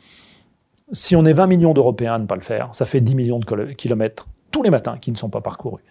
Si 0.93 1.17
on 1.17 1.25
est 1.25 1.33
20 1.33 1.47
millions 1.47 1.73
d'Européens 1.73 2.15
à 2.15 2.19
ne 2.19 2.27
pas 2.27 2.35
le 2.35 2.43
faire, 2.43 2.69
ça 2.73 2.85
fait 2.85 3.01
10 3.01 3.15
millions 3.15 3.39
de 3.39 3.73
kilomètres 3.73 4.27
tous 4.51 4.63
les 4.63 4.71
matins 4.71 4.99
qui 4.99 5.11
ne 5.11 5.17
sont 5.17 5.31
pas 5.31 5.41
parcourus. 5.41 5.83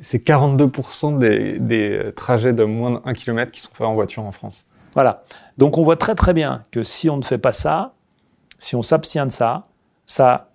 C'est 0.00 0.26
42% 0.26 1.18
des, 1.18 1.58
des, 1.58 2.12
trajets 2.16 2.52
de 2.52 2.64
moins 2.64 2.92
de 2.92 3.00
1 3.04 3.12
km 3.12 3.52
qui 3.52 3.60
sont 3.60 3.70
faits 3.72 3.86
en 3.86 3.94
voiture 3.94 4.24
en 4.24 4.32
France. 4.32 4.66
Voilà. 4.94 5.22
Donc 5.58 5.78
on 5.78 5.82
voit 5.82 5.96
très 5.96 6.14
très 6.14 6.32
bien 6.32 6.64
que 6.70 6.82
si 6.82 7.08
on 7.10 7.16
ne 7.16 7.22
fait 7.22 7.38
pas 7.38 7.52
ça, 7.52 7.94
si 8.58 8.76
on 8.76 8.82
s'abstient 8.82 9.26
de 9.26 9.32
ça, 9.32 9.66
Ça 10.06 10.32
a 10.32 10.48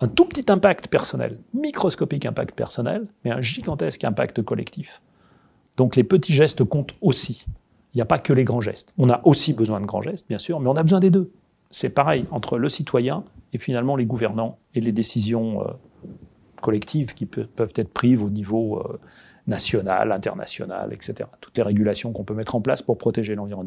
un 0.00 0.08
tout 0.08 0.26
petit 0.26 0.50
impact 0.50 0.88
personnel, 0.88 1.38
microscopique 1.54 2.26
impact 2.26 2.54
personnel, 2.54 3.06
mais 3.24 3.30
un 3.30 3.40
gigantesque 3.40 4.04
impact 4.04 4.42
collectif. 4.42 5.00
Donc 5.76 5.96
les 5.96 6.04
petits 6.04 6.32
gestes 6.32 6.64
comptent 6.64 6.94
aussi. 7.00 7.46
Il 7.94 7.96
n'y 7.96 8.02
a 8.02 8.04
pas 8.04 8.18
que 8.18 8.32
les 8.32 8.44
grands 8.44 8.60
gestes. 8.60 8.92
On 8.98 9.08
a 9.08 9.20
aussi 9.24 9.54
besoin 9.54 9.80
de 9.80 9.86
grands 9.86 10.02
gestes, 10.02 10.28
bien 10.28 10.38
sûr, 10.38 10.60
mais 10.60 10.68
on 10.68 10.76
a 10.76 10.82
besoin 10.82 11.00
des 11.00 11.10
deux. 11.10 11.32
C'est 11.70 11.88
pareil 11.88 12.26
entre 12.30 12.58
le 12.58 12.68
citoyen 12.68 13.24
et 13.52 13.58
finalement 13.58 13.96
les 13.96 14.06
gouvernants 14.06 14.58
et 14.74 14.80
les 14.80 14.92
décisions 14.92 15.62
euh, 15.62 15.72
collectives 16.60 17.14
qui 17.14 17.26
peuvent 17.26 17.72
être 17.74 17.92
prises 17.92 18.22
au 18.22 18.30
niveau 18.30 18.78
euh, 18.78 18.98
national, 19.46 20.12
international, 20.12 20.92
etc. 20.92 21.28
Toutes 21.40 21.56
les 21.56 21.62
régulations 21.62 22.12
qu'on 22.12 22.24
peut 22.24 22.34
mettre 22.34 22.54
en 22.54 22.60
place 22.60 22.82
pour 22.82 22.98
protéger 22.98 23.34
l'environnement. 23.34 23.66